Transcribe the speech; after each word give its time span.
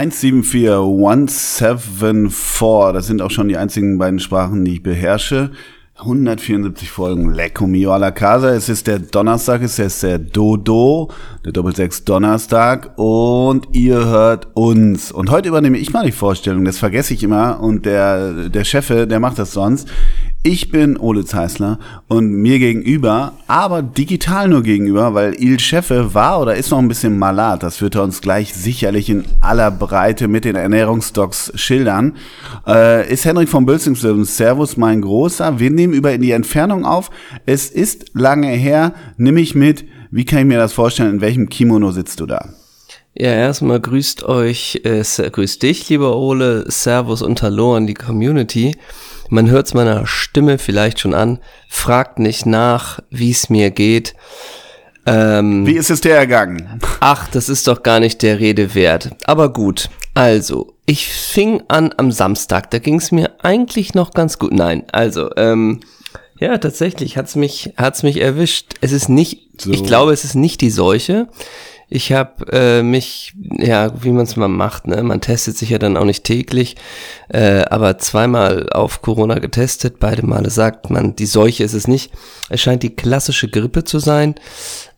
174174, 0.00 2.92
das 2.92 3.06
sind 3.06 3.20
auch 3.20 3.30
schon 3.30 3.48
die 3.48 3.58
einzigen 3.58 3.98
beiden 3.98 4.18
Sprachen, 4.18 4.64
die 4.64 4.72
ich 4.74 4.82
beherrsche. 4.82 5.50
174 5.98 6.90
Folgen, 6.90 7.34
Lecco 7.34 7.66
mio 7.66 7.92
alla 7.92 8.10
casa. 8.10 8.54
Es 8.54 8.70
ist 8.70 8.86
der 8.86 8.98
Donnerstag, 8.98 9.60
es 9.60 9.78
ist 9.78 10.02
der 10.02 10.18
Dodo, 10.18 11.10
der 11.44 11.52
Doppelsechs 11.52 12.04
Donnerstag 12.04 12.92
und 12.96 13.68
ihr 13.72 14.06
hört 14.06 14.48
uns. 14.54 15.12
Und 15.12 15.30
heute 15.30 15.50
übernehme 15.50 15.76
ich 15.76 15.92
mal 15.92 16.06
die 16.06 16.12
Vorstellung, 16.12 16.64
das 16.64 16.78
vergesse 16.78 17.12
ich 17.12 17.22
immer 17.22 17.60
und 17.60 17.84
der, 17.84 18.48
der 18.48 18.64
Chefe, 18.64 19.06
der 19.06 19.20
macht 19.20 19.38
das 19.38 19.52
sonst. 19.52 19.86
Ich 20.42 20.70
bin 20.70 20.96
Ole 20.96 21.26
Zeisler 21.26 21.78
und 22.08 22.32
mir 22.32 22.58
gegenüber, 22.58 23.34
aber 23.46 23.82
digital 23.82 24.48
nur 24.48 24.62
gegenüber, 24.62 25.12
weil 25.12 25.34
Il 25.38 25.60
Chefe 25.60 26.14
war 26.14 26.40
oder 26.40 26.56
ist 26.56 26.70
noch 26.70 26.78
ein 26.78 26.88
bisschen 26.88 27.18
malat. 27.18 27.62
Das 27.62 27.82
wird 27.82 27.96
er 27.96 28.04
uns 28.04 28.22
gleich 28.22 28.54
sicherlich 28.54 29.10
in 29.10 29.26
aller 29.42 29.70
Breite 29.70 30.28
mit 30.28 30.46
den 30.46 30.56
Ernährungsdocs 30.56 31.52
schildern. 31.56 32.16
Äh, 32.66 33.12
ist 33.12 33.26
Henrik 33.26 33.50
von 33.50 33.66
Bölzingslöwen. 33.66 34.24
Servus, 34.24 34.78
mein 34.78 35.02
Großer. 35.02 35.58
Wir 35.58 35.70
nehmen 35.70 35.92
über 35.92 36.10
in 36.14 36.22
die 36.22 36.30
Entfernung 36.30 36.86
auf. 36.86 37.10
Es 37.44 37.68
ist 37.68 38.12
lange 38.14 38.48
her. 38.48 38.94
Nimm 39.18 39.36
ich 39.36 39.54
mit. 39.54 39.84
Wie 40.10 40.24
kann 40.24 40.38
ich 40.38 40.46
mir 40.46 40.56
das 40.56 40.72
vorstellen? 40.72 41.16
In 41.16 41.20
welchem 41.20 41.50
Kimono 41.50 41.90
sitzt 41.90 42.18
du 42.18 42.24
da? 42.24 42.48
Ja, 43.14 43.32
erstmal 43.32 43.80
grüßt 43.80 44.22
euch, 44.22 44.80
äh, 44.84 45.02
grüßt 45.02 45.62
dich, 45.62 45.90
lieber 45.90 46.16
Ole. 46.16 46.64
Servus 46.70 47.20
und 47.20 47.42
Hallo 47.42 47.74
an 47.76 47.86
die 47.86 47.92
Community. 47.92 48.74
Man 49.30 49.48
hört 49.48 49.66
es 49.66 49.74
meiner 49.74 50.06
Stimme 50.06 50.58
vielleicht 50.58 50.98
schon 50.98 51.14
an. 51.14 51.38
Fragt 51.68 52.18
nicht 52.18 52.46
nach, 52.46 53.00
wie 53.10 53.30
es 53.30 53.48
mir 53.48 53.70
geht. 53.70 54.14
Ähm, 55.06 55.66
wie 55.66 55.76
ist 55.76 55.90
es 55.90 56.00
dir 56.00 56.14
ergangen? 56.14 56.80
Ach, 57.00 57.28
das 57.28 57.48
ist 57.48 57.66
doch 57.66 57.82
gar 57.82 58.00
nicht 58.00 58.22
der 58.22 58.40
Rede 58.40 58.74
wert. 58.74 59.10
Aber 59.24 59.52
gut. 59.52 59.88
Also, 60.14 60.74
ich 60.84 61.08
fing 61.08 61.62
an 61.68 61.94
am 61.96 62.10
Samstag. 62.10 62.70
Da 62.72 62.80
ging 62.80 62.96
es 62.96 63.12
mir 63.12 63.30
eigentlich 63.42 63.94
noch 63.94 64.10
ganz 64.12 64.38
gut. 64.38 64.52
Nein, 64.52 64.82
also, 64.90 65.30
ähm, 65.36 65.80
ja, 66.40 66.58
tatsächlich 66.58 67.16
hat's 67.16 67.36
mich, 67.36 67.72
hat's 67.76 68.02
mich 68.02 68.20
erwischt. 68.20 68.74
Es 68.80 68.90
ist 68.90 69.08
nicht, 69.08 69.60
so. 69.60 69.70
ich 69.70 69.84
glaube, 69.84 70.12
es 70.12 70.24
ist 70.24 70.34
nicht 70.34 70.60
die 70.60 70.70
Seuche. 70.70 71.28
Ich 71.92 72.12
habe 72.12 72.52
äh, 72.52 72.82
mich, 72.84 73.34
ja, 73.58 73.90
wie 74.00 74.12
man 74.12 74.22
es 74.22 74.36
mal 74.36 74.46
macht, 74.46 74.86
ne? 74.86 75.02
man 75.02 75.20
testet 75.20 75.58
sich 75.58 75.70
ja 75.70 75.78
dann 75.78 75.96
auch 75.96 76.04
nicht 76.04 76.22
täglich, 76.22 76.76
äh, 77.28 77.62
aber 77.64 77.98
zweimal 77.98 78.70
auf 78.70 79.02
Corona 79.02 79.40
getestet. 79.40 79.98
Beide 79.98 80.24
Male 80.24 80.50
sagt 80.50 80.88
man, 80.88 81.16
die 81.16 81.26
Seuche 81.26 81.64
ist 81.64 81.74
es 81.74 81.88
nicht. 81.88 82.12
Es 82.48 82.60
scheint 82.60 82.84
die 82.84 82.94
klassische 82.94 83.48
Grippe 83.48 83.82
zu 83.82 83.98
sein, 83.98 84.36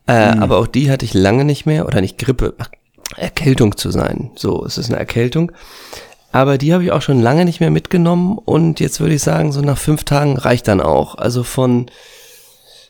äh, 0.06 0.34
mhm. 0.34 0.42
aber 0.42 0.58
auch 0.58 0.66
die 0.66 0.90
hatte 0.90 1.06
ich 1.06 1.14
lange 1.14 1.46
nicht 1.46 1.64
mehr, 1.64 1.86
oder 1.86 2.02
nicht 2.02 2.18
Grippe, 2.18 2.52
ach, 2.58 2.68
Erkältung 3.16 3.78
zu 3.78 3.90
sein. 3.90 4.30
So, 4.36 4.62
es 4.66 4.76
ist 4.76 4.90
eine 4.90 4.98
Erkältung. 4.98 5.50
Aber 6.30 6.58
die 6.58 6.74
habe 6.74 6.84
ich 6.84 6.92
auch 6.92 7.02
schon 7.02 7.20
lange 7.20 7.46
nicht 7.46 7.60
mehr 7.60 7.70
mitgenommen 7.70 8.36
und 8.36 8.80
jetzt 8.80 9.00
würde 9.00 9.14
ich 9.14 9.22
sagen, 9.22 9.52
so 9.52 9.62
nach 9.62 9.78
fünf 9.78 10.04
Tagen 10.04 10.36
reicht 10.36 10.68
dann 10.68 10.82
auch. 10.82 11.14
Also 11.14 11.42
von 11.42 11.86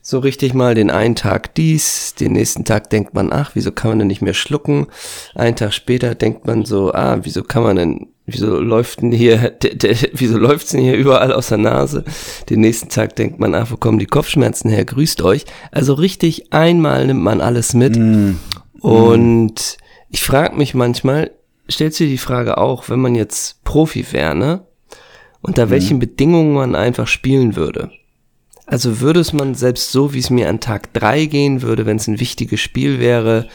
so 0.05 0.19
richtig 0.19 0.53
mal 0.53 0.75
den 0.75 0.91
einen 0.91 1.15
Tag 1.15 1.55
dies, 1.55 2.17
den 2.17 2.33
nächsten 2.33 2.65
Tag 2.65 2.91
denkt 2.91 3.15
man, 3.15 3.33
ach, 3.33 3.53
wieso 3.55 3.71
kann 3.71 3.93
man 3.93 4.01
denn 4.01 4.09
nicht 4.09 4.21
mehr 4.21 4.35
schlucken? 4.35 4.89
Einen 5.37 5.55
Tag 5.55 5.73
später 5.73 6.17
denkt 6.17 6.45
man 6.45 6.65
so, 6.65 6.93
ah, 6.93 7.21
wieso 7.23 7.45
kann 7.45 7.63
man 7.63 7.77
denn, 7.77 8.09
wieso 8.27 8.61
läuft 8.61 9.01
denn 9.01 9.13
hier, 9.13 9.51
de, 9.63 9.77
de, 9.77 9.97
wieso 10.13 10.39
läuft's 10.39 10.73
denn 10.73 10.81
hier 10.81 10.97
überall 10.97 11.33
aus 11.33 11.49
der 11.49 11.59
Nase? 11.59 12.05
Den 12.51 12.61
nächsten 12.61 12.89
Tag 12.89 13.15
denkt 13.15 13.39
man, 13.39 13.55
ach, 13.55 13.71
wo 13.71 13.77
kommen 13.77 14.01
die 14.01 14.07
Kopfschmerzen 14.07 14.71
her? 14.71 14.85
Grüßt 14.85 15.23
euch. 15.23 15.45
Also 15.71 15.95
richtig 15.95 16.53
einmal 16.53 17.07
nimmt 17.07 17.23
man 17.23 17.41
alles 17.41 17.73
mit. 17.73 17.97
Mm. 17.97 18.39
Und 18.81 19.77
ich 20.11 20.25
frage 20.25 20.57
mich 20.57 20.75
manchmal, 20.75 21.31
stellst 21.71 22.01
du 22.01 22.05
dir 22.05 22.11
die 22.11 22.19
Frage 22.19 22.59
auch, 22.59 22.89
wenn 22.89 22.99
man 22.99 23.15
jetzt 23.15 23.63
Profi 23.63 24.05
wäre, 24.11 24.35
ne? 24.35 24.67
Unter 25.43 25.67
mm. 25.67 25.71
welchen 25.71 25.99
Bedingungen 26.01 26.55
man 26.55 26.75
einfach 26.75 27.07
spielen 27.07 27.55
würde. 27.55 27.93
Also 28.73 29.01
würde 29.01 29.21
es 29.21 29.35
man 29.35 29.55
selbst 29.55 29.93
so, 29.93 30.15
wie 30.15 30.19
es 30.19 30.31
mir 30.31 30.49
an 30.49 30.59
Tag 30.59 30.95
drei 30.95 31.27
gehen 31.27 31.61
würde, 31.61 31.85
wenn 31.85 31.99
es 31.99 32.07
ein 32.09 32.19
wichtiges 32.19 32.59
Spiel 32.61 33.01
wäre, 33.01 33.47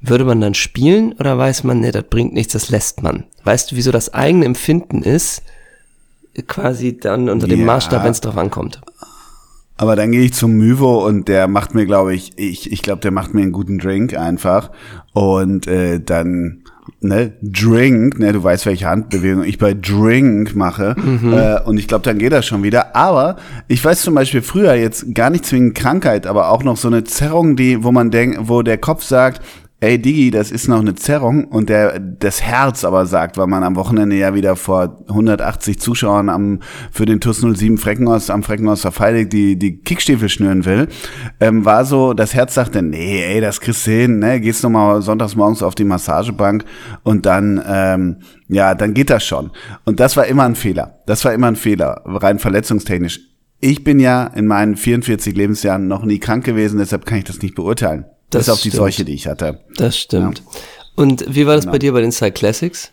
würde 0.00 0.24
man 0.24 0.40
dann 0.40 0.54
spielen 0.54 1.12
oder 1.12 1.36
weiß 1.36 1.64
man, 1.64 1.80
ne, 1.80 1.92
das 1.92 2.04
bringt 2.04 2.32
nichts, 2.32 2.54
das 2.54 2.70
lässt 2.70 3.02
man? 3.02 3.24
Weißt 3.44 3.70
du, 3.70 3.76
wieso 3.76 3.92
das 3.92 4.14
eigene 4.14 4.46
Empfinden 4.46 5.02
ist, 5.02 5.42
quasi 6.46 6.96
dann 6.96 7.28
unter 7.28 7.46
dem 7.46 7.60
ja. 7.60 7.66
Maßstab, 7.66 8.04
wenn 8.04 8.12
es 8.12 8.22
drauf 8.22 8.38
ankommt? 8.38 8.80
Aber 9.76 9.96
dann 9.96 10.12
gehe 10.12 10.22
ich 10.22 10.32
zum 10.32 10.52
Myvo 10.52 11.06
und 11.06 11.28
der 11.28 11.46
macht 11.46 11.74
mir, 11.74 11.84
glaube 11.84 12.14
ich, 12.14 12.32
ich, 12.38 12.72
ich 12.72 12.80
glaube, 12.80 13.02
der 13.02 13.10
macht 13.10 13.34
mir 13.34 13.42
einen 13.42 13.52
guten 13.52 13.78
Drink 13.78 14.16
einfach. 14.16 14.70
Und 15.12 15.66
äh, 15.66 16.00
dann 16.00 16.64
ne, 17.00 17.32
Drink, 17.42 18.18
ne, 18.18 18.32
du 18.32 18.42
weißt, 18.42 18.66
welche 18.66 18.86
Handbewegung 18.86 19.44
ich 19.44 19.58
bei 19.58 19.74
Drink 19.74 20.54
mache. 20.54 20.94
Mhm. 20.98 21.32
Äh, 21.32 21.60
und 21.62 21.78
ich 21.78 21.88
glaube, 21.88 22.04
dann 22.04 22.18
geht 22.18 22.32
das 22.32 22.46
schon 22.46 22.62
wieder. 22.62 22.96
Aber 22.96 23.36
ich 23.68 23.84
weiß 23.84 24.02
zum 24.02 24.14
Beispiel 24.14 24.42
früher 24.42 24.74
jetzt 24.74 25.14
gar 25.14 25.30
nicht 25.30 25.46
zwingend 25.46 25.74
Krankheit, 25.74 26.26
aber 26.26 26.50
auch 26.50 26.62
noch 26.62 26.76
so 26.76 26.88
eine 26.88 27.04
Zerrung, 27.04 27.56
die, 27.56 27.82
wo 27.84 27.92
man 27.92 28.10
denkt, 28.10 28.40
wo 28.42 28.62
der 28.62 28.78
Kopf 28.78 29.02
sagt, 29.04 29.42
ey 29.80 30.00
Digi, 30.00 30.30
das 30.32 30.50
ist 30.50 30.66
noch 30.66 30.80
eine 30.80 30.96
Zerrung 30.96 31.44
und 31.44 31.68
der 31.68 32.00
das 32.00 32.42
Herz 32.42 32.84
aber 32.84 33.06
sagt, 33.06 33.36
weil 33.38 33.46
man 33.46 33.62
am 33.62 33.76
Wochenende 33.76 34.16
ja 34.16 34.34
wieder 34.34 34.56
vor 34.56 35.04
180 35.08 35.78
Zuschauern 35.78 36.28
am 36.28 36.60
für 36.90 37.06
den 37.06 37.20
TUS 37.20 37.40
07 37.40 37.78
Freckenhaus 37.78 38.28
am 38.30 38.42
Freckenhaus 38.42 38.80
verfeidigt 38.80 39.32
die 39.32 39.56
die 39.56 39.78
Kickstiefel 39.78 40.28
schnüren 40.28 40.64
will, 40.64 40.88
ähm, 41.38 41.64
war 41.64 41.84
so, 41.84 42.12
das 42.12 42.34
Herz 42.34 42.54
sagte, 42.54 42.82
nee, 42.82 43.22
ey, 43.22 43.40
das 43.40 43.60
kriegst 43.60 43.86
du 43.86 43.92
hin, 43.92 44.18
ne, 44.18 44.40
gehst 44.40 44.64
noch 44.64 44.70
mal 44.70 45.00
sonntags 45.00 45.36
morgens 45.36 45.62
auf 45.62 45.76
die 45.76 45.84
Massagebank 45.84 46.64
und 47.04 47.24
dann 47.24 47.62
ähm, 47.66 48.16
ja, 48.48 48.74
dann 48.74 48.94
geht 48.94 49.10
das 49.10 49.24
schon. 49.24 49.50
Und 49.84 50.00
das 50.00 50.16
war 50.16 50.26
immer 50.26 50.44
ein 50.44 50.54
Fehler. 50.54 51.00
Das 51.06 51.24
war 51.24 51.32
immer 51.34 51.48
ein 51.48 51.56
Fehler, 51.56 52.02
rein 52.04 52.38
verletzungstechnisch. 52.38 53.20
Ich 53.60 53.84
bin 53.84 54.00
ja 54.00 54.24
in 54.26 54.46
meinen 54.46 54.76
44 54.76 55.36
Lebensjahren 55.36 55.86
noch 55.86 56.04
nie 56.04 56.18
krank 56.18 56.44
gewesen, 56.44 56.78
deshalb 56.78 57.06
kann 57.06 57.18
ich 57.18 57.24
das 57.24 57.42
nicht 57.42 57.54
beurteilen. 57.54 58.06
Das 58.30 58.46
Bis 58.46 58.48
auf 58.50 58.60
die 58.60 58.70
Seuche, 58.70 59.04
die 59.04 59.14
ich 59.14 59.26
hatte. 59.26 59.60
Das 59.76 59.96
stimmt. 59.96 60.40
Ja. 60.44 60.60
Und 60.96 61.24
wie 61.34 61.46
war 61.46 61.54
das 61.54 61.64
genau. 61.64 61.72
bei 61.72 61.78
dir 61.78 61.92
bei 61.92 62.00
den 62.00 62.12
Cyclassics? 62.12 62.92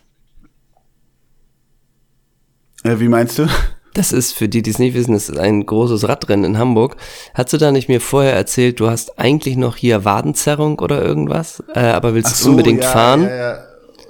Äh, 2.84 3.00
wie 3.00 3.08
meinst 3.08 3.38
du? 3.38 3.46
Das 3.94 4.12
ist, 4.12 4.32
für 4.32 4.48
die, 4.48 4.60
die 4.60 4.70
es 4.70 4.78
nicht 4.78 4.94
wissen, 4.94 5.14
das 5.14 5.30
ist 5.30 5.38
ein 5.38 5.64
großes 5.64 6.06
Radrennen 6.06 6.44
in 6.44 6.58
Hamburg. 6.58 6.96
Hast 7.32 7.52
du 7.52 7.56
da 7.56 7.72
nicht 7.72 7.88
mir 7.88 8.00
vorher 8.00 8.34
erzählt, 8.34 8.78
du 8.78 8.90
hast 8.90 9.18
eigentlich 9.18 9.56
noch 9.56 9.76
hier 9.76 10.04
Wadenzerrung 10.04 10.78
oder 10.78 11.02
irgendwas, 11.02 11.62
äh, 11.74 11.80
aber 11.80 12.14
willst 12.14 12.36
so, 12.36 12.50
unbedingt 12.50 12.82
ja, 12.82 12.90
fahren? 12.90 13.22
Ja, 13.22 13.36
ja 13.36 13.64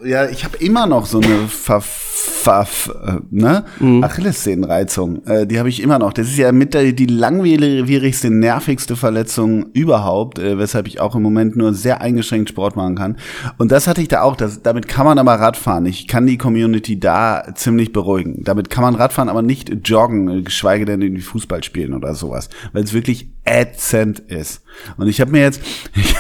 ja, 0.05 0.29
ich 0.29 0.45
habe 0.45 0.57
immer 0.59 0.87
noch 0.87 1.07
so 1.07 1.21
eine 1.21 1.49
Ver, 1.49 1.81
Ver, 1.81 2.67
äh, 3.05 3.13
ne? 3.31 3.65
Mhm. 3.81 4.05
Achillessehnenreizung. 4.05 5.25
Äh, 5.27 5.47
die 5.47 5.59
habe 5.59 5.69
ich 5.69 5.83
immer 5.83 5.99
noch. 5.99 6.13
Das 6.13 6.29
ist 6.29 6.37
ja 6.37 6.53
mit 6.53 6.75
der, 6.75 6.93
die 6.93 7.07
langwierigste, 7.07 8.31
nervigste 8.31 8.97
Verletzung 8.97 9.67
überhaupt, 9.73 10.39
äh, 10.39 10.59
weshalb 10.59 10.87
ich 10.87 11.01
auch 11.01 11.15
im 11.17 11.23
Moment 11.23 11.57
nur 11.57 11.75
sehr 11.75 12.01
eingeschränkt 12.01 12.51
Sport 12.51 12.77
machen 12.77 12.95
kann. 12.95 13.17
Und 13.59 13.73
das 13.73 13.87
hatte 13.87 14.01
ich 14.01 14.09
da 14.09 14.23
auch. 14.23 14.37
Das, 14.37 14.63
damit 14.63 14.89
kann 14.89 15.07
man 15.07 15.19
aber 15.19 15.35
Radfahren. 15.35 15.87
Ich 15.87 16.09
kann 16.09 16.27
die 16.27 16.39
Community 16.39 16.99
da 17.01 17.45
ziemlich 17.55 17.93
beruhigen. 17.93 18.43
Damit 18.45 18.71
kann 18.71 18.83
man 18.83 18.95
Radfahren, 18.95 19.29
aber 19.29 19.43
nicht 19.43 19.89
joggen, 19.89 20.45
geschweige 20.45 20.85
denn 20.85 21.03
irgendwie 21.03 21.23
Fußball 21.23 21.65
spielen 21.65 21.95
oder 21.95 22.15
sowas, 22.15 22.49
weil 22.73 22.85
es 22.85 22.93
wirklich 22.93 23.31
ätzend 23.47 24.19
ist. 24.19 24.63
Und 24.97 25.09
ich 25.09 25.21
habe 25.21 25.31
mir 25.31 25.43
jetzt, 25.43 25.61
ich, 25.95 26.15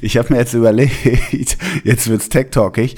ich 0.00 0.16
habe 0.16 0.32
mir 0.32 0.40
jetzt 0.40 0.54
überlegt, 0.54 0.94
jetzt 1.84 2.08
wird's 2.08 2.28
tech 2.28 2.48
talkig. 2.50 2.96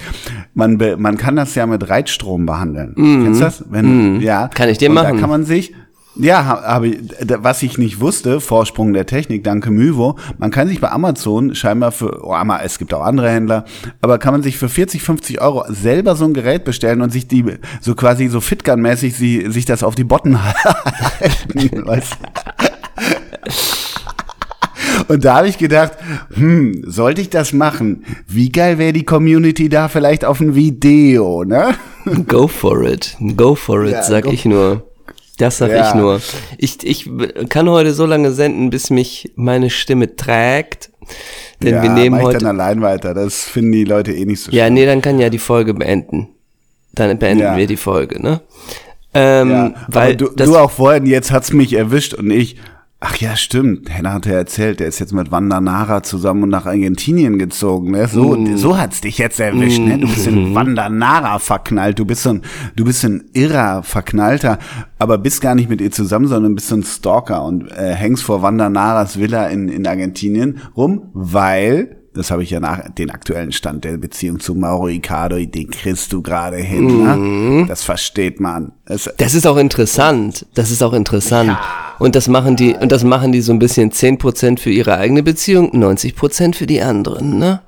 Man 0.54 0.78
man 0.98 1.16
kann 1.16 1.36
das 1.36 1.54
ja 1.54 1.66
mit 1.66 1.88
Reitstrom 1.88 2.46
behandeln. 2.46 2.94
Mhm. 2.96 3.24
Kennst 3.24 3.40
du 3.40 3.44
das? 3.44 3.64
Wenn, 3.68 4.16
mhm. 4.16 4.20
ja. 4.20 4.48
Kann 4.48 4.68
ich 4.68 4.78
dir 4.78 4.90
machen? 4.90 5.14
Da 5.14 5.20
kann 5.20 5.30
man 5.30 5.44
sich 5.44 5.72
ja, 6.16 6.44
habe 6.44 6.88
ich, 6.88 6.98
was 7.38 7.62
ich 7.62 7.76
nicht 7.76 8.00
wusste, 8.00 8.40
Vorsprung 8.40 8.92
der 8.92 9.06
Technik, 9.06 9.42
danke 9.42 9.70
Myvo, 9.70 10.16
man 10.38 10.50
kann 10.50 10.68
sich 10.68 10.80
bei 10.80 10.90
Amazon 10.90 11.54
scheinbar 11.54 11.92
für, 11.92 12.24
oh, 12.24 12.36
es 12.62 12.78
gibt 12.78 12.94
auch 12.94 13.02
andere 13.02 13.30
Händler, 13.30 13.64
aber 14.00 14.18
kann 14.18 14.32
man 14.32 14.42
sich 14.42 14.56
für 14.56 14.68
40, 14.68 15.02
50 15.02 15.40
Euro 15.40 15.64
selber 15.68 16.14
so 16.14 16.24
ein 16.24 16.34
Gerät 16.34 16.64
bestellen 16.64 17.02
und 17.02 17.10
sich 17.10 17.26
die, 17.26 17.44
so 17.80 17.94
quasi 17.94 18.28
so 18.28 18.40
Fitgun-mäßig, 18.40 19.50
sich 19.50 19.64
das 19.64 19.82
auf 19.82 19.94
die 19.94 20.04
Botten 20.04 20.38
halten, 20.44 21.86
weißt 21.86 22.16
und 25.08 25.24
da 25.24 25.36
habe 25.36 25.48
ich 25.48 25.58
gedacht, 25.58 25.92
hm, 26.34 26.82
sollte 26.86 27.20
ich 27.20 27.30
das 27.30 27.52
machen? 27.52 28.04
Wie 28.26 28.50
geil 28.50 28.78
wäre 28.78 28.92
die 28.92 29.04
Community 29.04 29.68
da 29.68 29.88
vielleicht 29.88 30.24
auf 30.24 30.40
ein 30.40 30.54
Video, 30.54 31.44
ne? 31.44 31.74
Go 32.26 32.48
for 32.48 32.82
it. 32.82 33.16
Go 33.36 33.54
for 33.54 33.84
it, 33.84 33.92
ja, 33.92 34.02
sag 34.02 34.26
ich 34.26 34.44
nur. 34.44 34.82
Das 35.38 35.58
sag 35.58 35.70
ja. 35.70 35.88
ich 35.88 35.94
nur. 35.94 36.20
Ich, 36.58 36.86
ich 36.86 37.10
kann 37.48 37.68
heute 37.68 37.92
so 37.92 38.06
lange 38.06 38.30
senden, 38.30 38.70
bis 38.70 38.90
mich 38.90 39.32
meine 39.34 39.68
Stimme 39.70 40.14
trägt. 40.14 40.90
Denn 41.60 41.74
ja, 41.74 41.82
wir 41.82 41.90
nehmen 41.90 42.22
heute. 42.22 42.38
dann 42.38 42.60
allein 42.60 42.82
weiter. 42.82 43.14
Das 43.14 43.42
finden 43.42 43.72
die 43.72 43.84
Leute 43.84 44.12
eh 44.12 44.24
nicht 44.24 44.40
so 44.40 44.52
Ja, 44.52 44.64
schlimm. 44.64 44.74
nee, 44.74 44.86
dann 44.86 45.02
kann 45.02 45.18
ja 45.18 45.30
die 45.30 45.38
Folge 45.38 45.74
beenden. 45.74 46.28
Dann 46.92 47.18
beenden 47.18 47.44
ja. 47.44 47.56
wir 47.56 47.66
die 47.66 47.76
Folge, 47.76 48.22
ne? 48.22 48.40
Ähm, 49.12 49.50
ja, 49.50 49.74
weil 49.88 50.16
du, 50.16 50.28
du 50.28 50.56
auch 50.56 50.70
vorhin, 50.70 51.06
jetzt 51.06 51.30
hat's 51.30 51.52
mich 51.52 51.72
erwischt 51.72 52.14
und 52.14 52.30
ich, 52.30 52.56
Ach 53.06 53.16
ja, 53.16 53.36
stimmt. 53.36 53.90
Henna 53.90 54.14
hat 54.14 54.24
ja 54.24 54.32
erzählt, 54.32 54.80
der 54.80 54.86
ist 54.86 54.98
jetzt 54.98 55.12
mit 55.12 55.30
Wanda 55.30 55.60
Nara 55.60 56.02
zusammen 56.02 56.44
und 56.44 56.48
nach 56.48 56.64
Argentinien 56.64 57.38
gezogen. 57.38 57.90
Ne? 57.90 58.08
So, 58.08 58.34
mm. 58.34 58.56
so 58.56 58.78
hat's 58.78 59.02
dich 59.02 59.18
jetzt 59.18 59.38
erwischt. 59.40 59.78
Mm. 59.78 59.84
Ne? 59.84 59.98
Du 59.98 60.06
bist 60.08 60.26
in 60.26 60.54
Wanda 60.54 60.88
Nara 60.88 61.38
verknallt. 61.38 61.98
Du 61.98 62.06
bist 62.06 62.22
so 62.22 62.30
ein, 62.30 62.42
du 62.76 62.86
bist 62.86 63.04
ein 63.04 63.24
irrer 63.34 63.82
Verknallter, 63.82 64.58
aber 64.98 65.18
bist 65.18 65.42
gar 65.42 65.54
nicht 65.54 65.68
mit 65.68 65.82
ihr 65.82 65.90
zusammen, 65.90 66.28
sondern 66.28 66.54
bist 66.54 66.68
so 66.68 66.76
ein 66.76 66.82
Stalker 66.82 67.44
und 67.44 67.70
äh, 67.72 67.94
hängst 67.94 68.22
vor 68.22 68.40
Wanda 68.40 68.70
Naras 68.70 69.18
Villa 69.18 69.48
in, 69.48 69.68
in 69.68 69.86
Argentinien 69.86 70.62
rum, 70.74 71.10
weil 71.12 72.03
das 72.14 72.30
habe 72.30 72.42
ich 72.42 72.50
ja 72.50 72.60
nach 72.60 72.88
den 72.90 73.10
aktuellen 73.10 73.52
Stand 73.52 73.84
der 73.84 73.96
Beziehung 73.96 74.40
zu 74.40 74.54
Mauro 74.54 74.88
Icardo, 74.88 75.36
den 75.36 75.70
kriegst 75.70 76.12
du 76.12 76.22
gerade 76.22 76.56
hin. 76.56 77.04
Ne? 77.04 77.16
Mhm. 77.16 77.66
Das 77.66 77.82
versteht 77.82 78.40
man. 78.40 78.72
Das, 78.86 79.10
das, 79.16 79.34
ist 79.34 79.46
auch 79.46 79.56
interessant. 79.56 80.46
Das 80.54 80.70
ist 80.70 80.82
auch 80.82 80.92
interessant. 80.92 81.48
Ja. 81.48 81.60
Und 81.98 82.16
das 82.16 82.28
machen 82.28 82.56
die, 82.56 82.74
und 82.74 82.90
das 82.90 83.04
machen 83.04 83.32
die 83.32 83.40
so 83.40 83.52
ein 83.52 83.58
bisschen 83.58 83.92
zehn 83.92 84.18
Prozent 84.18 84.60
für 84.60 84.70
ihre 84.70 84.98
eigene 84.98 85.22
Beziehung, 85.22 85.70
90 85.72 86.16
Prozent 86.16 86.56
für 86.56 86.66
die 86.66 86.82
anderen, 86.82 87.38
ne? 87.38 87.60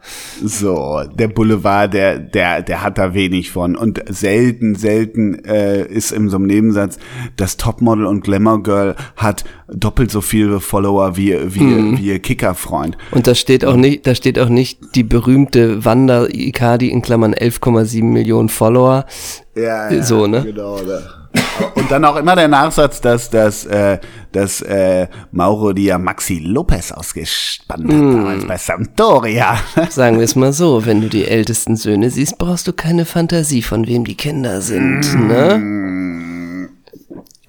So, 0.43 1.03
der 1.15 1.29
Boulevard, 1.29 1.95
der, 1.95 2.19
der, 2.19 2.63
der 2.63 2.83
hat 2.83 2.99
da 2.99 3.15
wenig 3.15 3.51
von. 3.51 3.77
Und 3.77 4.03
selten, 4.09 4.75
selten 4.75 5.45
äh, 5.45 5.87
ist 5.87 6.13
in 6.13 6.29
so 6.29 6.37
einem 6.37 6.47
Nebensatz, 6.47 6.99
das 7.37 7.57
Topmodel 7.57 8.07
und 8.07 8.23
Glamour 8.23 8.63
Girl 8.63 8.97
hat 9.17 9.45
doppelt 9.69 10.11
so 10.11 10.21
viele 10.21 10.61
Follower 10.61 11.17
wie, 11.17 11.37
wie, 11.55 11.61
mhm. 11.61 11.99
wie 11.99 12.07
ihr 12.07 12.19
Kickerfreund. 12.19 12.97
Und 13.13 13.27
da 13.27 13.35
steht 13.35 13.65
auch 13.65 13.77
nicht, 13.77 14.07
da 14.07 14.15
steht 14.15 14.36
auch 14.39 14.49
nicht 14.49 14.95
die 14.95 15.05
berühmte 15.05 15.85
Wanda 15.85 16.27
Icardi 16.27 16.91
in 16.91 17.03
Klammern 17.03 17.35
11,7 17.35 18.05
Millionen 18.05 18.49
Follower. 18.49 19.07
Ja, 19.55 19.91
ja 19.91 20.03
so, 20.03 20.27
ne? 20.27 20.43
Genau, 20.43 20.79
da. 20.79 21.27
Und 21.75 21.91
dann 21.91 22.05
auch 22.05 22.17
immer 22.17 22.37
der 22.37 22.49
Nachsatz, 22.49 23.01
dass, 23.01 23.31
dass, 23.31 23.67
äh, 23.67 23.99
dass 24.33 24.61
äh, 24.63 25.09
Mauro 25.33 25.73
die 25.73 25.85
ja 25.85 25.99
Maxi 25.99 26.39
Lopez 26.39 26.93
ausgespannt 26.93 27.85
hat, 27.85 27.93
mm. 27.93 28.13
damals 28.13 28.47
bei 28.47 28.57
Sampdoria. 28.57 29.57
Sagen 29.91 30.19
wir 30.19 30.25
es 30.25 30.37
mal 30.37 30.53
so, 30.53 30.87
wenn 30.87 31.01
du 31.01 31.09
die 31.09 31.27
ältesten 31.27 31.77
Söhne 31.77 32.11
siehst, 32.11 32.39
brauchst 32.39 32.67
du 32.69 32.73
keine 32.73 33.05
Fantasie, 33.05 33.63
von 33.63 33.87
wem 33.87 34.05
die 34.05 34.17
Kinder 34.17 34.61
sind, 34.61 35.03
mm. 35.15 35.27
ne? 35.27 36.69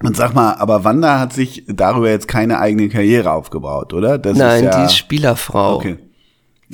Und 0.00 0.16
sag 0.16 0.32
mal, 0.32 0.54
aber 0.54 0.84
Wanda 0.84 1.18
hat 1.18 1.32
sich 1.32 1.64
darüber 1.66 2.08
jetzt 2.08 2.28
keine 2.28 2.60
eigene 2.60 2.88
Karriere 2.88 3.32
aufgebaut, 3.32 3.92
oder? 3.92 4.16
Das 4.16 4.38
Nein, 4.38 4.64
ja, 4.64 4.78
die 4.78 4.84
ist 4.84 4.96
Spielerfrau. 4.96 5.76
Okay. 5.76 5.98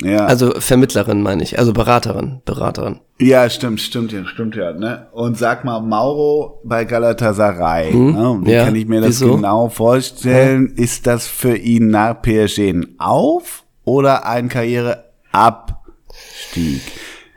Ja. 0.01 0.25
Also 0.25 0.53
Vermittlerin 0.59 1.21
meine 1.21 1.43
ich, 1.43 1.57
also 1.57 1.71
Beraterin, 1.71 2.41
Beraterin. 2.43 2.99
Ja, 3.19 3.49
stimmt, 3.49 3.79
stimmt 3.79 4.11
ja, 4.11 4.25
stimmt 4.25 4.55
ja. 4.55 4.73
Ne? 4.73 5.07
Und 5.13 5.37
sag 5.37 5.63
mal, 5.63 5.79
Mauro 5.79 6.59
bei 6.65 6.83
Galatasaray, 6.83 7.91
hm? 7.91 8.11
ne? 8.11 8.39
wie 8.43 8.51
ja. 8.51 8.65
kann 8.65 8.75
ich 8.75 8.87
mir 8.87 8.99
das 8.99 9.21
Wieso? 9.21 9.35
genau 9.35 9.69
vorstellen? 9.69 10.73
Ja. 10.75 10.83
Ist 10.83 11.07
das 11.07 11.27
für 11.27 11.55
ihn 11.55 11.89
nach 11.89 12.21
PSG 12.21 12.69
ein 12.69 12.95
Auf- 12.97 13.63
oder 13.85 14.27
ein 14.27 14.49
Karriereabstieg? 14.49 16.81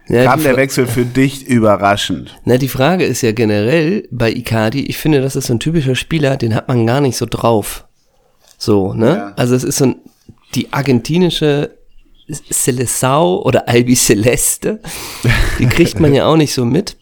Ja, 0.09 0.25
Kam 0.25 0.43
der 0.43 0.57
Wechsel 0.57 0.87
für 0.87 1.05
dich 1.05 1.47
überraschend? 1.47 2.35
Na, 2.45 2.57
die 2.57 2.69
Frage 2.69 3.05
ist 3.05 3.21
ja 3.21 3.33
generell 3.33 4.09
bei 4.11 4.33
Icardi, 4.33 4.87
ich 4.87 4.97
finde, 4.97 5.21
das 5.21 5.37
ist 5.37 5.49
so 5.49 5.55
ein 5.55 5.61
typischer 5.61 5.95
Spieler, 5.95 6.39
den 6.39 6.55
hat 6.55 6.67
man 6.67 6.87
gar 6.87 7.03
nicht 7.03 7.19
so 7.19 7.27
drauf. 7.27 7.85
So, 8.57 8.95
ne? 8.95 9.07
Ja. 9.07 9.33
Also 9.37 9.55
es 9.55 9.65
ist 9.65 9.77
so 9.77 9.85
ein, 9.85 9.97
die 10.55 10.73
argentinische 10.73 11.78
Celesau 12.35 13.43
oder 13.43 13.69
Albi 13.69 13.95
Celeste. 13.95 14.81
Die 15.59 15.67
kriegt 15.67 16.01
man 16.01 16.13
ja 16.13 16.27
auch 16.27 16.37
nicht 16.37 16.55
so 16.55 16.65
mit. 16.65 16.97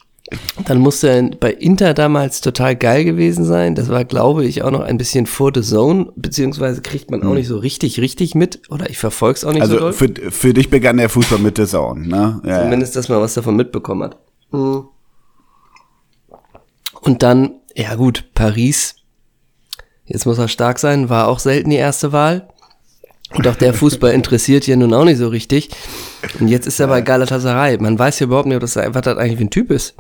Dann 0.65 0.79
musste 0.79 1.09
er 1.09 1.23
bei 1.39 1.53
Inter 1.53 1.95
damals 1.95 2.41
total 2.41 2.75
geil 2.75 3.05
gewesen 3.05 3.45
sein. 3.45 3.77
Das 3.77 3.89
war, 3.89 4.05
glaube 4.05 4.45
ich, 4.45 4.63
auch 4.63 4.73
noch 4.73 4.81
ein 4.81 4.99
bisschen 4.99 5.27
vor 5.27 5.53
the 5.55 5.63
Zone, 5.63 6.13
beziehungsweise 6.17 6.83
kriegt 6.83 7.11
man 7.11 7.23
auch 7.23 7.29
hm. 7.29 7.35
nicht 7.37 7.47
so 7.47 7.59
richtig, 7.59 8.01
richtig 8.01 8.35
mit. 8.35 8.63
Oder 8.69 8.91
ich 8.91 8.99
verfolge 8.99 9.37
es 9.37 9.45
auch 9.45 9.53
nicht 9.53 9.63
also 9.63 9.75
so 9.75 9.81
doll. 9.81 9.93
Für, 9.93 10.09
für 10.31 10.53
dich 10.53 10.69
begann 10.69 10.97
der 10.97 11.09
Fußball 11.09 11.39
mit 11.39 11.57
the 11.57 11.67
Zone, 11.67 12.09
ne? 12.09 12.41
Ja, 12.45 12.63
Zumindest, 12.63 12.97
dass 12.97 13.09
man 13.09 13.21
was 13.21 13.35
davon 13.35 13.55
mitbekommen 13.55 14.03
hat. 14.03 14.19
Hm. 14.51 14.87
Und 17.03 17.23
dann, 17.23 17.61
ja 17.77 17.95
gut, 17.95 18.25
Paris. 18.35 18.97
Jetzt 20.07 20.27
muss 20.27 20.39
er 20.39 20.49
stark 20.49 20.81
sein, 20.81 21.09
war 21.09 21.29
auch 21.29 21.39
selten 21.39 21.71
die 21.71 21.77
erste 21.77 22.13
Wahl. 22.13 22.49
Und 23.35 23.47
auch 23.49 23.57
der 23.57 23.75
Fußball 23.75 24.13
interessiert 24.13 24.67
ja 24.67 24.77
nun 24.77 24.95
auch 24.95 25.05
nicht 25.05 25.19
so 25.19 25.29
richtig. 25.29 25.71
Und 26.39 26.49
jetzt 26.49 26.67
ist 26.67 26.79
er 26.81 26.87
bei 26.87 27.01
Galatasaray. 27.01 27.79
Man 27.79 27.99
weiß 27.99 28.21
ja 28.21 28.27
überhaupt 28.27 28.47
nicht, 28.47 28.63
was, 28.63 28.77
was 28.77 29.03
das 29.03 29.19
eigentlich 29.19 29.39
für 29.39 29.45
ein 29.45 29.51
Typ 29.51 29.71
ist. 29.71 29.95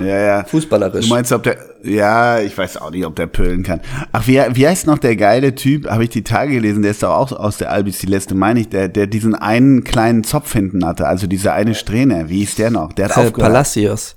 Ja, 0.00 0.18
ja. 0.18 0.44
Fußballerisch. 0.44 1.06
Du 1.06 1.14
meinst, 1.14 1.32
ob 1.32 1.42
der, 1.42 1.58
ja, 1.82 2.40
ich 2.40 2.56
weiß 2.56 2.78
auch 2.78 2.90
nicht, 2.90 3.04
ob 3.04 3.16
der 3.16 3.26
pölen 3.26 3.62
kann. 3.62 3.80
Ach, 4.12 4.26
wie, 4.26 4.40
wie 4.52 4.66
heißt 4.66 4.86
noch 4.86 4.98
der 4.98 5.16
geile 5.16 5.54
Typ, 5.54 5.88
habe 5.88 6.04
ich 6.04 6.10
die 6.10 6.24
Tage 6.24 6.52
gelesen, 6.52 6.82
der 6.82 6.90
ist 6.90 7.02
doch 7.02 7.14
auch 7.14 7.32
aus 7.32 7.58
der 7.58 7.70
Albi 7.70 7.92
Celeste, 7.92 8.34
meine 8.34 8.60
ich, 8.60 8.68
der, 8.68 8.88
der 8.88 9.06
diesen 9.06 9.34
einen 9.34 9.84
kleinen 9.84 10.24
Zopf 10.24 10.52
hinten 10.52 10.84
hatte, 10.84 11.06
also 11.06 11.26
diese 11.26 11.52
eine 11.52 11.74
Strähne, 11.74 12.28
wie 12.28 12.42
ist 12.42 12.58
der 12.58 12.70
noch? 12.70 12.92
Der 12.92 13.06
hat 13.08 13.16
äh, 13.16 13.20
aufgehört. 13.20 13.52
Palacios. 13.52 14.16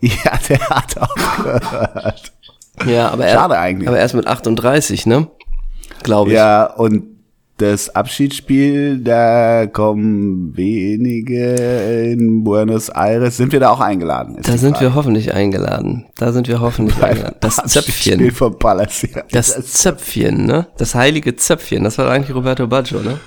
Ja, 0.00 0.38
der 0.48 0.60
hat 0.68 0.98
aufgehört. 0.98 2.32
Ja, 2.84 3.08
aber 3.08 3.26
er, 3.26 3.34
Schade 3.34 3.58
eigentlich. 3.58 3.88
aber 3.88 3.98
erst 3.98 4.14
mit 4.14 4.26
38, 4.26 5.06
ne? 5.06 5.28
Glaube 6.02 6.30
ich. 6.30 6.36
Ja, 6.36 6.66
und 6.66 7.16
das 7.58 7.94
Abschiedsspiel, 7.94 8.98
da 8.98 9.66
kommen 9.66 10.54
wenige 10.56 11.54
in 12.12 12.44
Buenos 12.44 12.90
Aires. 12.90 13.38
Sind 13.38 13.52
wir 13.52 13.60
da 13.60 13.70
auch 13.70 13.80
eingeladen? 13.80 14.36
Da 14.42 14.58
sind 14.58 14.78
wir 14.80 14.94
hoffentlich 14.94 15.32
eingeladen. 15.32 16.04
Da 16.18 16.32
sind 16.32 16.48
wir 16.48 16.60
hoffentlich 16.60 16.96
Bei 17.00 17.10
eingeladen. 17.10 17.36
Das 17.40 17.56
Zöpfchen. 17.56 18.30
Vom. 18.30 18.56
Das, 18.58 19.54
das 19.54 19.72
Zöpfchen, 19.72 20.44
ne? 20.44 20.66
Das 20.76 20.94
heilige 20.94 21.36
Zöpfchen. 21.36 21.84
Das 21.84 21.96
war 21.96 22.10
eigentlich 22.10 22.36
Roberto 22.36 22.66
Baggio, 22.66 23.00
ne? 23.00 23.18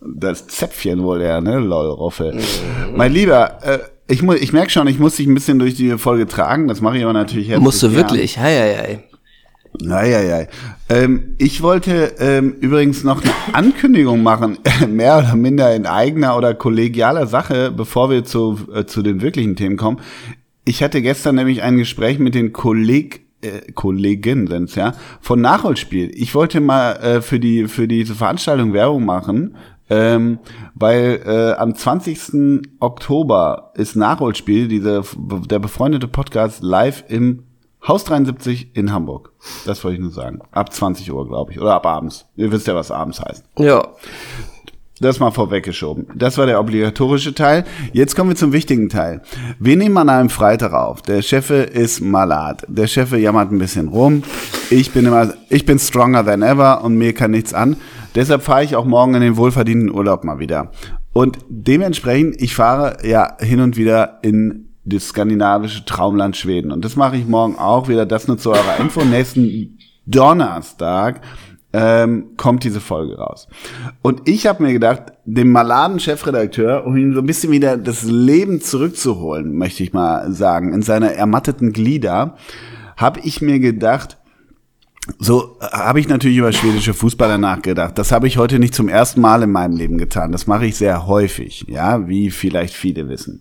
Das 0.00 0.46
Zöpfchen 0.46 1.02
wohl, 1.02 1.22
ja, 1.22 1.40
ne? 1.40 1.58
Lol, 1.58 1.90
Roffel. 1.90 2.34
Mhm. 2.34 2.40
Mein 2.94 3.12
Lieber, 3.12 3.58
äh, 3.64 3.78
ich, 4.06 4.22
muss, 4.22 4.36
ich 4.36 4.52
merke 4.52 4.70
schon, 4.70 4.86
ich 4.86 5.00
muss 5.00 5.16
dich 5.16 5.26
ein 5.26 5.34
bisschen 5.34 5.58
durch 5.58 5.74
die 5.74 5.98
Folge 5.98 6.28
tragen. 6.28 6.68
Das 6.68 6.80
mache 6.80 6.98
ich 6.98 7.02
aber 7.02 7.12
natürlich 7.12 7.48
jetzt. 7.48 7.60
Musst 7.60 7.82
du 7.82 7.92
wirklich? 7.92 8.38
Hei, 8.38 8.54
hei, 8.54 8.76
hei. 8.76 9.04
Naja, 9.82 10.46
ähm, 10.88 11.34
ich 11.38 11.62
wollte 11.62 12.14
ähm, 12.18 12.54
übrigens 12.60 13.04
noch 13.04 13.22
eine 13.22 13.32
Ankündigung 13.52 14.22
machen, 14.22 14.58
mehr 14.88 15.18
oder 15.18 15.36
minder 15.36 15.74
in 15.74 15.86
eigener 15.86 16.36
oder 16.36 16.54
kollegialer 16.54 17.26
Sache, 17.26 17.70
bevor 17.70 18.10
wir 18.10 18.24
zu, 18.24 18.58
äh, 18.72 18.84
zu 18.84 19.02
den 19.02 19.20
wirklichen 19.20 19.56
Themen 19.56 19.76
kommen. 19.76 20.00
Ich 20.64 20.82
hatte 20.82 21.02
gestern 21.02 21.36
nämlich 21.36 21.62
ein 21.62 21.76
Gespräch 21.76 22.18
mit 22.18 22.34
den 22.34 22.52
Kolleg 22.52 23.26
äh, 23.42 23.72
Kollegen 23.72 24.46
sind's 24.46 24.74
ja 24.74 24.94
von 25.20 25.40
Nachholspiel. 25.40 26.10
Ich 26.14 26.34
wollte 26.34 26.60
mal 26.60 26.92
äh, 26.92 27.20
für 27.20 27.38
die 27.38 27.68
für 27.68 27.86
diese 27.86 28.14
Veranstaltung 28.14 28.72
Werbung 28.72 29.04
machen, 29.04 29.56
ähm, 29.90 30.38
weil 30.74 31.20
äh, 31.24 31.52
am 31.52 31.74
20. 31.74 32.62
Oktober 32.80 33.72
ist 33.74 33.94
Nachholspiel, 33.94 34.68
diese 34.68 35.02
der 35.48 35.58
befreundete 35.58 36.08
Podcast 36.08 36.62
live 36.62 37.04
im 37.08 37.44
Haus 37.86 38.02
73 38.04 38.74
in 38.74 38.92
Hamburg. 38.92 39.32
Das 39.64 39.84
wollte 39.84 39.96
ich 39.96 40.02
nur 40.02 40.10
sagen. 40.10 40.40
Ab 40.50 40.72
20 40.72 41.12
Uhr, 41.12 41.26
glaube 41.28 41.52
ich. 41.52 41.60
Oder 41.60 41.74
ab 41.74 41.86
abends. 41.86 42.26
Ihr 42.34 42.50
wisst 42.50 42.66
ja, 42.66 42.74
was 42.74 42.90
abends 42.90 43.20
heißt. 43.20 43.44
Ja. 43.58 43.86
Das 44.98 45.20
mal 45.20 45.30
vorweggeschoben. 45.30 46.06
Das 46.14 46.38
war 46.38 46.46
der 46.46 46.58
obligatorische 46.58 47.34
Teil. 47.34 47.64
Jetzt 47.92 48.16
kommen 48.16 48.30
wir 48.30 48.36
zum 48.36 48.52
wichtigen 48.52 48.88
Teil. 48.88 49.20
Wir 49.58 49.76
nehmen 49.76 49.98
an 49.98 50.08
einem 50.08 50.30
Freitag 50.30 50.72
auf. 50.72 51.02
Der 51.02 51.20
Chefe 51.20 51.56
ist 51.56 52.00
malat. 52.00 52.64
Der 52.66 52.86
Chefe 52.86 53.18
jammert 53.18 53.52
ein 53.52 53.58
bisschen 53.58 53.88
rum. 53.88 54.22
Ich 54.70 54.92
bin 54.92 55.04
immer, 55.04 55.34
ich 55.50 55.66
bin 55.66 55.78
stronger 55.78 56.24
than 56.24 56.42
ever 56.42 56.82
und 56.82 56.96
mir 56.96 57.12
kann 57.12 57.32
nichts 57.32 57.52
an. 57.52 57.76
Deshalb 58.14 58.42
fahre 58.42 58.64
ich 58.64 58.74
auch 58.74 58.86
morgen 58.86 59.14
in 59.14 59.20
den 59.20 59.36
wohlverdienten 59.36 59.92
Urlaub 59.92 60.24
mal 60.24 60.38
wieder. 60.38 60.72
Und 61.12 61.38
dementsprechend, 61.48 62.40
ich 62.40 62.54
fahre 62.54 63.06
ja 63.06 63.36
hin 63.38 63.60
und 63.60 63.76
wieder 63.76 64.18
in 64.22 64.65
das 64.86 65.08
skandinavische 65.08 65.84
Traumland 65.84 66.36
Schweden. 66.36 66.70
Und 66.70 66.84
das 66.84 66.96
mache 66.96 67.16
ich 67.16 67.26
morgen 67.26 67.56
auch 67.58 67.88
wieder. 67.88 68.06
Das 68.06 68.28
nur 68.28 68.38
zu 68.38 68.52
eurer 68.52 68.78
Info. 68.78 69.04
Nächsten 69.04 69.78
Donnerstag 70.06 71.20
ähm, 71.72 72.30
kommt 72.36 72.64
diese 72.64 72.80
Folge 72.80 73.18
raus. 73.18 73.48
Und 74.00 74.28
ich 74.28 74.46
habe 74.46 74.62
mir 74.62 74.72
gedacht, 74.72 75.12
dem 75.24 75.50
maladen 75.50 75.98
Chefredakteur, 75.98 76.86
um 76.86 76.96
ihm 76.96 77.14
so 77.14 77.20
ein 77.20 77.26
bisschen 77.26 77.50
wieder 77.50 77.76
das 77.76 78.04
Leben 78.04 78.60
zurückzuholen, 78.60 79.56
möchte 79.56 79.82
ich 79.82 79.92
mal 79.92 80.32
sagen, 80.32 80.72
in 80.72 80.82
seiner 80.82 81.12
ermatteten 81.12 81.72
Glieder, 81.72 82.36
habe 82.96 83.20
ich 83.24 83.42
mir 83.42 83.58
gedacht, 83.58 84.16
so 85.18 85.58
habe 85.60 86.00
ich 86.00 86.08
natürlich 86.08 86.38
über 86.38 86.52
schwedische 86.52 86.94
Fußballer 86.94 87.38
nachgedacht. 87.38 87.98
Das 87.98 88.10
habe 88.10 88.26
ich 88.26 88.38
heute 88.38 88.58
nicht 88.58 88.74
zum 88.74 88.88
ersten 88.88 89.20
Mal 89.20 89.42
in 89.42 89.52
meinem 89.52 89.76
Leben 89.76 89.98
getan. 89.98 90.32
Das 90.32 90.46
mache 90.46 90.66
ich 90.66 90.76
sehr 90.76 91.06
häufig, 91.06 91.66
ja, 91.68 92.08
wie 92.08 92.30
vielleicht 92.30 92.74
viele 92.74 93.08
wissen. 93.08 93.40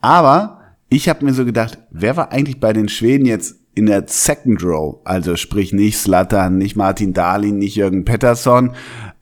Aber 0.00 0.61
ich 0.92 1.08
habe 1.08 1.24
mir 1.24 1.32
so 1.32 1.46
gedacht, 1.46 1.78
wer 1.90 2.18
war 2.18 2.32
eigentlich 2.32 2.60
bei 2.60 2.74
den 2.74 2.90
Schweden 2.90 3.24
jetzt 3.24 3.56
in 3.74 3.86
der 3.86 4.04
Second 4.06 4.62
Row? 4.62 5.00
Also 5.04 5.36
sprich 5.36 5.72
nicht 5.72 5.96
Slattern, 5.96 6.58
nicht 6.58 6.76
Martin 6.76 7.14
Dahlin, 7.14 7.56
nicht 7.56 7.76
Jürgen 7.76 8.04
Pettersson, 8.04 8.74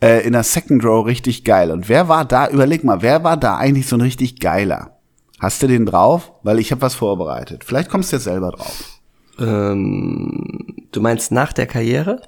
äh, 0.03 0.27
in 0.27 0.33
der 0.33 0.43
Second 0.43 0.85
Row 0.85 1.07
richtig 1.07 1.45
geil. 1.45 1.71
Und 1.71 1.89
wer 1.89 2.09
war 2.09 2.25
da, 2.25 2.49
überleg 2.49 2.83
mal, 2.83 3.03
wer 3.03 3.23
war 3.23 3.37
da 3.37 3.57
eigentlich 3.57 3.87
so 3.87 3.95
ein 3.97 4.01
richtig 4.01 4.41
geiler? 4.41 4.97
Hast 5.39 5.63
du 5.63 5.69
den 5.69 5.87
drauf? 5.87 6.33
Weil 6.43 6.59
ich 6.59 6.73
habe 6.73 6.83
was 6.83 6.97
vorbereitet. 6.97 7.63
Vielleicht 7.63 7.89
kommst 7.89 8.11
du 8.11 8.17
jetzt 8.17 8.25
selber 8.25 8.51
drauf. 8.51 9.01
Ähm, 9.39 10.75
du 10.91 11.01
meinst 11.01 11.31
nach 11.31 11.53
der 11.53 11.69
Karriere? 11.69 12.21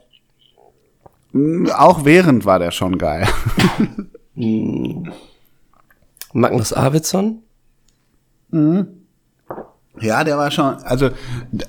Auch 1.76 2.04
während 2.04 2.44
war 2.44 2.60
der 2.60 2.70
schon 2.70 2.96
geil. 2.96 3.26
Magnus 6.32 6.72
Arvidsson? 6.72 7.42
Ja, 10.00 10.24
der 10.24 10.38
war 10.38 10.50
schon, 10.50 10.74
also 10.84 11.10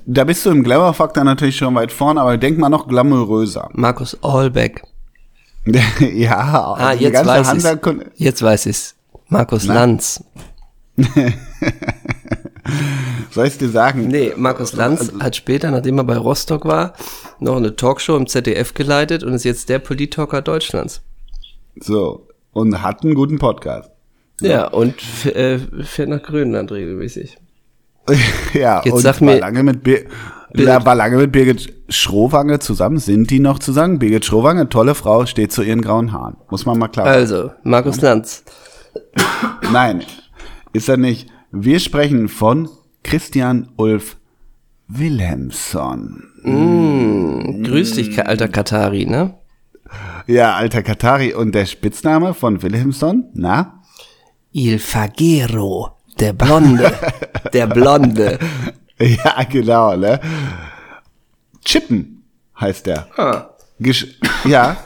da 0.06 0.24
bist 0.24 0.46
du 0.46 0.50
im 0.52 0.64
Glamour-Faktor 0.64 1.24
natürlich 1.24 1.58
schon 1.58 1.76
weit 1.76 1.92
vorn, 1.92 2.18
aber 2.18 2.38
denk 2.38 2.58
mal 2.58 2.70
noch 2.70 2.88
glamouröser. 2.88 3.70
Markus 3.74 4.18
Allbeck. 4.24 4.82
ja, 6.00 6.76
Ah, 6.78 6.96
die 6.96 7.04
jetzt 7.04 7.14
ganze 7.14 7.30
weiß 7.30 7.48
Hansa 7.48 7.80
Jetzt 8.16 8.42
weiß 8.42 8.66
ich's. 8.68 8.96
Markus 9.30 9.66
Lanz. 9.66 10.24
Soll 13.32 13.48
ich 13.48 13.58
dir 13.58 13.70
sagen? 13.70 14.08
Nee, 14.08 14.34
Markus 14.38 14.74
Lanz 14.74 15.12
hat 15.20 15.36
später, 15.36 15.72
nachdem 15.72 15.98
er 15.98 16.04
bei 16.04 16.18
Rostock 16.18 16.66
war, 16.66 16.94
noch 17.40 17.58
eine 17.58 17.76
Talkshow 17.76 18.16
im 18.16 18.28
ZDF 18.28 18.74
geleitet 18.74 19.24
und 19.24 19.34
ist 19.34 19.44
jetzt 19.44 19.70
der 19.70 19.80
Polit-Talker 19.80 20.42
Deutschlands. 20.42 21.02
So, 21.76 22.28
und 22.52 22.82
hat 22.82 23.04
einen 23.04 23.16
guten 23.16 23.40
Podcast. 23.40 23.90
Ja, 24.42 24.68
und 24.68 24.96
f- 24.98 25.26
äh, 25.26 25.60
fährt 25.84 26.10
nach 26.10 26.22
Grönland 26.22 26.72
regelmäßig. 26.72 27.38
ja, 28.54 28.82
Jetzt 28.84 28.94
und 28.94 29.02
sag 29.02 29.22
war 29.22 29.34
mir- 29.34 29.40
lange 29.40 29.64
mit 29.64 29.84
Bir 29.84 30.06
ja, 30.56 30.86
war 30.86 30.94
lange 30.94 31.18
mit 31.18 31.32
Birgit 31.32 31.74
Schrowange 31.90 32.60
zusammen. 32.60 33.00
Sind 33.00 33.32
die 33.32 33.40
noch 33.40 33.58
zusammen? 33.58 33.98
Birgit 33.98 34.24
Schrowange, 34.24 34.70
tolle 34.70 34.94
Frau, 34.94 35.26
steht 35.26 35.52
zu 35.52 35.64
ihren 35.64 35.82
grauen 35.82 36.12
Haaren. 36.14 36.38
Muss 36.52 36.68
man 36.68 36.78
mal 36.78 36.90
klar 36.90 37.08
sagen. 37.08 37.18
Also, 37.18 37.52
Markus 37.64 38.00
Lanz. 38.02 38.44
Nein, 39.72 40.04
ist 40.74 40.90
er 40.90 40.98
nicht. 40.98 41.28
Wir 41.52 41.80
sprechen 41.80 42.30
von 42.30 42.70
Christian 43.04 43.70
Ulf 43.78 44.18
Wilhelmsson. 44.88 46.24
Grüß 47.64 47.94
dich, 47.96 48.24
alter 48.24 48.48
Katari, 48.48 49.06
ne? 49.06 49.34
Ja, 50.28 50.54
alter 50.56 50.84
Katari. 50.84 51.34
Und 51.34 51.56
der 51.56 51.66
Spitzname 51.66 52.34
von 52.34 52.62
Wilhelmsson? 52.62 53.26
Na? 53.34 53.82
Il 54.52 54.78
Fagero. 54.80 55.98
Der 56.24 56.32
Blonde. 56.32 56.90
der 57.52 57.68
Blonde. 57.68 58.40
Ja, 59.00 59.44
genau, 59.44 59.98
ne? 59.98 60.22
Chippen 61.66 62.24
heißt 62.58 62.86
der. 62.86 63.08
Ah. 63.18 63.50
Gesch 63.80 64.08
ja. 64.46 64.78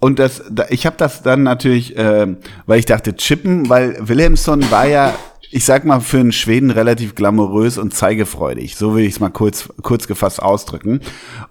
Und 0.00 0.18
das, 0.18 0.42
da, 0.50 0.66
ich 0.68 0.84
habe 0.84 0.96
das 0.98 1.22
dann 1.22 1.44
natürlich, 1.44 1.94
ähm, 1.96 2.38
weil 2.66 2.80
ich 2.80 2.84
dachte, 2.84 3.16
Chippen, 3.16 3.70
weil 3.70 3.96
Wilhelmsson 4.06 4.70
war 4.70 4.86
ja, 4.86 5.14
ich 5.50 5.64
sag 5.64 5.86
mal, 5.86 6.00
für 6.00 6.18
einen 6.18 6.32
Schweden 6.32 6.70
relativ 6.70 7.14
glamourös 7.14 7.78
und 7.78 7.94
zeigefreudig. 7.94 8.76
So 8.76 8.94
will 8.94 9.04
ich 9.04 9.14
es 9.14 9.20
mal 9.20 9.30
kurz, 9.30 9.70
kurz 9.80 10.06
gefasst 10.06 10.42
ausdrücken. 10.42 11.00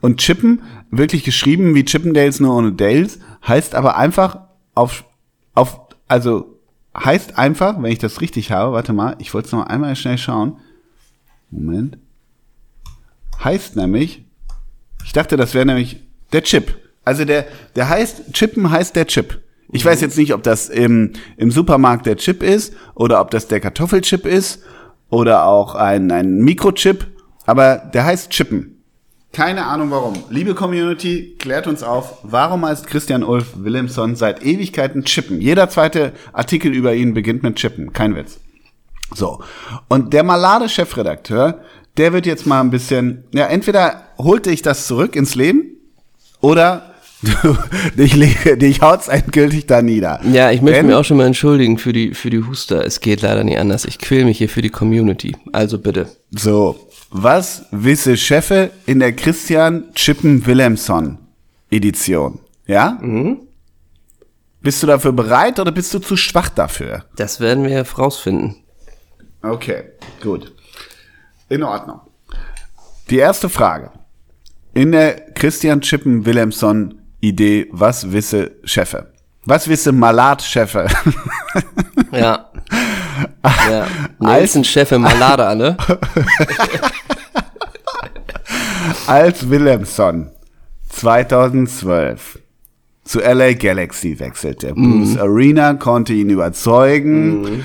Und 0.01 0.19
Chippen, 0.19 0.62
wirklich 0.91 1.24
geschrieben 1.24 1.74
wie 1.74 1.86
Chippendales, 1.86 2.39
nur 2.39 2.55
ohne 2.55 2.74
Dales, 2.74 3.17
heißt 3.48 3.74
aber 3.74 3.98
einfach 3.98 4.41
auf, 4.75 5.05
auf, 5.55 5.79
also 6.07 6.56
heißt 7.00 7.38
einfach, 7.38 7.82
wenn 7.82 7.92
ich 7.92 8.00
das 8.00 8.22
richtig 8.22 8.51
habe, 8.51 8.74
warte 8.74 8.94
mal, 8.94 9.16
ich 9.20 9.34
wollte 9.34 9.48
es 9.48 9.51
noch 9.51 9.66
einmal 9.66 9.96
schnell 9.96 10.18
schauen. 10.18 10.58
Moment. 11.50 11.98
Heißt 13.44 13.75
nämlich, 13.75 14.25
ich 15.06 15.13
dachte, 15.13 15.38
das 15.38 15.54
wäre 15.54 15.66
nämlich 15.66 16.04
der 16.34 16.44
Chip. 16.44 16.75
Also 17.06 17.24
der, 17.24 17.48
der 17.75 17.88
heißt, 17.88 18.34
Chippen 18.34 18.70
heißt 18.70 18.96
der 18.96 19.08
Chip. 19.08 19.42
Ich 19.72 19.84
weiß 19.84 20.01
jetzt 20.01 20.18
nicht, 20.18 20.34
ob 20.34 20.44
das 20.44 20.70
im, 20.70 21.13
im 21.36 21.51
Supermarkt 21.51 22.06
der 22.06 22.18
Chip 22.18 22.42
ist 22.42 22.74
oder 22.96 23.22
ob 23.22 23.32
das 23.32 23.48
der 23.48 23.60
Kartoffelchip 23.60 24.25
ist 24.25 24.63
oder 25.10 25.46
auch 25.46 25.75
ein, 25.75 26.12
ein 26.12 26.39
Mikrochip, 26.39 27.06
aber 27.46 27.77
der 27.77 28.06
heißt 28.06 28.30
Chippen. 28.32 28.76
Keine 29.34 29.65
Ahnung 29.65 29.91
warum. 29.91 30.13
Liebe 30.29 30.55
Community, 30.55 31.36
klärt 31.38 31.67
uns 31.67 31.84
auf, 31.84 32.19
warum 32.24 32.65
heißt 32.65 32.88
Christian 32.88 33.24
Ulf 33.24 33.48
Wilhelmsson 33.57 34.15
seit 34.15 34.43
Ewigkeiten 34.43 35.03
Chippen? 35.03 35.41
Jeder 35.41 35.69
zweite 35.69 36.13
Artikel 36.34 36.74
über 36.74 36.96
ihn 36.96 37.13
beginnt 37.13 37.43
mit 37.43 37.55
Chippen. 37.57 37.93
Kein 37.93 38.15
Witz. 38.15 38.39
So. 39.13 39.41
Und 39.89 40.13
der 40.13 40.24
Malade-Chefredakteur, 40.24 41.60
der 41.98 42.13
wird 42.13 42.25
jetzt 42.25 42.46
mal 42.48 42.62
ein 42.62 42.72
bisschen, 42.72 43.25
ja, 43.34 43.46
entweder 43.48 44.03
holte 44.17 44.50
ich 44.50 44.62
das 44.62 44.88
zurück 44.88 45.15
ins 45.15 45.36
Leben 45.36 45.72
oder 46.41 46.93
du, 47.43 47.57
dich, 47.98 48.13
dich 48.60 48.81
haut's 48.81 49.07
endgültig 49.07 49.65
da 49.65 49.81
nieder. 49.81 50.19
Ja, 50.31 50.51
ich 50.51 50.62
möchte 50.62 50.79
Denn- 50.79 50.88
mich 50.88 50.96
auch 50.96 51.03
schon 51.05 51.17
mal 51.17 51.25
entschuldigen 51.25 51.77
für 51.79 51.91
die, 51.91 52.13
für 52.13 52.29
die 52.29 52.43
Huster. 52.43 52.86
Es 52.86 53.01
geht 53.01 53.22
leider 53.24 53.43
nicht 53.43 53.57
anders. 53.57 53.86
Ich 53.86 53.98
quäl 53.98 54.24
mich 54.25 54.38
hier 54.38 54.50
für 54.50 54.62
die 54.62 54.69
Community. 54.69 55.36
Also 55.51 55.79
bitte. 55.79 56.07
So. 56.31 56.87
Was 57.09 57.65
wisse 57.71 58.17
Chefe 58.17 58.71
in 58.85 58.99
der 58.99 59.13
Christian 59.15 59.93
Chippen 59.93 60.45
Wilhelmsson 60.45 61.17
Edition? 61.71 62.39
Ja? 62.65 62.99
Bist 64.61 64.83
du 64.83 64.87
dafür 64.87 65.13
bereit 65.13 65.59
oder 65.59 65.71
bist 65.71 65.93
du 65.93 65.99
zu 65.99 66.17
schwach 66.17 66.49
dafür? 66.49 67.05
Das 67.15 67.39
werden 67.39 67.63
wir 67.63 67.81
rausfinden. 67.81 68.57
Okay, 69.41 69.91
gut. 70.21 70.53
In 71.47 71.63
Ordnung. 71.63 72.01
Die 73.09 73.17
erste 73.17 73.47
Frage. 73.47 73.91
In 74.73 74.91
der 74.91 75.31
Christian 75.31 75.79
Chippen 75.81 76.25
Wilhelmsson 76.25 77.01
Idee, 77.21 77.67
was 77.71 78.11
wisse 78.11 78.55
Chefe? 78.65 79.13
Was 79.45 79.69
wisse 79.69 79.93
Malat-Chefe? 79.93 80.87
Ja. 82.11 82.51
ja. 83.70 83.88
Nelson 84.20 84.63
Chefe 84.63 84.98
Malada, 84.98 85.56
ne? 85.56 85.77
Als 89.08 89.50
Wilhelmsson 89.50 90.30
2012 90.89 92.39
zu 93.04 93.20
LA 93.20 93.54
Galaxy 93.54 94.20
wechselte. 94.20 94.74
Bruce 94.74 95.18
Arena 95.18 95.74
konnte 95.75 96.13
ihn 96.13 96.30
überzeugen. 96.30 97.46
Äh, 97.46 97.60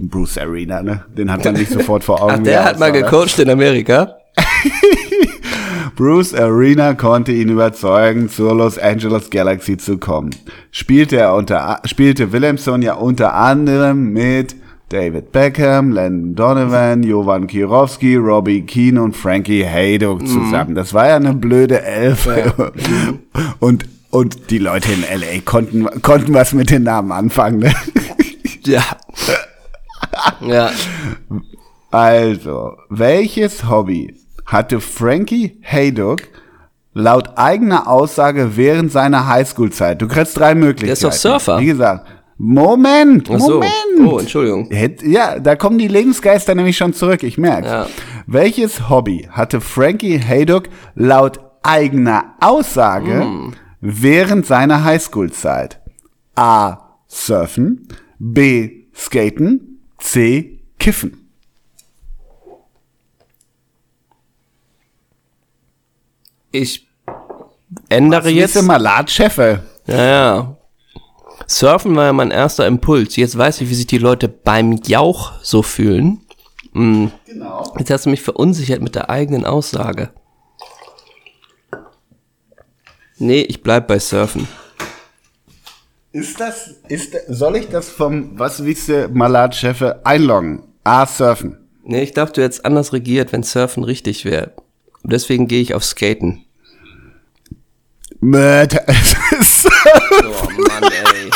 Bruce 0.00 0.38
Arena, 0.38 0.82
ne? 0.82 1.04
Den 1.16 1.32
hat 1.32 1.44
man 1.44 1.54
nicht 1.54 1.70
sofort 1.70 2.04
vor 2.04 2.22
Augen. 2.22 2.34
Ach, 2.38 2.42
der 2.42 2.60
er 2.60 2.64
hat 2.64 2.78
mal 2.78 2.92
ne? 2.92 3.00
gecoacht 3.00 3.38
in 3.38 3.48
Amerika. 3.48 4.16
Bruce 5.96 6.34
Arena 6.34 6.94
konnte 6.94 7.32
ihn 7.32 7.48
überzeugen, 7.48 8.28
zur 8.28 8.54
Los 8.54 8.78
Angeles 8.78 9.30
Galaxy 9.30 9.76
zu 9.76 9.98
kommen. 9.98 10.30
Spielte 10.72 11.16
er 11.16 11.34
unter, 11.34 11.80
spielte 11.84 12.32
Williamson 12.32 12.82
ja 12.82 12.94
unter 12.94 13.34
anderem 13.34 14.12
mit 14.12 14.56
David 14.90 15.32
Beckham, 15.32 15.92
Landon 15.92 16.34
Donovan, 16.34 17.02
Jovan 17.02 17.46
Kirowski, 17.46 18.16
Robbie 18.16 18.62
Keane 18.62 19.02
und 19.02 19.16
Frankie 19.16 19.64
Haydock 19.64 20.26
zusammen. 20.26 20.74
Das 20.74 20.92
war 20.92 21.08
ja 21.08 21.16
eine 21.16 21.34
blöde 21.34 21.82
Elf. 21.82 22.28
Und, 23.60 23.86
und 24.10 24.50
die 24.50 24.58
Leute 24.58 24.92
in 24.92 25.00
LA 25.00 25.40
konnten, 25.44 25.86
konnten 26.02 26.34
was 26.34 26.52
mit 26.52 26.70
den 26.70 26.84
Namen 26.84 27.12
anfangen. 27.12 27.60
Ne? 27.60 27.74
Ja. 28.66 28.82
Ja. 30.40 30.70
Also, 31.90 32.76
welches 32.88 33.68
Hobby 33.68 34.14
hatte 34.46 34.80
Frankie 34.80 35.58
Haydock 35.60 36.22
laut 36.94 37.36
eigener 37.36 37.86
Aussage 37.88 38.56
während 38.56 38.90
seiner 38.90 39.28
Highschool-Zeit? 39.28 40.00
Du 40.00 40.08
kriegst 40.08 40.38
drei 40.38 40.54
Möglichkeiten. 40.54 40.86
Der 40.86 40.92
ist 40.94 41.04
doch 41.04 41.12
Surfer. 41.12 41.60
Wie 41.60 41.66
gesagt, 41.66 42.06
Moment, 42.36 43.30
Ach 43.30 43.38
so. 43.38 43.54
Moment. 43.54 43.72
Oh, 44.12 44.18
Entschuldigung. 44.18 44.68
Ja, 45.04 45.38
da 45.38 45.54
kommen 45.56 45.78
die 45.78 45.88
Lebensgeister 45.88 46.54
nämlich 46.54 46.76
schon 46.76 46.92
zurück, 46.92 47.22
ich 47.22 47.38
merk's. 47.38 47.68
Ja. 47.68 47.86
Welches 48.26 48.88
Hobby 48.88 49.28
hatte 49.30 49.60
Frankie 49.60 50.18
Haydock 50.18 50.64
laut 50.94 51.38
eigener 51.62 52.34
Aussage 52.40 53.20
Hm. 53.22 53.52
während 53.80 54.46
seiner 54.46 54.82
Highschool-Zeit? 54.84 55.80
A. 56.34 56.96
Surfen, 57.06 57.86
B. 58.18 58.86
Skaten, 58.94 59.78
C. 59.98 60.58
Kiffen. 60.78 61.28
Ich 66.50 66.86
ändere 67.88 68.30
Jetzt 68.30 68.54
jetzt. 68.54 68.64
mal 68.64 68.76
Ladchefe. 68.76 69.62
Ja, 69.86 70.04
ja. 70.04 70.53
Surfen 71.46 71.94
war 71.96 72.06
ja 72.06 72.12
mein 72.12 72.30
erster 72.30 72.66
Impuls. 72.66 73.16
Jetzt 73.16 73.36
weiß 73.36 73.60
ich, 73.60 73.70
wie 73.70 73.74
sich 73.74 73.86
die 73.86 73.98
Leute 73.98 74.28
beim 74.28 74.80
Jauch 74.84 75.32
so 75.42 75.62
fühlen. 75.62 76.20
Mm. 76.72 77.06
Genau. 77.26 77.74
Jetzt 77.78 77.90
hast 77.90 78.06
du 78.06 78.10
mich 78.10 78.22
verunsichert 78.22 78.80
mit 78.80 78.94
der 78.94 79.10
eigenen 79.10 79.44
Aussage. 79.44 80.10
Nee, 83.18 83.42
ich 83.42 83.62
bleib 83.62 83.86
bei 83.86 83.98
Surfen. 83.98 84.48
Ist 86.12 86.38
das, 86.40 86.76
ist, 86.88 87.16
soll 87.28 87.56
ich 87.56 87.68
das 87.68 87.88
vom, 87.88 88.38
was 88.38 88.64
wisst 88.64 88.90
Malat-Chefe 89.12 90.04
einloggen? 90.04 90.62
A. 90.84 91.06
Surfen. 91.06 91.58
Nee, 91.82 92.02
ich 92.02 92.12
dachte, 92.12 92.34
du 92.34 92.44
hättest 92.44 92.64
anders 92.64 92.92
regiert, 92.92 93.32
wenn 93.32 93.42
Surfen 93.42 93.84
richtig 93.84 94.24
wäre. 94.24 94.52
Und 95.02 95.12
deswegen 95.12 95.48
gehe 95.48 95.60
ich 95.60 95.74
auf 95.74 95.84
Skaten. 95.84 96.44
Mörder. 98.20 98.84
Oh 99.86 100.48
Mann, 100.68 100.90
ey. 100.92 101.30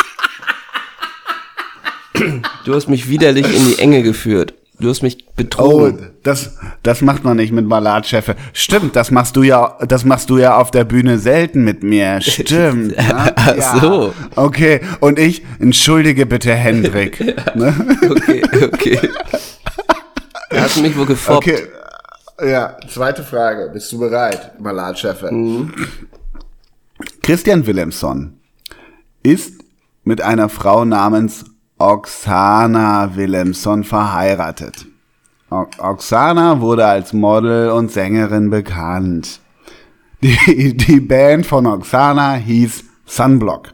Du 2.65 2.75
hast 2.75 2.89
mich 2.89 3.09
widerlich 3.09 3.47
in 3.47 3.67
die 3.69 3.79
Enge 3.79 4.03
geführt. 4.03 4.55
Du 4.81 4.89
hast 4.89 5.03
mich 5.03 5.19
Oh, 5.27 5.33
betrogen. 5.37 6.11
das, 6.23 6.57
das 6.85 7.01
macht 7.01 7.25
man 7.25 7.37
nicht 7.37 7.53
mit 7.53 7.67
Malatchefe. 7.67 8.37
Stimmt, 8.53 8.95
das 8.95 9.11
machst 9.11 9.35
du 9.35 9.43
ja, 9.43 9.77
das 9.87 10.05
machst 10.05 10.31
du 10.31 10.39
ja 10.39 10.57
auf 10.57 10.71
der 10.71 10.85
Bühne 10.85 11.19
selten 11.19 11.65
mit 11.65 11.83
mir. 11.83 12.21
Stimmt. 12.21 12.97
ne? 12.97 13.33
Ach 13.37 13.81
so. 13.81 14.15
Okay. 14.37 14.81
Und 15.01 15.19
ich, 15.19 15.43
entschuldige 15.59 16.27
bitte 16.27 16.55
Hendrik. 16.55 17.19
ne? 17.57 17.75
Okay, 18.09 18.43
okay. 18.73 19.01
Du 20.51 20.61
hast 20.61 20.81
mich 20.81 20.97
wohl 20.97 21.07
gefoppt. 21.07 21.39
Okay. 21.49 21.59
Ja, 22.41 22.77
zweite 22.89 23.25
Frage. 23.25 23.71
Bist 23.73 23.91
du 23.91 23.99
bereit, 23.99 24.61
Malatchefe? 24.61 25.33
Mhm. 25.33 25.73
Christian 27.23 27.67
Willemsson 27.67 28.38
ist 29.29 29.63
mit 30.05 30.23
einer 30.23 30.49
Frau 30.49 30.85
namens 30.85 31.45
Oksana 31.79 33.15
Willemsson 33.15 33.85
verheiratet. 33.85 34.87
O 35.51 35.67
Oksana 35.79 36.61
wurde 36.61 36.87
als 36.87 37.13
Model 37.13 37.71
und 37.71 37.91
Sängerin 37.93 38.51
bekannt. 38.51 39.41
Die, 40.23 40.77
die 40.77 41.01
Band 41.01 41.47
von 41.47 41.67
Oksana 41.67 42.35
hieß 42.35 42.85
Sunblock. 43.07 43.73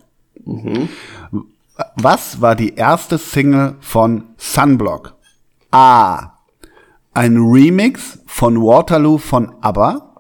Was 1.96 2.40
war 2.40 2.54
die 2.54 2.75
erste 2.75 3.16
Single 3.16 3.76
von 3.80 4.25
Sunblock? 4.37 5.14
A. 5.70 6.32
Ein 7.14 7.37
Remix 7.37 8.18
von 8.26 8.61
Waterloo 8.61 9.18
von 9.18 9.54
ABBA. 9.61 10.14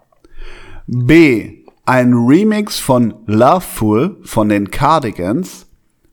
B. 0.86 1.63
Ein 1.86 2.14
Remix 2.14 2.78
von 2.78 3.14
Loveful 3.26 4.16
von 4.24 4.48
den 4.48 4.70
Cardigans. 4.70 5.66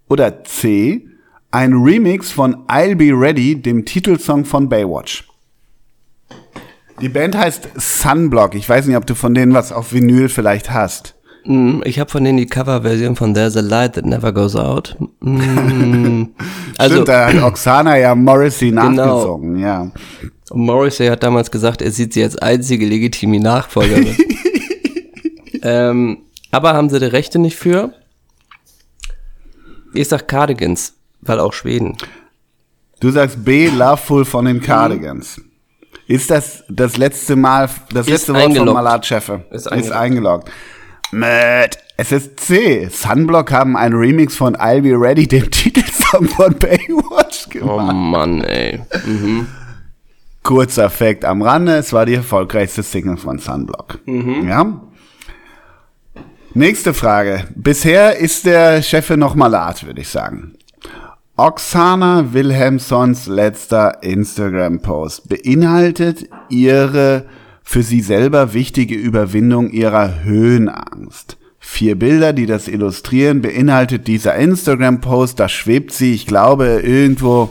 Oder 0.09 0.43
C. 0.43 1.07
Ein 1.51 1.73
Remix 1.73 2.31
von 2.31 2.65
I'll 2.67 2.95
Be 2.95 3.11
Ready, 3.13 3.61
dem 3.61 3.85
Titelsong 3.85 4.43
von 4.45 4.67
Baywatch. 4.67 5.27
Die 6.99 7.09
Band 7.09 7.37
heißt 7.37 7.69
Sunblock. 7.75 8.55
Ich 8.55 8.67
weiß 8.67 8.85
nicht, 8.87 8.97
ob 8.97 9.05
du 9.07 9.15
von 9.15 9.33
denen 9.33 9.53
was 9.53 9.71
auf 9.71 9.93
Vinyl 9.93 10.29
vielleicht 10.29 10.71
hast. 10.71 11.15
Mm, 11.45 11.79
Ich 11.85 11.99
habe 11.99 12.09
von 12.11 12.23
denen 12.23 12.37
die 12.37 12.45
Coverversion 12.45 13.15
von 13.15 13.33
There's 13.33 13.57
a 13.57 13.61
Light 13.61 13.93
That 13.95 14.05
Never 14.05 14.31
Goes 14.33 14.55
Out. 14.55 14.95
Mm, 15.21 16.25
Also, 16.77 16.95
Stimmt, 16.95 17.07
da 17.09 17.27
hat 17.27 17.41
Oksana 17.43 17.97
ja 17.97 18.13
Morrissey 18.15 18.71
nachgezogen, 18.71 19.57
ja. 19.59 19.91
Morrissey 20.53 21.07
hat 21.07 21.23
damals 21.23 21.49
gesagt, 21.49 21.81
er 21.81 21.91
sieht 21.91 22.13
sie 22.13 22.23
als 22.23 22.37
einzige 22.37 22.85
legitime 22.85 23.39
Nachfolgerin. 23.39 24.15
ähm, 25.61 26.19
aber 26.51 26.73
haben 26.73 26.89
sie 26.89 26.99
die 26.99 27.05
Rechte 27.05 27.39
nicht 27.39 27.55
für? 27.57 27.93
Ich 29.93 30.07
sag 30.07 30.27
Cardigans, 30.27 30.93
weil 31.21 31.39
auch 31.39 31.53
Schweden. 31.53 31.97
Du 32.99 33.09
sagst 33.11 33.43
B, 33.43 33.67
Loveful 33.67 34.25
von 34.25 34.45
den 34.45 34.61
Cardigans. 34.61 35.41
Ist 36.07 36.29
das 36.29 36.63
das 36.69 36.97
letzte 36.97 37.35
Mal, 37.35 37.69
das 37.93 38.05
Ist 38.07 38.11
letzte 38.27 38.33
Wort 38.33 38.41
von 38.43 38.51
eingeloggt. 38.51 38.73
Malat 38.73 39.05
Scheffe? 39.05 39.45
Ist 39.51 39.67
Ist 39.67 39.91
eingeloggt. 39.91 39.95
eingeloggt. 39.95 40.51
Möt. 41.11 41.77
Es 41.97 42.11
ist 42.11 42.39
C. 42.39 42.87
Sunblock 42.89 43.51
haben 43.51 43.75
einen 43.75 43.95
Remix 43.95 44.35
von 44.35 44.55
I'll 44.55 44.81
Be 44.81 44.91
Ready, 44.93 45.27
dem 45.27 45.49
Titelsong 45.51 46.27
von 46.29 46.53
Baywatch 46.57 47.47
Oh 47.47 47.49
gemacht. 47.49 47.95
Mann, 47.95 48.41
ey. 48.43 48.79
Kurzer 50.43 50.89
Fact 50.89 51.23
am 51.25 51.41
Rande, 51.41 51.75
es 51.75 51.93
war 51.93 52.05
die 52.05 52.15
erfolgreichste 52.15 52.81
Single 52.81 53.17
von 53.17 53.37
Sunblock. 53.39 53.99
Ja? 54.07 54.81
Nächste 56.53 56.93
Frage. 56.93 57.45
Bisher 57.55 58.17
ist 58.17 58.45
der 58.45 58.81
Chef 58.81 59.09
noch 59.11 59.35
Malat, 59.35 59.85
würde 59.85 60.01
ich 60.01 60.09
sagen. 60.09 60.55
Oksana 61.37 62.33
Wilhelmsons 62.33 63.27
letzter 63.27 64.03
Instagram-Post 64.03 65.29
beinhaltet 65.29 66.27
ihre 66.49 67.25
für 67.63 67.83
sie 67.83 68.01
selber 68.01 68.53
wichtige 68.53 68.95
Überwindung 68.95 69.69
ihrer 69.69 70.23
Höhenangst. 70.25 71.37
Vier 71.57 71.97
Bilder, 71.97 72.33
die 72.33 72.47
das 72.47 72.67
illustrieren, 72.67 73.41
beinhaltet 73.41 74.07
dieser 74.07 74.35
Instagram-Post. 74.35 75.39
Da 75.39 75.47
schwebt 75.47 75.93
sie, 75.93 76.13
ich 76.13 76.25
glaube, 76.25 76.81
irgendwo 76.83 77.49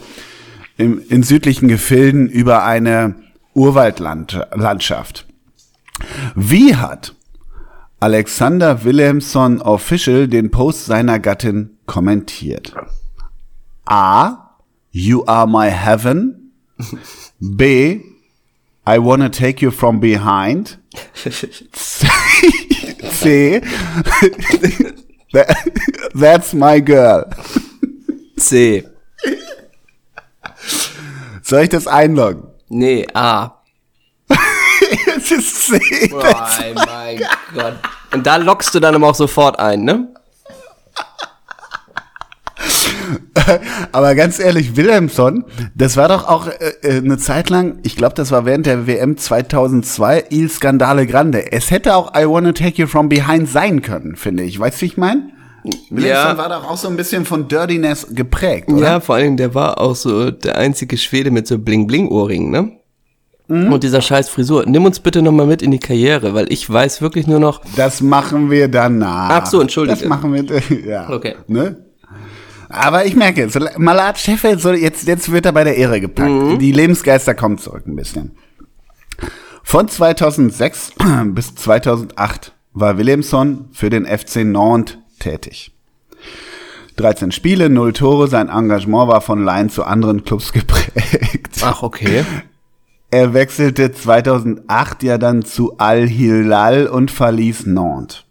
im, 0.77 1.01
in 1.09 1.23
südlichen 1.23 1.69
Gefilden 1.69 2.29
über 2.29 2.65
eine 2.65 3.15
Urwaldlandschaft. 3.55 5.27
Wie 6.35 6.77
hat 6.77 7.15
Alexander 8.01 8.85
Wilhelmsson 8.85 9.61
Official 9.61 10.29
den 10.29 10.51
Post 10.51 10.87
seiner 10.87 11.19
Gattin 11.19 11.77
kommentiert? 11.87 12.73
A. 13.85 14.57
You 14.91 15.25
are 15.27 15.47
my 15.47 15.69
heaven. 15.71 16.53
B. 17.41 18.01
I 18.87 18.99
wanna 18.99 19.31
take 19.31 19.63
you 19.65 19.71
from 19.71 20.01
behind. 20.01 20.79
C. 21.15 23.61
That- 25.33 25.57
That's 26.15 26.53
my 26.55 26.81
girl. 26.81 27.27
C. 28.39 28.85
Soll 31.43 31.63
ich 31.65 31.69
das 31.69 31.87
einloggen? 31.87 32.45
Nee, 32.69 33.07
A. 33.15 33.60
Es 35.31 35.39
ist 35.39 35.67
C. 35.69 36.11
Oh 36.13 36.21
mein 36.87 37.19
Gott. 37.55 37.75
Und 38.13 38.27
da 38.27 38.37
lockst 38.37 38.75
du 38.75 38.81
dann 38.81 38.95
aber 38.95 39.09
auch 39.09 39.15
sofort 39.15 39.59
ein, 39.59 39.85
ne? 39.85 40.09
Aber 43.93 44.15
ganz 44.15 44.39
ehrlich, 44.39 44.77
Wilhelmsson, 44.77 45.45
das 45.75 45.97
war 45.97 46.09
doch 46.09 46.29
auch 46.29 46.47
äh, 46.47 46.73
äh, 46.83 46.99
eine 46.99 47.19
Zeit 47.19 47.51
lang, 47.51 47.79
ich 47.83 47.97
glaube, 47.97 48.15
das 48.15 48.31
war 48.31 48.45
während 48.45 48.67
der 48.67 48.87
WM 48.87 49.17
2002, 49.17 50.25
Il 50.31 50.51
Skandale 50.51 51.07
Grande. 51.07 51.53
Es 51.53 51.71
hätte 51.71 51.97
auch 51.97 52.15
I 52.15 52.27
Wanna 52.27 52.53
Take 52.53 52.83
You 52.83 52.87
From 52.87 53.09
Behind 53.09 53.49
sein 53.49 53.83
können, 53.83 54.17
finde 54.17 54.43
ich. 54.43 54.59
Weißt 54.59 54.79
du, 54.79 54.83
wie 54.83 54.87
ich 54.87 54.97
meine? 54.97 55.31
Wilhelmsson 55.91 56.39
war 56.39 56.49
doch 56.49 56.71
auch 56.71 56.77
so 56.77 56.89
ein 56.89 56.97
bisschen 56.97 57.25
von 57.25 57.49
Dirtiness 57.49 58.07
geprägt, 58.11 58.71
oder? 58.71 58.83
Ja, 58.83 59.01
vor 59.01 59.19
Dingen, 59.19 59.37
der 59.37 59.55
war 59.55 59.81
auch 59.81 59.95
so 59.95 60.31
der 60.31 60.57
einzige 60.57 60.97
Schwede 60.97 61.31
mit 61.31 61.47
so 61.47 61.57
Bling-Bling-Ohrringen, 61.57 62.51
ne? 62.51 62.80
Und 63.51 63.83
dieser 63.83 64.01
scheiß 64.01 64.29
Frisur. 64.29 64.65
Nimm 64.67 64.85
uns 64.85 65.01
bitte 65.01 65.23
nochmal 65.23 65.47
mit 65.47 65.61
in 65.61 65.73
die 65.73 65.81
Karriere, 65.81 66.35
weil 66.35 66.53
ich 66.53 66.71
weiß 66.71 67.03
wirklich 67.03 67.27
nur 67.27 67.41
noch, 67.41 67.61
Das 67.75 68.01
machen 68.01 68.49
wir 68.49 68.69
danach. 68.69 69.31
Ach 69.43 69.47
so, 69.47 69.61
entschuldige. 69.61 69.99
Das 69.99 70.09
machen 70.09 70.33
wir, 70.33 70.45
ja. 70.87 71.11
Okay. 71.11 71.35
Ne? 71.49 71.77
Aber 72.69 73.05
ich 73.07 73.17
merke, 73.17 73.49
so, 73.51 73.59
Malat 73.77 74.19
Scheffel, 74.19 74.57
so 74.61 74.71
jetzt, 74.71 75.09
jetzt 75.09 75.33
wird 75.33 75.47
er 75.47 75.53
bei 75.53 75.65
der 75.65 75.77
Ehre 75.77 76.01
gepackt. 76.01 76.31
Mhm. 76.31 76.59
Die 76.61 76.71
Lebensgeister 76.71 77.35
kommen 77.35 77.59
zurück 77.59 77.89
ein 77.89 77.97
bisschen. 77.97 78.37
Von 79.65 79.89
2006 79.89 80.93
bis 81.27 81.55
2008 81.57 82.53
war 82.73 82.99
Williamson 82.99 83.69
für 83.73 83.91
den 83.91 84.07
FC 84.07 84.45
Nantes 84.45 84.97
tätig. 85.19 85.73
13 86.97 87.33
Spiele, 87.33 87.69
0 87.69 87.93
Tore, 87.95 88.29
sein 88.29 88.49
Engagement 88.49 89.09
war 89.09 89.21
von 89.21 89.43
Laien 89.43 89.71
zu 89.71 89.83
anderen 89.85 90.23
Clubs 90.25 90.53
geprägt. 90.53 91.61
ach 91.63 91.83
okay, 91.83 92.25
Er 93.11 93.35
wechselte 93.35 93.91
2008 93.93 95.03
ja 95.03 95.19
dann 95.19 95.45
zu 95.45 95.77
Al-Hilal 95.79 96.87
und 96.87 97.11
verließ 97.11 97.67
Nantes. 97.67 98.25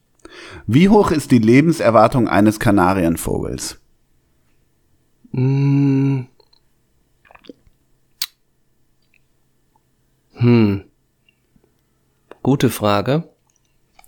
Wie 0.67 0.87
hoch 0.89 1.11
ist 1.11 1.31
die 1.31 1.39
Lebenserwartung 1.39 2.27
eines 2.29 2.59
Kanarienvogels? 2.59 3.77
gute 12.43 12.69
Frage. 12.69 13.23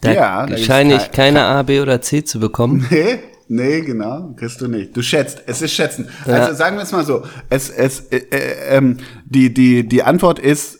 Da 0.01 0.11
Ja, 0.13 0.47
ich 0.47 0.65
kein- 0.67 1.11
keine 1.11 1.43
A, 1.43 1.63
B 1.63 1.79
oder 1.81 2.01
C 2.01 2.23
zu 2.23 2.39
bekommen. 2.39 2.87
Nee, 2.89 3.19
nee, 3.51 3.81
genau, 3.81 4.33
kriegst 4.35 4.61
du 4.61 4.67
nicht. 4.67 4.95
Du 4.95 5.01
schätzt, 5.01 5.43
es 5.45 5.61
ist 5.61 5.73
schätzen. 5.73 6.07
Also 6.25 6.53
sagen 6.55 6.77
wir 6.77 6.83
es 6.83 6.91
mal 6.91 7.05
so, 7.05 7.23
es, 7.49 7.69
es, 7.69 7.99
äh, 8.11 8.17
äh, 8.31 8.77
ähm, 8.77 8.97
die, 9.25 9.53
die, 9.53 9.87
die 9.87 10.03
Antwort 10.03 10.39
ist 10.39 10.79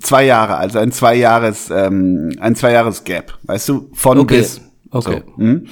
zwei 0.00 0.24
Jahre, 0.24 0.56
also 0.56 0.78
ein 0.78 0.92
zwei 0.92 1.14
Jahres, 1.14 1.70
ähm, 1.70 2.32
ein 2.40 2.54
zwei 2.54 2.72
Jahres 2.72 3.04
Gap, 3.04 3.38
weißt 3.44 3.68
du, 3.70 3.90
von 3.94 4.18
Okay, 4.18 4.38
bis. 4.38 4.60
okay. 4.90 5.22
So, 5.26 5.36
hm? 5.38 5.66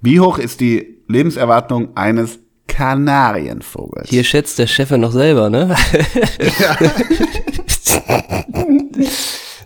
Wie 0.00 0.20
hoch 0.20 0.38
ist 0.38 0.60
die 0.60 1.02
Lebenserwartung 1.08 1.96
eines 1.96 2.38
Kanarienvogels? 2.66 4.08
Hier 4.08 4.24
schätzt 4.24 4.58
der 4.58 4.66
Chef 4.66 4.90
ja 4.90 4.96
noch 4.96 5.12
selber, 5.12 5.50
ne? 5.50 5.76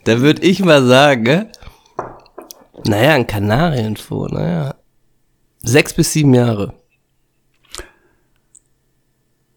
da 0.04 0.20
würde 0.20 0.42
ich 0.42 0.64
mal 0.64 0.84
sagen, 0.84 1.22
ne? 1.22 1.48
Naja, 2.86 3.14
ein 3.14 3.26
Kanarienvogel, 3.26 4.38
naja. 4.38 4.74
Sechs 5.62 5.92
bis 5.94 6.12
sieben 6.12 6.34
Jahre. 6.34 6.74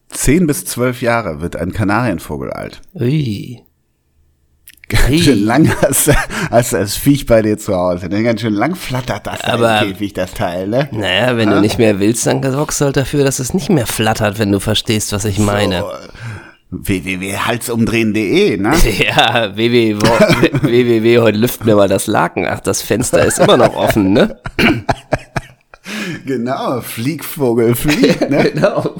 Zehn 0.08 0.46
bis 0.46 0.64
zwölf 0.64 1.00
Jahre 1.02 1.40
wird 1.40 1.56
ein 1.56 1.72
Kanarienvogel 1.72 2.50
alt. 2.52 2.80
Ui. 2.94 3.60
Ganz 4.88 5.04
Hey. 5.06 5.18
schön 5.22 5.44
lang 5.44 5.74
hast, 5.80 6.08
du- 6.08 6.12
das 6.50 6.96
Viech 6.96 7.24
bei 7.24 7.40
dir 7.40 7.56
zu 7.56 7.74
Hause. 7.74 8.08
Ne? 8.08 8.22
Ganz 8.22 8.42
schön 8.42 8.52
lang 8.52 8.74
flattert 8.74 9.26
das 9.26 9.40
Aber- 9.44 9.80
Käfig, 9.80 10.12
das 10.12 10.34
Teil, 10.34 10.68
ne? 10.68 10.88
Naja, 10.92 11.36
wenn 11.38 11.48
du 11.50 11.60
nicht 11.62 11.78
mehr 11.78 11.98
willst, 11.98 12.26
dann 12.26 12.42
sorgst 12.42 12.80
du 12.80 12.84
halt 12.86 12.96
dafür, 12.98 13.24
dass 13.24 13.38
es 13.38 13.54
nicht 13.54 13.70
mehr 13.70 13.86
flattert, 13.86 14.38
wenn 14.38 14.52
du 14.52 14.60
verstehst, 14.60 15.12
was 15.12 15.24
ich 15.24 15.38
meine. 15.38 15.82
www.halsumdrehen.de, 16.70 18.58
ne? 18.58 18.72
Ja, 18.98 19.56
www, 19.56 19.96
www, 19.98 21.18
heute 21.20 21.38
lüften 21.38 21.66
wir 21.66 21.76
mal 21.76 21.88
das 21.88 22.06
Laken. 22.06 22.46
Ach, 22.46 22.60
das 22.60 22.82
Fenster 22.82 23.24
ist 23.24 23.38
immer 23.38 23.56
noch 23.56 23.74
offen, 23.74 24.12
ne? 24.12 24.38
Genau, 26.26 26.80
Fliegvogel, 26.80 27.74
flieg, 27.74 28.20
ne? 28.30 28.50
Genau. 28.54 28.96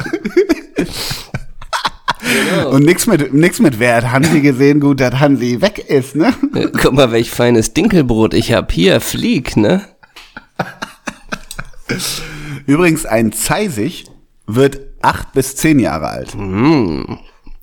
Und 2.71 2.85
nix 2.85 3.07
mit, 3.07 3.35
nix 3.35 3.59
mit, 3.59 3.79
wer 3.79 3.97
hat 3.97 4.11
Hansi 4.11 4.41
gesehen, 4.41 4.81
gut, 4.81 5.01
dass 5.01 5.21
Hansi 5.21 5.61
weg 5.61 5.79
ist, 5.79 6.15
ne? 6.15 6.33
Guck 6.81 6.95
mal, 6.95 7.13
welch 7.13 7.31
feines 7.31 7.75
Dinkelbrot 7.75 8.33
ich 8.33 8.53
hab. 8.53 8.73
Hier, 8.73 9.01
flieg, 9.01 9.57
ne? 9.57 9.83
Übrigens, 12.67 13.05
ein 13.05 13.33
Zeisig 13.33 14.07
wird 14.47 14.81
acht 15.03 15.33
bis 15.33 15.57
zehn 15.57 15.79
Jahre 15.79 16.09
alt. 16.09 16.37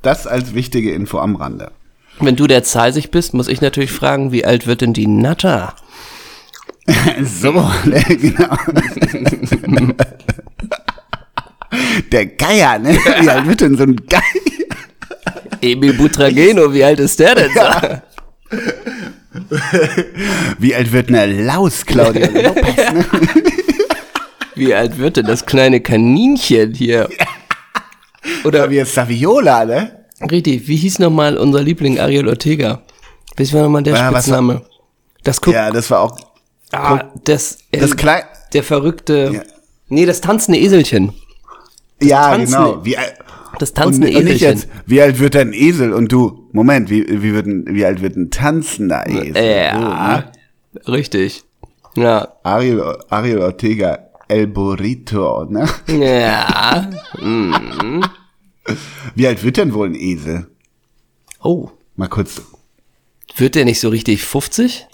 Das 0.02 0.28
als 0.28 0.54
wichtige 0.54 0.92
Info 0.94 1.18
am 1.20 1.36
Rande. 1.36 1.72
Wenn 2.20 2.36
du 2.36 2.48
der 2.48 2.64
Zeisig 2.64 3.12
bist, 3.12 3.34
muss 3.34 3.48
ich 3.48 3.62
natürlich 3.62 3.92
fragen, 3.92 4.32
wie 4.32 4.46
alt 4.46 4.68
wird 4.68 4.82
denn 4.82 4.94
die 4.94 5.08
Natter? 5.08 5.74
So, 7.24 7.52
ne, 7.86 8.04
genau. 8.10 8.56
Der 12.12 12.26
Geier, 12.26 12.80
ne? 12.80 12.98
Wie 13.22 13.30
alt 13.30 13.48
wird 13.48 13.62
denn 13.62 13.78
so 13.78 13.84
ein 13.84 13.96
Geier? 14.08 14.24
Emil 15.62 15.94
Butrageno, 15.94 16.74
wie 16.74 16.84
alt 16.84 17.00
ist 17.00 17.20
der 17.20 17.36
denn? 17.36 17.52
Ja. 17.54 18.02
Wie 20.58 20.74
alt 20.74 20.92
wird 20.92 21.10
eine 21.10 21.44
Laus, 21.44 21.86
Claudia 21.86 22.28
Lopez, 22.28 22.76
ne? 22.78 23.06
Wie 24.56 24.74
alt 24.74 24.98
wird 24.98 25.18
denn 25.18 25.28
das 25.28 25.46
kleine 25.46 25.80
Kaninchen 25.82 26.74
hier? 26.74 27.08
Oder 28.44 28.70
wie 28.70 28.80
ist 28.80 28.94
Saviola, 28.96 29.66
ne? 29.66 30.06
Richtig, 30.32 30.68
wie 30.68 30.76
hieß 30.76 31.00
nochmal 31.00 31.38
unser 31.38 31.62
Liebling 31.62 32.00
Ariel 32.00 32.28
Ortega? 32.28 32.82
Wie 33.38 33.54
war 33.54 33.64
nochmal 33.64 33.84
der 33.84 33.94
Ja, 33.96 34.12
was 34.12 34.24
Spitzname? 34.26 34.62
Das 35.24 35.40
guck, 35.40 35.54
Ja, 35.54 35.72
das 35.72 35.90
war 35.92 36.02
auch 36.02 36.18
ah, 36.72 37.12
das, 37.26 37.58
äh, 37.72 37.80
das 37.80 37.96
klein. 37.98 38.24
der 38.54 38.64
verrückte, 38.64 39.32
Ja. 39.34 39.42
nee, 39.90 40.06
das 40.06 40.22
tanzende 40.22 40.60
Eselchen. 40.60 41.14
Ja, 42.02 42.30
Tanzen- 42.32 42.46
genau. 42.56 42.86
Wie, 42.86 42.98
alt- 42.98 43.16
Das 43.60 43.70
und, 43.72 43.76
tanzende 43.76 44.08
und 44.08 44.14
Eselchen. 44.16 44.48
jetzt, 44.58 44.68
wie 44.86 45.02
alt 45.02 45.20
wird 45.20 45.36
ein 45.36 45.54
Esel? 45.54 45.94
Und 45.94 46.12
du, 46.12 46.48
Moment, 46.54 46.90
wie, 46.90 47.06
wie, 47.22 47.34
wird 47.34 47.46
ein, 47.48 47.66
wie 47.70 47.84
alt 47.86 48.02
wird 48.02 48.16
ein 48.16 48.30
tanzender 48.32 49.06
Esel? 49.08 49.34
So, 49.34 49.40
ja, 49.42 50.18
ne? 50.18 50.32
richtig. 50.88 51.44
Ja, 51.96 52.28
Ariel, 52.44 52.82
Ariel 53.10 53.40
Ortega, 53.40 54.00
El 54.28 54.48
Burrito, 54.48 55.46
ne? 55.46 55.68
ja. 55.88 56.90
Wie 59.16 59.26
alt 59.28 59.44
wird 59.44 59.58
denn 59.58 59.74
wohl 59.74 59.88
ein 59.90 59.96
Esel? 59.96 60.48
Oh, 61.42 61.70
Mal 61.96 62.08
kurz. 62.08 62.42
wird 63.36 63.56
der 63.56 63.66
nicht 63.66 63.80
so 63.80 63.90
richtig 63.90 64.24
50? 64.24 64.88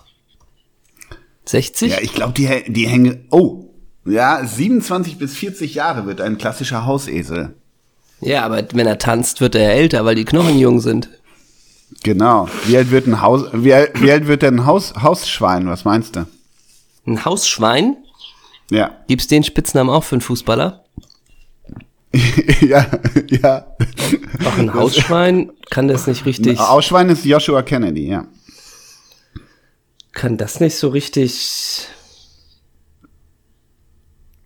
60? 1.45 1.91
Ja, 1.91 2.01
ich 2.01 2.13
glaube, 2.13 2.33
die, 2.33 2.71
die 2.71 2.87
hängen. 2.87 3.27
Oh, 3.31 3.65
ja, 4.05 4.45
27 4.45 5.17
bis 5.17 5.35
40 5.35 5.75
Jahre 5.75 6.05
wird 6.05 6.21
ein 6.21 6.37
klassischer 6.37 6.85
Hausesel. 6.85 7.55
Ja, 8.21 8.43
aber 8.43 8.63
wenn 8.73 8.87
er 8.87 8.97
tanzt, 8.97 9.41
wird 9.41 9.55
er 9.55 9.73
älter, 9.73 10.05
weil 10.05 10.15
die 10.15 10.25
Knochen 10.25 10.57
jung 10.57 10.79
sind. 10.79 11.09
Genau. 12.03 12.47
Wie 12.65 12.77
alt 12.77 12.91
wird 12.91 13.07
ein 13.07 13.21
Haus? 13.21 13.45
Wie 13.53 13.73
alt, 13.73 14.01
wie 14.01 14.11
alt 14.11 14.27
wird 14.27 14.41
denn 14.41 14.59
ein 14.59 14.65
Haus, 14.65 14.93
Hausschwein? 15.01 15.67
Was 15.67 15.85
meinst 15.85 16.15
du? 16.15 16.25
Ein 17.05 17.25
Hausschwein? 17.25 17.97
Ja. 18.71 18.91
Gibt's 19.07 19.27
den 19.27 19.43
Spitznamen 19.43 19.89
auch 19.89 20.03
für 20.03 20.15
einen 20.15 20.21
Fußballer? 20.21 20.83
ja, 22.61 22.87
ja. 23.29 23.65
Ach, 24.45 24.57
ein 24.57 24.73
Hausschwein 24.73 25.51
kann 25.69 25.87
das 25.87 26.07
nicht 26.07 26.25
richtig, 26.25 26.59
Ausschwein 26.59 27.09
ist 27.09 27.25
Joshua 27.25 27.61
Kennedy, 27.61 28.07
ja. 28.07 28.25
Kann 30.15 30.37
das 30.37 30.59
nicht 30.59 30.75
so 30.75 30.87
richtig, 30.87 31.87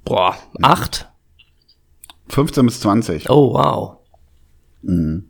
boah, 0.04 0.36
acht? 0.62 1.08
15 2.28 2.66
bis 2.66 2.82
20. 2.82 3.30
Oh, 3.30 3.54
wow. 3.54 3.98
Und 4.82 5.26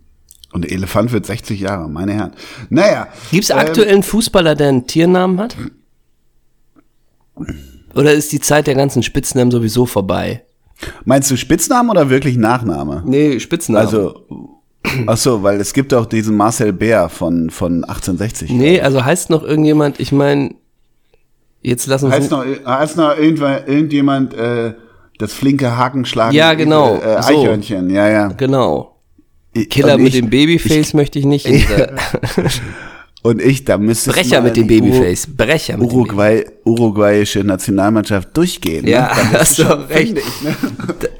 der 0.55 0.71
Elefant 0.71 1.11
wird 1.11 1.25
60 1.25 1.59
Jahre, 1.59 1.89
meine 1.89 2.13
Herren. 2.13 2.33
Naja. 2.69 3.09
Gibt's 3.31 3.51
ähm, 3.51 3.57
aktuell 3.57 3.93
einen 3.93 4.03
Fußballer, 4.03 4.55
der 4.55 4.69
einen 4.69 4.87
Tiernamen 4.87 5.39
hat? 5.39 5.55
Oder 7.93 8.13
ist 8.13 8.31
die 8.31 8.39
Zeit 8.39 8.67
der 8.67 8.75
ganzen 8.75 9.03
Spitznamen 9.03 9.51
sowieso 9.51 9.85
vorbei? 9.85 10.45
Meinst 11.03 11.29
du 11.29 11.35
Spitznamen 11.35 11.89
oder 11.89 12.09
wirklich 12.09 12.37
Nachname? 12.37 13.03
Nee, 13.05 13.39
Spitznamen. 13.39 13.85
Also, 13.85 14.58
ach 15.07 15.17
so, 15.17 15.43
weil 15.43 15.59
es 15.59 15.73
gibt 15.73 15.93
auch 15.93 16.05
diesen 16.05 16.35
Marcel 16.37 16.73
Bär 16.73 17.09
von, 17.09 17.49
von 17.49 17.83
1860. 17.83 18.49
Nee, 18.51 18.81
also 18.81 19.03
heißt 19.03 19.29
noch 19.29 19.43
irgendjemand, 19.43 19.99
ich 19.99 20.11
meine, 20.11 20.55
jetzt 21.61 21.87
lass 21.87 22.03
uns. 22.03 22.13
Heißt 22.13 22.31
noch, 22.31 22.45
heißt 22.65 22.97
noch 22.97 23.17
irgendjemand, 23.17 24.33
äh, 24.33 24.73
das 25.17 25.33
flinke 25.33 25.75
Hakenschlagen? 25.77 26.33
Ja, 26.35 26.53
genau, 26.53 26.95
Äh, 26.95 27.21
so. 27.21 27.29
Eichhörnchen, 27.41 27.89
ja, 27.89 28.07
ja. 28.09 28.27
Genau. 28.29 28.95
Ich- 29.53 29.69
Killer 29.69 29.95
und 29.95 30.03
mit 30.03 30.13
ich, 30.13 30.21
dem 30.21 30.29
Babyface 30.29 30.93
möchte 30.93 31.19
ich 31.19 31.25
nicht. 31.25 31.45
Äh, 31.49 31.87
Und 33.21 33.41
ich, 33.41 33.65
da 33.65 33.77
müsste 33.77 34.11
Brecher 34.11 34.39
mit 34.41 34.55
dem 34.55 34.67
Babyface. 34.67 35.27
Brecher 35.35 35.75
mit 35.77 35.91
dem 35.91 35.93
Uruguay, 35.97 36.45
uruguayische 36.63 37.43
Nationalmannschaft 37.43 38.29
durchgehen. 38.37 38.87
Ja, 38.87 39.07
ne? 39.13 39.29
Da 39.33 39.39
hast 39.41 39.59
du 39.59 39.63
recht. 39.89 40.17
ich, 40.17 40.41
ne? 40.41 40.55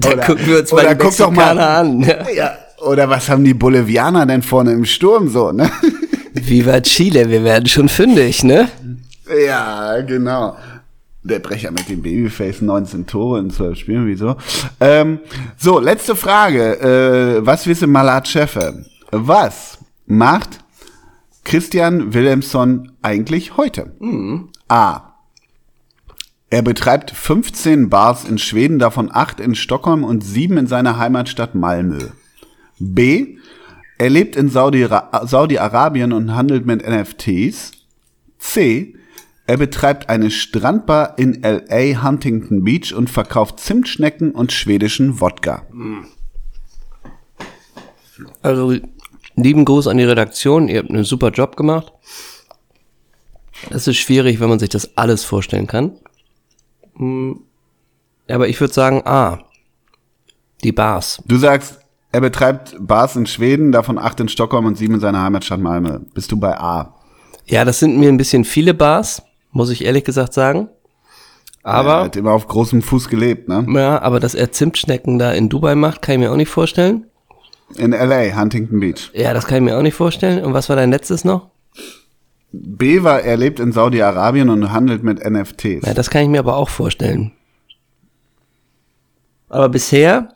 Da 0.00 0.12
Oder- 0.12 0.24
gucken 0.24 0.46
wir 0.46 0.58
uns 0.60 0.72
mal 0.72 0.88
die 0.88 0.94
guck 1.04 1.14
doch 1.18 1.30
mal- 1.30 1.58
an. 1.58 2.00
Ja. 2.00 2.30
Ja, 2.34 2.52
oder 2.80 3.08
was 3.08 3.28
haben 3.28 3.44
die 3.44 3.54
Bolivianer 3.54 4.26
denn 4.26 4.42
vorne 4.42 4.72
im 4.72 4.84
Sturm 4.84 5.28
so, 5.28 5.52
ne? 5.52 5.70
Viva 6.32 6.80
Chile, 6.80 7.28
wir 7.28 7.44
werden 7.44 7.66
schon 7.66 7.88
fündig, 7.88 8.44
ne? 8.44 8.68
Ja, 9.46 10.00
genau. 10.02 10.56
Der 11.22 11.38
Brecher 11.38 11.70
mit 11.70 11.88
dem 11.88 12.02
Babyface, 12.02 12.62
19 12.62 13.06
Tore 13.06 13.40
in 13.40 13.50
12 13.50 13.78
Spielen, 13.78 14.06
wieso? 14.06 14.36
Ähm, 14.80 15.20
so, 15.58 15.78
letzte 15.78 16.16
Frage. 16.16 16.80
Äh, 16.80 17.46
was 17.46 17.66
wisse 17.66 17.86
Malat 17.86 18.26
Scheffe? 18.26 18.86
Was 19.10 19.78
macht 20.06 20.60
Christian 21.44 22.14
Wilhelmsson 22.14 22.92
eigentlich 23.02 23.56
heute? 23.56 23.92
A. 24.68 25.02
Er 26.48 26.62
betreibt 26.62 27.10
15 27.10 27.90
Bars 27.90 28.24
in 28.24 28.38
Schweden, 28.38 28.78
davon 28.78 29.10
8 29.12 29.40
in 29.40 29.54
Stockholm 29.54 30.04
und 30.04 30.24
7 30.24 30.56
in 30.56 30.66
seiner 30.66 30.98
Heimatstadt 30.98 31.54
Malmö. 31.54 32.08
B. 32.80 33.36
Er 33.98 34.10
lebt 34.10 34.34
in 34.34 34.48
Saudi-Arabien 34.48 36.12
und 36.12 36.34
handelt 36.34 36.66
mit 36.66 36.86
NFTs. 36.88 37.72
C. 38.38 38.94
Er 39.46 39.56
betreibt 39.56 40.08
eine 40.08 40.30
Strandbar 40.30 41.18
in 41.18 41.42
LA 41.42 42.02
Huntington 42.02 42.64
Beach 42.64 42.94
und 42.94 43.10
verkauft 43.10 43.60
Zimtschnecken 43.60 44.30
und 44.32 44.52
schwedischen 44.52 45.20
Wodka. 45.20 45.66
Also, 48.42 48.76
lieben 49.36 49.64
Gruß 49.64 49.86
an 49.88 49.98
die 49.98 50.04
Redaktion, 50.04 50.68
ihr 50.68 50.78
habt 50.78 50.90
einen 50.90 51.04
super 51.04 51.30
Job 51.30 51.56
gemacht. 51.56 51.92
Es 53.70 53.86
ist 53.86 53.98
schwierig, 53.98 54.40
wenn 54.40 54.48
man 54.48 54.58
sich 54.58 54.70
das 54.70 54.96
alles 54.96 55.24
vorstellen 55.24 55.66
kann. 55.66 55.98
Hm, 56.96 57.40
Aber 58.28 58.48
ich 58.48 58.58
würde 58.60 58.72
sagen, 58.72 59.02
A. 59.04 59.44
Die 60.62 60.72
Bars. 60.72 61.22
Du 61.26 61.36
sagst, 61.36 61.79
er 62.12 62.20
betreibt 62.20 62.76
Bars 62.80 63.16
in 63.16 63.26
Schweden, 63.26 63.72
davon 63.72 63.98
acht 63.98 64.20
in 64.20 64.28
Stockholm 64.28 64.66
und 64.66 64.76
sieben 64.76 64.94
in 64.94 65.00
seiner 65.00 65.22
Heimatstadt 65.22 65.60
Malmö. 65.60 66.00
Bist 66.14 66.32
du 66.32 66.36
bei 66.38 66.58
A? 66.58 66.94
Ja, 67.46 67.64
das 67.64 67.78
sind 67.78 67.98
mir 67.98 68.08
ein 68.08 68.16
bisschen 68.16 68.44
viele 68.44 68.74
Bars, 68.74 69.22
muss 69.52 69.70
ich 69.70 69.84
ehrlich 69.84 70.04
gesagt 70.04 70.32
sagen. 70.34 70.68
er 71.62 71.74
Aber, 71.74 72.04
hat 72.04 72.16
immer 72.16 72.32
auf 72.32 72.46
großem 72.48 72.82
Fuß 72.82 73.08
gelebt, 73.08 73.48
ne? 73.48 73.66
ja, 73.68 74.00
aber 74.02 74.20
dass 74.20 74.34
er 74.34 74.52
Zimtschnecken 74.52 75.18
da 75.18 75.32
in 75.32 75.48
Dubai 75.48 75.74
macht, 75.74 76.02
kann 76.02 76.14
ich 76.14 76.20
mir 76.20 76.32
auch 76.32 76.36
nicht 76.36 76.48
vorstellen. 76.50 77.06
In 77.76 77.92
LA, 77.92 78.36
Huntington 78.36 78.80
Beach. 78.80 79.10
Ja, 79.14 79.32
das 79.32 79.46
kann 79.46 79.58
ich 79.58 79.62
mir 79.70 79.78
auch 79.78 79.82
nicht 79.82 79.94
vorstellen. 79.94 80.44
Und 80.44 80.54
was 80.54 80.68
war 80.68 80.74
dein 80.74 80.90
letztes 80.90 81.24
noch? 81.24 81.50
B 82.52 83.04
war, 83.04 83.20
er 83.20 83.36
lebt 83.36 83.60
in 83.60 83.70
Saudi-Arabien 83.70 84.48
und 84.48 84.72
handelt 84.72 85.04
mit 85.04 85.24
NFTs. 85.24 85.86
Ja, 85.86 85.94
das 85.94 86.10
kann 86.10 86.22
ich 86.22 86.28
mir 86.28 86.40
aber 86.40 86.56
auch 86.56 86.68
vorstellen. 86.68 87.30
Aber 89.48 89.68
bisher 89.68 90.34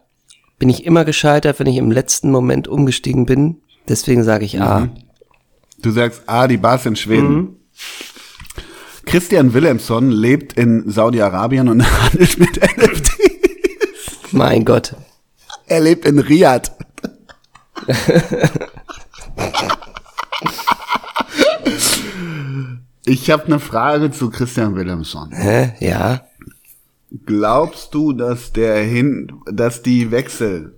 bin 0.59 0.69
ich 0.69 0.85
immer 0.85 1.05
gescheitert, 1.05 1.59
wenn 1.59 1.67
ich 1.67 1.77
im 1.77 1.91
letzten 1.91 2.31
Moment 2.31 2.69
umgestiegen 2.69 3.27
bin. 3.27 3.59
Deswegen 3.89 4.25
sage 4.25 4.45
ich 4.45 4.61
A. 4.61 4.89
Du 5.81 5.91
sagst 5.91 6.23
A, 6.27 6.47
die 6.47 6.57
Bars 6.57 6.87
in 6.87 6.97
Schweden. 6.97 7.57
Christian 9.05 9.53
Wilhelmsson 9.53 10.11
lebt 10.11 10.55
in 10.55 10.91
Saudi-Arabien 10.91 11.69
und 11.69 11.85
handelt 12.03 12.39
mit 12.39 12.57
NFTs. 12.57 14.33
Mein 14.33 14.65
Gott. 14.65 14.97
Er 15.67 15.81
lebt 15.81 16.07
in 16.07 16.19
Riyadh. 16.19 16.71
Ich 23.07 23.31
habe 23.31 23.45
eine 23.45 23.61
Frage 23.61 24.11
zu 24.11 24.31
Christian 24.31 24.75
Wilhelmsson. 24.77 25.31
Hä? 25.33 25.75
Ja. 25.81 26.23
Glaubst 27.27 27.95
du, 27.95 28.13
dass 28.13 28.53
der 28.53 28.83
hin, 28.83 29.33
dass 29.47 29.83
die 29.83 30.11
Wechsel 30.11 30.75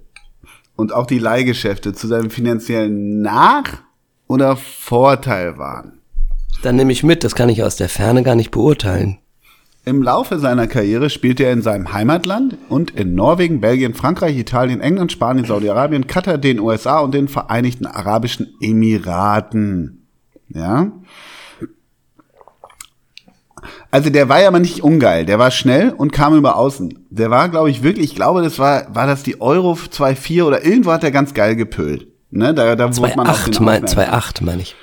und 0.76 0.92
auch 0.92 1.06
die 1.06 1.18
Leihgeschäfte 1.18 1.92
zu 1.92 2.06
seinem 2.06 2.30
finanziellen 2.30 3.22
Nach- 3.22 3.82
oder 4.28 4.56
Vorteil 4.56 5.58
waren. 5.58 6.00
Dann 6.62 6.76
nehme 6.76 6.92
ich 6.92 7.02
mit, 7.02 7.24
das 7.24 7.34
kann 7.34 7.48
ich 7.48 7.62
aus 7.62 7.76
der 7.76 7.88
Ferne 7.88 8.22
gar 8.22 8.34
nicht 8.34 8.50
beurteilen. 8.50 9.18
Im 9.84 10.02
Laufe 10.02 10.38
seiner 10.40 10.66
Karriere 10.66 11.10
spielte 11.10 11.44
er 11.44 11.52
in 11.52 11.62
seinem 11.62 11.92
Heimatland 11.92 12.58
und 12.68 12.90
in 12.90 13.14
Norwegen, 13.14 13.60
Belgien, 13.60 13.94
Frankreich, 13.94 14.36
Italien, 14.36 14.80
England, 14.80 15.12
Spanien, 15.12 15.44
Saudi-Arabien, 15.44 16.08
Katar, 16.08 16.38
den 16.38 16.58
USA 16.58 16.98
und 16.98 17.14
den 17.14 17.28
Vereinigten 17.28 17.86
Arabischen 17.86 18.48
Emiraten. 18.60 20.08
Ja. 20.48 20.90
Also 23.90 24.10
der 24.10 24.28
war 24.28 24.40
ja 24.40 24.50
mal 24.50 24.60
nicht 24.60 24.82
ungeil, 24.82 25.24
der 25.24 25.38
war 25.38 25.50
schnell 25.50 25.90
und 25.90 26.12
kam 26.12 26.36
über 26.36 26.56
außen. 26.56 27.06
Der 27.10 27.30
war, 27.30 27.48
glaube 27.48 27.70
ich, 27.70 27.82
wirklich, 27.82 28.10
ich 28.10 28.14
glaube, 28.14 28.42
das 28.42 28.58
war, 28.58 28.94
war 28.94 29.06
das 29.06 29.22
die 29.22 29.40
Euro 29.40 29.72
2.4 29.72 30.44
oder 30.44 30.64
irgendwo 30.64 30.92
hat 30.92 31.04
er 31.04 31.10
ganz 31.10 31.34
geil 31.34 31.56
gepölt. 31.56 32.06
Ne, 32.30 32.52
da, 32.52 32.76
da 32.76 32.96
wurde 32.96 33.16
man 33.16 33.26
auf 33.28 33.44
den 33.44 33.54
2,8 33.54 33.62
mein, 33.62 33.84
aufmerksam. 33.84 34.14
2,8 34.14 34.44
meine 34.44 34.62
ich. 34.62 34.76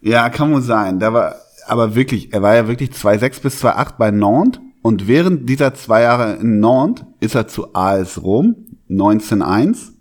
Ja, 0.00 0.28
kann 0.28 0.52
wohl 0.52 0.62
sein. 0.62 0.98
Da 0.98 1.12
war, 1.12 1.34
aber 1.66 1.94
wirklich, 1.94 2.32
er 2.32 2.42
war 2.42 2.54
ja 2.54 2.68
wirklich 2.68 2.90
2,6 2.90 3.42
bis 3.42 3.64
2,8 3.64 3.94
bei 3.98 4.10
Nantes 4.10 4.60
und 4.82 5.08
während 5.08 5.48
dieser 5.48 5.74
zwei 5.74 6.02
Jahre 6.02 6.34
in 6.34 6.60
Nantes 6.60 7.06
ist 7.20 7.34
er 7.34 7.48
zu 7.48 7.74
AS 7.74 8.22
Rom 8.22 8.56
19,1, 8.90 9.92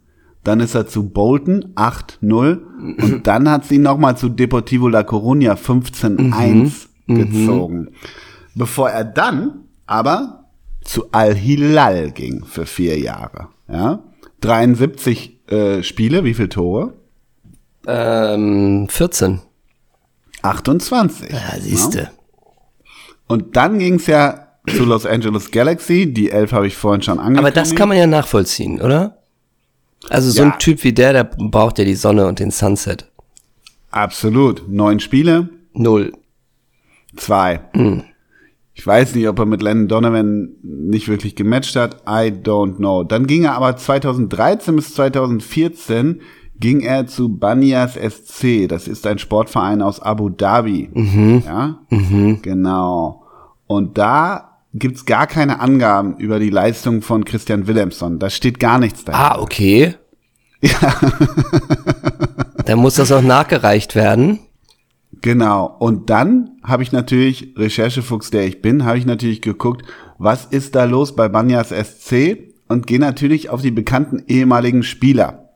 dann 0.43 0.59
ist 0.59 0.75
er 0.75 0.87
zu 0.87 1.09
Bolton 1.09 1.73
8,0 1.75 2.59
und 3.01 3.27
dann 3.27 3.49
hat 3.49 3.65
sie 3.65 3.77
nochmal 3.77 4.17
zu 4.17 4.29
Deportivo 4.29 4.89
La 4.89 5.01
Coruña 5.01 5.55
15,1 5.55 6.87
gezogen. 7.07 7.89
Bevor 8.55 8.89
er 8.89 9.03
dann 9.03 9.65
aber 9.85 10.45
zu 10.83 11.11
Al-Hilal 11.11 12.11
ging 12.11 12.45
für 12.45 12.65
vier 12.65 12.97
Jahre. 12.99 13.47
Ja? 13.67 13.99
73 14.41 15.39
äh, 15.51 15.83
Spiele, 15.83 16.23
wie 16.23 16.33
viele 16.33 16.49
Tore? 16.49 16.93
Ähm, 17.87 18.87
14. 18.89 19.41
28. 20.41 21.29
Ja, 21.31 21.37
Ja? 21.55 21.59
siehste. 21.61 22.09
Und 23.27 23.55
dann 23.55 23.79
ging's 23.79 24.07
ja 24.07 24.47
zu 24.67 24.83
Los 24.85 25.05
Angeles 25.05 25.51
Galaxy. 25.51 26.13
Die 26.13 26.29
elf 26.31 26.51
habe 26.51 26.67
ich 26.67 26.75
vorhin 26.75 27.01
schon 27.01 27.19
angekündigt. 27.19 27.39
Aber 27.39 27.51
das 27.51 27.75
kann 27.75 27.89
man 27.89 27.97
ja 27.97 28.07
nachvollziehen, 28.07 28.81
oder? 28.81 29.17
Also 30.09 30.29
so 30.31 30.43
Ja. 30.43 30.51
ein 30.51 30.59
Typ 30.59 30.83
wie 30.83 30.93
der, 30.93 31.13
der 31.13 31.23
braucht 31.23 31.79
ja 31.79 31.85
die 31.85 31.95
Sonne 31.95 32.27
und 32.27 32.39
den 32.39 32.51
Sunset. 32.51 33.09
Absolut. 33.91 34.67
Neun 34.67 34.99
Spiele, 34.99 35.49
Null. 35.73 36.11
Zwei. 37.15 37.61
Ich 38.73 38.85
weiß 38.85 39.15
nicht, 39.15 39.27
ob 39.27 39.39
er 39.39 39.45
mit 39.45 39.61
Landon 39.61 39.87
Donovan 39.87 40.49
nicht 40.63 41.07
wirklich 41.07 41.35
gematcht 41.35 41.75
hat. 41.75 42.01
I 42.07 42.31
don't 42.31 42.77
know. 42.77 43.03
Dann 43.03 43.27
ging 43.27 43.43
er 43.43 43.55
aber 43.55 43.77
2013 43.77 44.75
bis 44.75 44.93
2014 44.95 46.21
ging 46.59 46.81
er 46.81 47.07
zu 47.07 47.37
Banyas 47.37 47.95
SC. 47.95 48.67
Das 48.67 48.87
ist 48.87 49.05
ein 49.05 49.19
Sportverein 49.19 49.81
aus 49.81 49.99
Abu 49.99 50.29
Dhabi. 50.29 50.89
Ja, 51.45 51.79
genau. 52.41 53.23
Und 53.67 53.97
da 53.97 54.59
gibt's 54.73 55.05
gar 55.05 55.27
keine 55.27 55.59
Angaben 55.59 56.17
über 56.17 56.39
die 56.39 56.49
Leistung 56.49 57.01
von 57.01 57.25
Christian 57.25 57.67
Willemsson. 57.67 58.19
Da 58.19 58.29
steht 58.29 58.59
gar 58.59 58.79
nichts 58.79 59.03
da. 59.05 59.13
Ah, 59.13 59.39
okay. 59.39 59.95
Ja. 60.61 60.71
Dann 62.65 62.79
muss 62.79 62.95
das 62.95 63.11
auch 63.11 63.21
nachgereicht 63.21 63.95
werden. 63.95 64.39
Genau. 65.23 65.73
Und 65.79 66.09
dann 66.09 66.57
habe 66.63 66.83
ich 66.83 66.91
natürlich, 66.91 67.53
Recherchefuchs, 67.57 68.29
der 68.29 68.45
ich 68.45 68.61
bin, 68.61 68.83
habe 68.83 68.97
ich 68.97 69.05
natürlich 69.05 69.41
geguckt, 69.41 69.83
was 70.17 70.45
ist 70.45 70.75
da 70.75 70.83
los 70.83 71.15
bei 71.15 71.29
Banyas 71.29 71.69
SC 71.69 72.53
und 72.67 72.87
gehe 72.87 72.99
natürlich 72.99 73.49
auf 73.49 73.61
die 73.61 73.71
bekannten 73.71 74.23
ehemaligen 74.27 74.83
Spieler. 74.83 75.49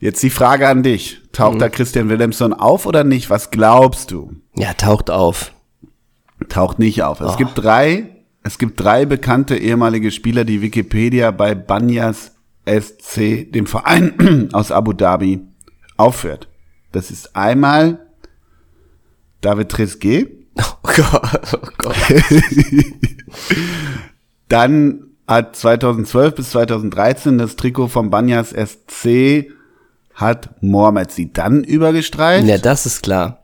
Jetzt 0.00 0.22
die 0.24 0.30
Frage 0.30 0.66
an 0.68 0.82
dich. 0.82 1.20
Taucht 1.30 1.60
da 1.60 1.68
Christian 1.68 2.08
Willemsson 2.08 2.52
auf 2.52 2.84
oder 2.84 3.04
nicht? 3.04 3.30
Was 3.30 3.52
glaubst 3.52 4.10
du? 4.10 4.32
Ja, 4.56 4.72
taucht 4.74 5.08
auf. 5.08 5.52
Taucht 6.48 6.80
nicht 6.80 7.04
auf. 7.04 7.20
Es 7.20 7.36
gibt 7.36 7.52
drei, 7.54 8.16
es 8.42 8.58
gibt 8.58 8.80
drei 8.80 9.04
bekannte 9.04 9.56
ehemalige 9.56 10.10
Spieler, 10.10 10.44
die 10.44 10.62
Wikipedia 10.62 11.30
bei 11.30 11.54
Banyas 11.54 12.32
SC, 12.66 13.52
dem 13.52 13.66
Verein 13.66 14.48
aus 14.52 14.72
Abu 14.72 14.94
Dhabi, 14.94 15.42
aufführt. 15.96 16.49
Das 16.92 17.10
ist 17.10 17.36
einmal 17.36 17.98
David 19.40 19.68
Trezeguet, 19.70 20.30
Oh 20.56 20.62
Gott, 20.82 21.54
oh 21.54 21.68
Gott. 21.78 21.96
dann 24.48 25.04
hat 25.26 25.56
2012 25.56 26.34
bis 26.34 26.50
2013 26.50 27.38
das 27.38 27.56
Trikot 27.56 27.88
von 27.88 28.10
Banyas 28.10 28.50
SC 28.50 29.52
hat 30.14 30.50
Mohamed 30.62 31.10
Zidane 31.10 31.60
übergestreicht. 31.60 32.46
Ja, 32.46 32.58
das 32.58 32.84
ist 32.84 33.02
klar. 33.02 33.38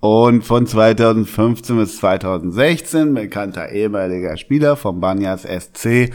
Und 0.00 0.44
von 0.44 0.66
2015 0.66 1.78
bis 1.78 1.96
2016, 1.96 3.14
bekannter 3.14 3.70
ehemaliger 3.70 4.36
Spieler 4.36 4.76
von 4.76 5.00
Banyas 5.00 5.44
SC, 5.44 6.12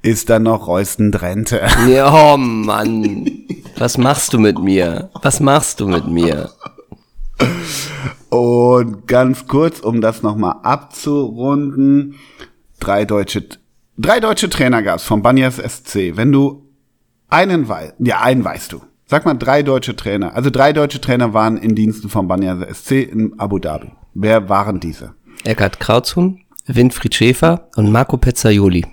ist 0.00 0.30
dann 0.30 0.44
noch 0.44 0.68
Royston 0.68 1.12
Drenthe. 1.12 1.60
Ja, 1.88 2.32
oh 2.32 2.38
Mann. 2.38 3.35
Was 3.78 3.98
machst 3.98 4.32
du 4.32 4.38
mit 4.38 4.58
mir? 4.58 5.10
Was 5.22 5.40
machst 5.40 5.80
du 5.80 5.88
mit 5.88 6.06
mir? 6.06 6.50
Und 8.30 9.06
ganz 9.06 9.46
kurz, 9.46 9.80
um 9.80 10.00
das 10.00 10.22
nochmal 10.22 10.56
abzurunden, 10.62 12.14
drei 12.80 13.04
deutsche, 13.04 13.44
drei 13.98 14.20
deutsche 14.20 14.48
Trainer 14.48 14.82
gab's 14.82 15.04
von 15.04 15.20
Banyas 15.20 15.56
SC. 15.56 16.16
Wenn 16.16 16.32
du 16.32 16.66
einen 17.28 17.68
weißt, 17.68 17.94
ja, 17.98 18.20
einen 18.20 18.44
weißt 18.44 18.72
du. 18.72 18.80
Sag 19.04 19.26
mal 19.26 19.34
drei 19.34 19.62
deutsche 19.62 19.94
Trainer. 19.94 20.34
Also 20.34 20.48
drei 20.50 20.72
deutsche 20.72 21.00
Trainer 21.00 21.34
waren 21.34 21.58
in 21.58 21.74
Diensten 21.74 22.08
von 22.08 22.26
Banyas 22.26 22.58
SC 22.78 22.92
in 23.02 23.38
Abu 23.38 23.58
Dhabi. 23.58 23.92
Wer 24.14 24.48
waren 24.48 24.80
diese? 24.80 25.14
Eckhard 25.44 25.78
Krauthuhn, 25.80 26.40
Winfried 26.66 27.14
Schäfer 27.14 27.68
und 27.76 27.92
Marco 27.92 28.16
Pezzaioli. 28.16 28.86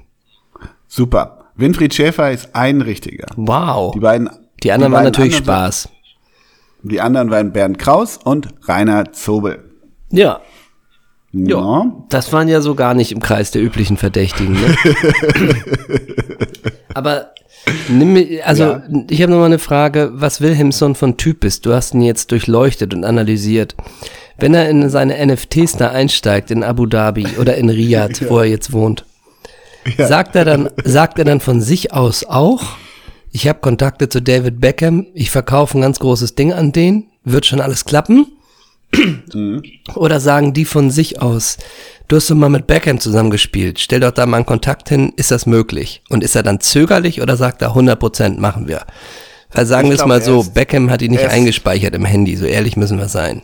Super. 0.87 1.45
Winfried 1.55 1.93
Schäfer 1.93 2.31
ist 2.31 2.53
ein 2.53 2.81
richtiger. 2.81 3.27
Wow. 3.35 3.93
Die 3.93 3.99
beiden, 3.99 4.29
Die 4.63 4.71
anderen 4.71 4.91
waren 4.93 5.03
beiden 5.03 5.11
natürlich 5.13 5.37
anderen- 5.37 5.71
Spaß. 5.71 5.89
Die 6.83 7.01
anderen 7.01 7.31
waren 7.31 7.51
Bernd 7.53 7.77
Kraus 7.79 8.19
und 8.23 8.49
Rainer 8.67 9.11
Zobel. 9.13 9.63
Ja. 10.11 10.41
Ja. 11.31 11.91
Das 12.09 12.31
waren 12.33 12.47
ja 12.47 12.61
so 12.61 12.75
gar 12.75 12.93
nicht 12.93 13.11
im 13.11 13.19
Kreis 13.19 13.49
der 13.51 13.63
üblichen 13.63 13.97
Verdächtigen. 13.97 14.53
Ne? 14.53 14.75
Aber 16.93 17.31
nimm 17.89 18.13
mir, 18.13 18.45
also 18.45 18.63
Ja. 18.63 18.83
ich 19.09 19.21
habe 19.21 19.31
noch 19.31 19.39
mal 19.39 19.45
eine 19.45 19.59
Frage, 19.59 20.11
was 20.13 20.41
Wilhelmsson 20.41 20.95
von 20.95 21.17
Typ 21.17 21.43
ist. 21.43 21.65
Du 21.65 21.73
hast 21.73 21.93
ihn 21.93 22.01
jetzt 22.01 22.31
durchleuchtet 22.31 22.93
und 22.93 23.03
analysiert. 23.03 23.75
Wenn 24.37 24.53
er 24.53 24.69
in 24.69 24.89
seine 24.89 25.25
NFTs 25.25 25.77
da 25.77 25.89
einsteigt 25.91 26.51
in 26.51 26.63
Abu 26.63 26.85
Dhabi 26.85 27.27
oder 27.39 27.55
in 27.55 27.69
Riyadh, 27.69 28.21
wo 28.29 28.39
er 28.39 28.45
jetzt 28.45 28.73
wohnt, 28.73 29.05
sagt 29.97 30.35
er 30.35 30.45
dann, 30.45 30.69
sagt 30.83 31.19
er 31.19 31.25
dann 31.25 31.39
von 31.39 31.61
sich 31.61 31.93
aus 31.93 32.25
auch, 32.25 32.63
ich 33.33 33.47
habe 33.47 33.59
Kontakte 33.59 34.07
zu 34.07 34.21
David 34.21 34.61
Beckham, 34.61 35.07
ich 35.15 35.31
verkaufe 35.31 35.77
ein 35.77 35.81
ganz 35.81 35.99
großes 35.99 36.35
Ding 36.35 36.53
an 36.53 36.71
den, 36.71 37.07
wird 37.23 37.47
schon 37.47 37.61
alles 37.61 37.83
klappen? 37.83 38.27
Oder 39.95 40.19
sagen 40.19 40.53
die 40.53 40.65
von 40.65 40.91
sich 40.91 41.19
aus, 41.19 41.57
du 42.07 42.17
hast 42.17 42.29
doch 42.29 42.35
mal 42.35 42.49
mit 42.49 42.67
Beckham 42.67 42.99
zusammengespielt, 42.99 43.79
stell 43.79 44.01
doch 44.01 44.11
da 44.11 44.27
mal 44.27 44.37
einen 44.37 44.45
Kontakt 44.45 44.87
hin, 44.87 45.13
ist 45.15 45.31
das 45.31 45.47
möglich? 45.47 46.03
Und 46.09 46.23
ist 46.23 46.35
er 46.35 46.43
dann 46.43 46.59
zögerlich 46.59 47.23
oder 47.23 47.35
sagt 47.35 47.63
er 47.63 47.71
100% 47.75 48.39
machen 48.39 48.67
wir? 48.67 48.85
Weil 49.51 49.65
sagen 49.65 49.89
wir 49.89 49.95
es 49.95 50.05
mal 50.05 50.21
so, 50.21 50.43
Beckham 50.43 50.91
hat 50.91 51.01
ihn 51.01 51.11
nicht 51.11 51.23
er 51.23 51.31
eingespeichert 51.31 51.95
im 51.95 52.05
Handy, 52.05 52.35
so 52.35 52.45
ehrlich 52.45 52.77
müssen 52.77 52.99
wir 52.99 53.09
sein. 53.09 53.41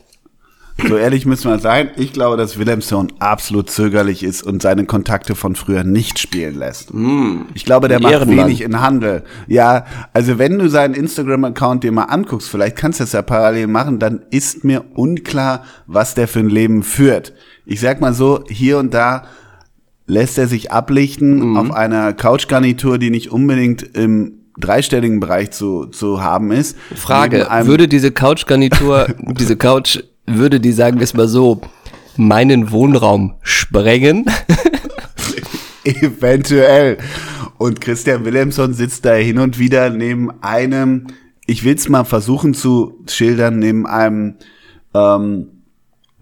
So 0.87 0.97
ehrlich 0.97 1.25
müssen 1.25 1.49
wir 1.49 1.59
sein. 1.59 1.89
Ich 1.97 2.13
glaube, 2.13 2.37
dass 2.37 2.57
Willemsson 2.57 3.11
absolut 3.19 3.69
zögerlich 3.69 4.23
ist 4.23 4.43
und 4.43 4.61
seine 4.61 4.85
Kontakte 4.85 5.35
von 5.35 5.55
früher 5.55 5.83
nicht 5.83 6.19
spielen 6.19 6.55
lässt. 6.55 6.91
Ich 7.53 7.65
glaube, 7.65 7.87
der 7.87 7.99
macht 7.99 8.13
Ehrenmann. 8.13 8.45
wenig 8.45 8.61
in 8.61 8.79
Handel. 8.81 9.23
Ja, 9.47 9.85
also 10.13 10.37
wenn 10.39 10.57
du 10.59 10.69
seinen 10.69 10.93
Instagram-Account 10.93 11.83
dir 11.83 11.91
mal 11.91 12.03
anguckst, 12.03 12.49
vielleicht 12.49 12.75
kannst 12.75 12.99
du 12.99 13.03
das 13.03 13.13
ja 13.13 13.21
parallel 13.21 13.67
machen, 13.67 13.99
dann 13.99 14.21
ist 14.31 14.63
mir 14.63 14.85
unklar, 14.95 15.63
was 15.87 16.15
der 16.15 16.27
für 16.27 16.39
ein 16.39 16.49
Leben 16.49 16.83
führt. 16.83 17.33
Ich 17.65 17.79
sag 17.79 18.01
mal 18.01 18.13
so, 18.13 18.43
hier 18.49 18.77
und 18.77 18.93
da 18.93 19.23
lässt 20.07 20.37
er 20.37 20.47
sich 20.47 20.71
ablichten 20.71 21.55
auf 21.55 21.71
einer 21.71 22.13
Couchgarnitur, 22.13 22.97
die 22.97 23.11
nicht 23.11 23.31
unbedingt 23.31 23.83
im 23.95 24.39
dreistelligen 24.59 25.19
Bereich 25.19 25.51
zu, 25.51 25.85
zu 25.85 26.21
haben 26.21 26.51
ist. 26.51 26.77
Frage, 26.95 27.47
würde 27.63 27.87
diese 27.87 28.11
Couch-Garnitur, 28.11 29.07
diese 29.39 29.55
Couch, 29.55 29.99
würde 30.37 30.59
die, 30.59 30.71
sagen 30.71 30.97
wir 30.97 31.03
es 31.03 31.13
mal 31.13 31.27
so, 31.27 31.61
meinen 32.17 32.71
Wohnraum 32.71 33.35
sprengen? 33.41 34.25
Eventuell. 35.83 36.97
Und 37.57 37.81
Christian 37.81 38.25
Wilhelmsson 38.25 38.73
sitzt 38.73 39.05
da 39.05 39.13
hin 39.13 39.39
und 39.39 39.59
wieder 39.59 39.89
neben 39.89 40.31
einem, 40.41 41.07
ich 41.45 41.63
will 41.63 41.75
es 41.75 41.89
mal 41.89 42.05
versuchen 42.05 42.53
zu 42.53 43.03
schildern, 43.07 43.59
neben 43.59 43.85
einem 43.85 44.35
ähm, 44.93 45.63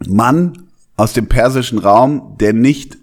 Mann 0.08 0.54
aus 0.96 1.14
dem 1.14 1.28
persischen 1.28 1.78
Raum, 1.80 2.38
der 2.40 2.54
nicht, 2.54 2.98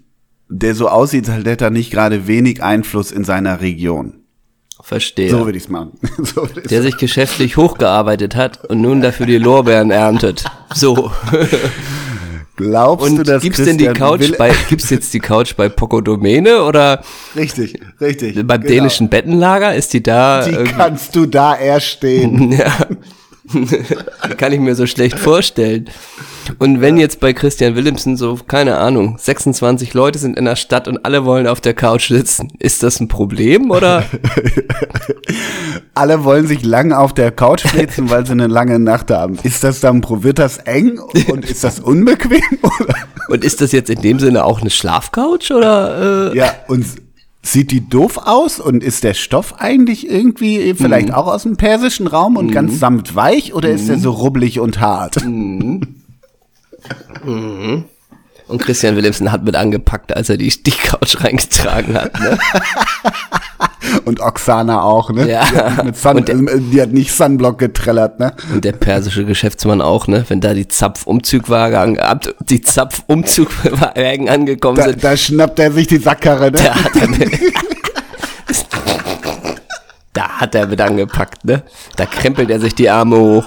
der 0.49 0.75
so 0.75 0.89
aussieht, 0.89 1.29
als 1.29 1.45
hätte 1.45 1.65
er 1.65 1.71
nicht 1.71 1.91
gerade 1.91 2.27
wenig 2.27 2.61
Einfluss 2.61 3.11
in 3.11 3.23
seiner 3.23 3.61
Region. 3.61 4.24
Verstehe. 4.87 5.31
So 5.31 5.45
würde 5.45 5.57
ich 5.57 5.63
es 5.63 5.69
machen. 5.69 5.93
So 6.23 6.45
der 6.45 6.83
sich 6.83 6.95
geschäftlich 6.97 7.57
hochgearbeitet 7.57 8.35
hat 8.35 8.63
und 8.65 8.81
nun 8.81 9.01
dafür 9.01 9.25
die 9.25 9.39
Lorbeeren 9.39 9.89
erntet. 9.89 10.43
So. 10.75 11.11
Glaubst 12.55 13.05
Und 13.09 13.17
du, 13.17 13.23
dass 13.23 13.41
gibt's 13.41 13.63
denn 13.63 13.77
die 13.79 13.87
Couch 13.87 14.19
Will- 14.21 14.35
bei, 14.37 14.53
gibt's 14.69 14.89
jetzt 14.91 15.13
die 15.13 15.19
Couch 15.19 15.55
bei 15.57 15.67
Pocodomene 15.69 16.61
oder 16.63 17.01
Richtig, 17.35 17.77
richtig. 17.99 18.35
beim 18.47 18.61
genau. 18.61 18.73
dänischen 18.73 19.09
Bettenlager? 19.09 19.73
Ist 19.75 19.91
die 19.93 20.01
da? 20.03 20.47
Die 20.47 20.53
kannst 20.63 21.15
du 21.15 21.25
da 21.25 21.55
erstehen. 21.55 22.51
Ja. 22.57 22.71
Kann 24.37 24.51
ich 24.51 24.59
mir 24.59 24.75
so 24.75 24.85
schlecht 24.85 25.19
vorstellen. 25.19 25.89
Und 26.59 26.81
wenn 26.81 26.97
jetzt 26.97 27.19
bei 27.19 27.33
Christian 27.33 27.75
Willemsen 27.75 28.17
so, 28.17 28.39
keine 28.47 28.77
Ahnung, 28.77 29.17
26 29.19 29.93
Leute 29.93 30.19
sind 30.19 30.37
in 30.37 30.45
der 30.45 30.55
Stadt 30.55 30.87
und 30.87 31.05
alle 31.05 31.25
wollen 31.25 31.47
auf 31.47 31.61
der 31.61 31.73
Couch 31.73 32.09
sitzen, 32.09 32.49
ist 32.59 32.83
das 32.83 32.99
ein 32.99 33.07
Problem 33.07 33.71
oder? 33.71 34.03
Alle 35.93 36.23
wollen 36.23 36.45
sich 36.45 36.63
lang 36.63 36.91
auf 36.91 37.13
der 37.13 37.31
Couch 37.31 37.65
flitzen, 37.65 38.09
weil 38.09 38.25
sie 38.25 38.33
eine 38.33 38.47
lange 38.47 38.79
Nacht 38.79 39.11
haben. 39.11 39.39
Ist 39.43 39.63
das 39.63 39.79
dann, 39.79 40.03
wird 40.23 40.39
das 40.39 40.57
eng 40.57 40.99
und 40.99 41.49
ist 41.49 41.63
das 41.63 41.79
unbequem? 41.79 42.41
Oder? 42.61 42.95
Und 43.29 43.43
ist 43.43 43.61
das 43.61 43.71
jetzt 43.71 43.89
in 43.89 44.01
dem 44.01 44.19
Sinne 44.19 44.43
auch 44.43 44.61
eine 44.61 44.69
Schlafcouch 44.69 45.51
oder? 45.51 46.31
Äh? 46.31 46.37
Ja, 46.37 46.53
und 46.67 46.85
sieht 47.45 47.71
die 47.71 47.87
doof 47.87 48.17
aus 48.17 48.59
und 48.59 48.83
ist 48.83 49.03
der 49.03 49.13
Stoff 49.13 49.55
eigentlich 49.59 50.09
irgendwie 50.09 50.73
vielleicht 50.73 51.13
auch 51.13 51.27
aus 51.27 51.43
dem 51.43 51.57
persischen 51.57 52.07
Raum 52.07 52.37
und 52.37 52.51
ganz 52.51 52.79
samt 52.79 53.15
weich 53.15 53.53
oder 53.53 53.69
ist 53.69 53.87
der 53.87 53.99
so 53.99 54.11
rubbelig 54.11 54.59
und 54.59 54.79
hart? 54.79 55.17
Und 58.47 58.61
Christian 58.61 58.95
Willemsen 58.95 59.31
hat 59.31 59.43
mit 59.43 59.55
angepackt, 59.55 60.15
als 60.15 60.29
er 60.29 60.37
die, 60.37 60.49
die 60.49 60.71
Couch 60.71 61.15
reingetragen 61.23 61.95
hat. 61.95 62.19
Ne? 62.19 62.37
Und 64.05 64.19
Oksana 64.19 64.81
auch, 64.83 65.09
ne? 65.11 65.27
Ja. 65.29 65.45
Die 65.49 65.57
hat, 65.57 65.83
mit 65.85 65.95
Sun, 65.97 66.17
Und 66.17 66.27
der- 66.27 66.35
äh, 66.35 66.59
die 66.59 66.81
hat 66.81 66.91
nicht 66.91 67.11
Sunblock 67.11 67.57
getrellert, 67.57 68.19
ne? 68.19 68.33
Und 68.53 68.63
der 68.65 68.73
persische 68.73 69.25
Geschäftsmann 69.25 69.81
auch, 69.81 70.07
ne? 70.07 70.25
Wenn 70.27 70.41
da 70.41 70.53
die 70.53 70.67
Zapfumzugwagen, 70.67 71.97
die 72.41 72.61
Zapfumzugwagen 72.61 74.29
angekommen 74.29 74.77
Da, 74.77 74.83
sind, 74.89 75.03
da 75.03 75.15
schnappt 75.17 75.57
er 75.59 75.71
sich 75.71 75.87
die 75.87 75.97
Sackkarre, 75.97 76.51
ne? 76.51 76.59
da 76.63 76.75
hat 76.75 76.95
er 76.95 77.07
mit, 77.07 77.31
da 80.13 80.29
hat 80.39 80.55
er 80.55 80.67
mit 80.67 80.81
angepackt, 80.81 81.45
ne? 81.45 81.63
Da 81.95 82.05
krempelt 82.05 82.49
er 82.49 82.59
sich 82.59 82.75
die 82.75 82.89
Arme 82.89 83.17
hoch. 83.17 83.45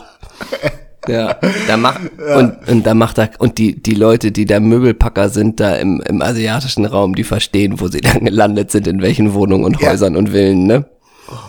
Ja, 1.08 1.36
da 1.66 1.76
macht 1.76 2.00
und 2.36 2.68
und 2.68 2.86
da 2.86 2.94
macht 2.94 3.18
er 3.18 3.30
und 3.38 3.58
die 3.58 3.80
die 3.80 3.94
Leute, 3.94 4.30
die 4.30 4.44
da 4.44 4.60
Möbelpacker 4.60 5.28
sind 5.28 5.60
da 5.60 5.74
im 5.76 6.02
im 6.06 6.22
asiatischen 6.22 6.84
Raum, 6.84 7.14
die 7.14 7.24
verstehen, 7.24 7.80
wo 7.80 7.88
sie 7.88 8.00
dann 8.00 8.24
gelandet 8.24 8.70
sind, 8.70 8.86
in 8.86 9.00
welchen 9.02 9.34
Wohnungen 9.34 9.64
und 9.64 9.80
Ja. 9.80 9.90
Häusern 9.90 10.16
und 10.16 10.30
Villen, 10.30 10.66
ne? 10.66 10.84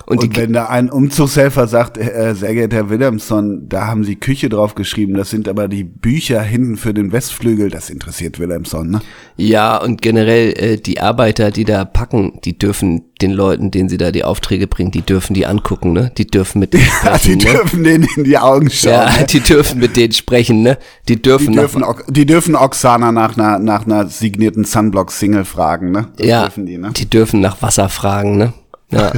Und, 0.06 0.24
Und 0.24 0.36
wenn 0.38 0.54
da 0.54 0.66
ein 0.66 0.90
Umzugshelfer 0.90 1.68
sagt, 1.68 1.98
äh, 1.98 2.34
sehr 2.36 2.54
geehrter 2.54 2.76
Herr 2.78 2.90
Williamson, 2.90 3.70
da 3.70 3.88
haben 3.88 4.04
Sie 4.04 4.16
Küche 4.16 4.50
drauf 4.50 4.76
geschrieben, 4.76 5.14
das 5.14 5.30
sind 5.30 5.48
aber 5.48 5.68
die 5.68 5.84
Bücher 5.84 6.42
hinten 6.42 6.76
für 6.78 6.94
den 6.94 7.12
Westflügel, 7.12 7.70
das 7.70 7.90
interessiert 7.90 8.40
Williamson, 8.40 8.90
ne? 8.90 9.02
Ja, 9.38 9.78
und 9.78 10.02
generell 10.02 10.54
äh, 10.58 10.78
die 10.78 11.00
Arbeiter, 11.00 11.52
die 11.52 11.64
da 11.64 11.86
packen, 11.86 12.40
die 12.44 12.58
dürfen 12.58 13.04
den 13.22 13.32
Leuten, 13.32 13.72
denen 13.72 13.88
sie 13.90 13.98
da 13.98 14.12
die 14.12 14.24
Aufträge 14.24 14.68
bringen, 14.68 14.92
die 14.92 15.02
dürfen 15.02 15.34
die 15.34 15.46
angucken, 15.46 15.94
ne? 15.94 16.12
Die 16.18 16.28
dürfen 16.28 16.60
mit 16.60 16.74
denen 16.74 16.84
Ja, 17.06 17.18
die 17.18 17.20
sprechen, 17.20 17.38
ne? 17.38 17.52
dürfen 17.60 17.84
denen 17.84 18.08
in 18.18 18.24
die 18.24 18.38
Augen 18.38 18.70
schauen. 18.72 18.92
Ja, 18.94 19.06
ne? 19.20 19.26
die 19.30 19.40
dürfen 19.40 19.80
mit 19.80 19.96
denen 19.96 20.14
sprechen, 20.14 20.62
ne? 20.64 20.78
Die 21.08 21.22
dürfen, 21.22 21.48
Die 21.52 21.56
nach- 21.56 21.62
dürfen, 21.64 21.84
Ok- 21.84 22.06
die 22.10 22.26
dürfen 22.26 22.56
Oksana 22.56 23.12
nach 23.12 23.38
einer, 23.38 23.60
nach 23.60 23.86
einer 23.86 24.08
signierten 24.08 24.66
Sunblock-Single 24.66 25.46
fragen, 25.46 25.92
ne? 25.92 26.08
Das 26.18 26.28
ja, 26.28 26.42
dürfen 26.44 26.66
die, 26.66 26.78
ne? 26.78 26.92
die 26.96 27.10
dürfen 27.10 27.40
nach 27.42 27.62
Wasser 27.62 27.88
fragen, 27.90 28.38
ne? 28.38 28.54
Ja. 28.92 29.12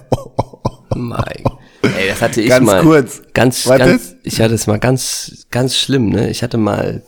mein. 0.94 1.42
Ey, 1.82 2.08
das 2.08 2.22
hatte 2.22 2.40
ich 2.40 2.48
Ganz 2.48 2.66
mal. 2.66 2.82
kurz. 2.82 3.22
Ganz, 3.34 3.66
Was 3.66 3.78
ganz, 3.78 4.16
ich 4.22 4.40
hatte 4.40 4.54
es 4.54 4.66
mal 4.66 4.78
ganz, 4.78 5.46
ganz 5.50 5.76
schlimm, 5.76 6.10
ne? 6.10 6.30
Ich 6.30 6.42
hatte 6.42 6.56
mal 6.58 7.02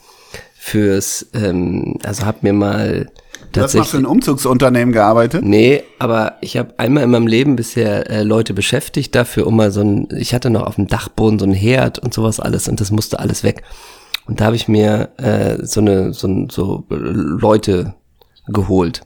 fürs, 0.59 1.27
ähm, 1.35 1.99
also 2.03 2.25
hab 2.27 2.43
mir 2.43 2.53
mal 2.53 3.11
Du 3.53 3.61
hast 3.61 3.75
mal 3.75 3.85
für 3.85 3.99
ein 3.99 4.07
Umzugsunternehmen 4.07 4.93
gearbeitet? 4.93 5.45
Nee, 5.45 5.85
aber 6.01 6.39
ich 6.41 6.57
habe 6.57 6.75
einmal 6.79 7.05
in 7.05 7.11
meinem 7.11 7.29
Leben 7.29 7.55
bisher 7.55 8.11
äh, 8.11 8.23
Leute 8.25 8.53
beschäftigt 8.53 9.15
dafür, 9.15 9.47
um 9.47 9.55
mal 9.55 9.71
so 9.71 9.81
ein, 9.83 10.09
ich 10.17 10.35
hatte 10.35 10.51
noch 10.51 10.63
auf 10.63 10.75
dem 10.75 10.89
Dachboden 10.89 11.39
so 11.39 11.47
ein 11.47 11.53
Herd 11.53 12.01
und 12.01 12.13
sowas 12.13 12.41
alles 12.41 12.67
und 12.67 12.81
das 12.81 12.91
musste 12.91 13.21
alles 13.21 13.45
weg. 13.45 13.63
Und 14.27 14.41
da 14.41 14.47
habe 14.47 14.57
ich 14.57 14.67
mir 14.67 15.11
äh, 15.19 15.65
so 15.65 15.81
eine, 15.81 16.13
so, 16.15 16.27
ein- 16.27 16.49
so 16.51 16.85
Leute 16.89 17.95
geholt 18.49 19.03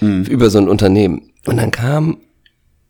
über 0.00 0.50
so 0.50 0.58
ein 0.58 0.68
Unternehmen. 0.68 1.31
Und 1.46 1.56
dann 1.56 1.70
kam 1.70 2.18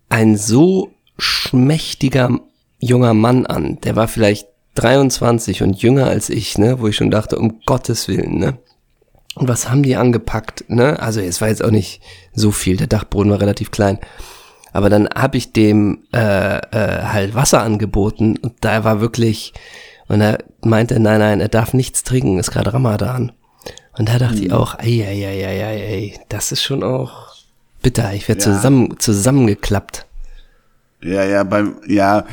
ein 0.09 0.37
so 0.37 0.91
schmächtiger 1.19 2.41
junger 2.79 3.15
Mann 3.15 3.47
an, 3.47 3.79
der 3.83 3.97
war 3.97 4.09
vielleicht 4.09 4.49
23 4.75 5.62
und 5.62 5.83
jünger 5.83 6.07
als 6.07 6.31
ich, 6.31 6.59
ne, 6.59 6.81
wo 6.81 6.88
ich 6.88 6.97
schon 6.97 7.11
dachte, 7.11 7.38
um 7.38 7.61
Gottes 7.67 8.09
Willen, 8.09 8.38
ne. 8.38 8.59
Und 9.35 9.49
was 9.49 9.71
haben 9.71 9.83
die 9.83 9.97
angepackt, 9.97 10.65
ne? 10.69 11.01
Also 11.01 11.21
es 11.21 11.41
war 11.41 11.49
jetzt 11.49 11.65
auch 11.65 11.71
nicht 11.71 12.03
so 12.35 12.51
viel, 12.51 12.77
der 12.77 12.87
Dachboden 12.87 13.31
war 13.33 13.41
relativ 13.41 13.71
klein. 13.71 13.99
Aber 14.73 14.91
dann 14.91 15.09
habe 15.15 15.37
ich 15.37 15.53
dem 15.53 16.05
äh, 16.12 16.59
äh, 16.59 17.03
halt 17.05 17.35
Wasser 17.35 17.62
angeboten 17.62 18.37
und 18.38 18.55
da 18.61 18.85
war 18.85 19.01
wirklich, 19.01 19.53
und 20.09 20.21
er 20.21 20.38
meinte, 20.62 20.99
nein, 20.99 21.21
nein, 21.21 21.41
er 21.41 21.49
darf 21.49 21.75
nichts 21.75 22.03
trinken, 22.03 22.38
ist 22.38 22.51
gerade 22.51 22.73
Ramadan. 22.73 23.33
Und 23.99 24.09
da 24.09 24.19
dachte 24.19 24.43
ich 24.43 24.53
auch, 24.53 24.79
ey, 24.79 25.03
ey, 25.03 25.25
ey, 25.25 25.43
ey, 25.43 25.61
ey, 25.61 25.83
ey, 25.83 26.21
das 26.29 26.53
ist 26.53 26.62
schon 26.62 26.83
auch 26.83 27.32
bitter, 27.83 28.12
ich 28.14 28.29
werde 28.29 28.40
Ja. 28.40 28.53
zusammen, 28.53 28.95
zusammengeklappt. 28.99 30.07
Ja, 31.03 31.25
ja, 31.25 31.42
beim, 31.45 31.77
ja, 31.87 32.25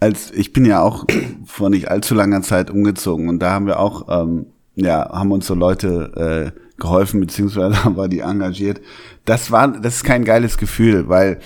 als, 0.00 0.30
ich 0.32 0.52
bin 0.52 0.64
ja 0.64 0.82
auch 0.82 1.04
vor 1.46 1.70
nicht 1.70 1.88
allzu 1.90 2.14
langer 2.14 2.42
Zeit 2.42 2.70
umgezogen 2.70 3.28
und 3.28 3.38
da 3.38 3.52
haben 3.52 3.66
wir 3.66 3.78
auch, 3.80 4.06
ähm, 4.08 4.46
ja, 4.74 5.08
haben 5.10 5.32
uns 5.32 5.46
so 5.46 5.54
Leute 5.54 6.52
äh, 6.54 6.60
geholfen, 6.80 7.20
beziehungsweise 7.20 7.84
haben 7.84 7.96
wir 7.96 8.08
die 8.08 8.20
engagiert. 8.20 8.80
Das 9.24 9.50
war, 9.50 9.68
das 9.68 9.96
ist 9.96 10.04
kein 10.04 10.24
geiles 10.24 10.58
Gefühl, 10.58 11.08
weil 11.08 11.38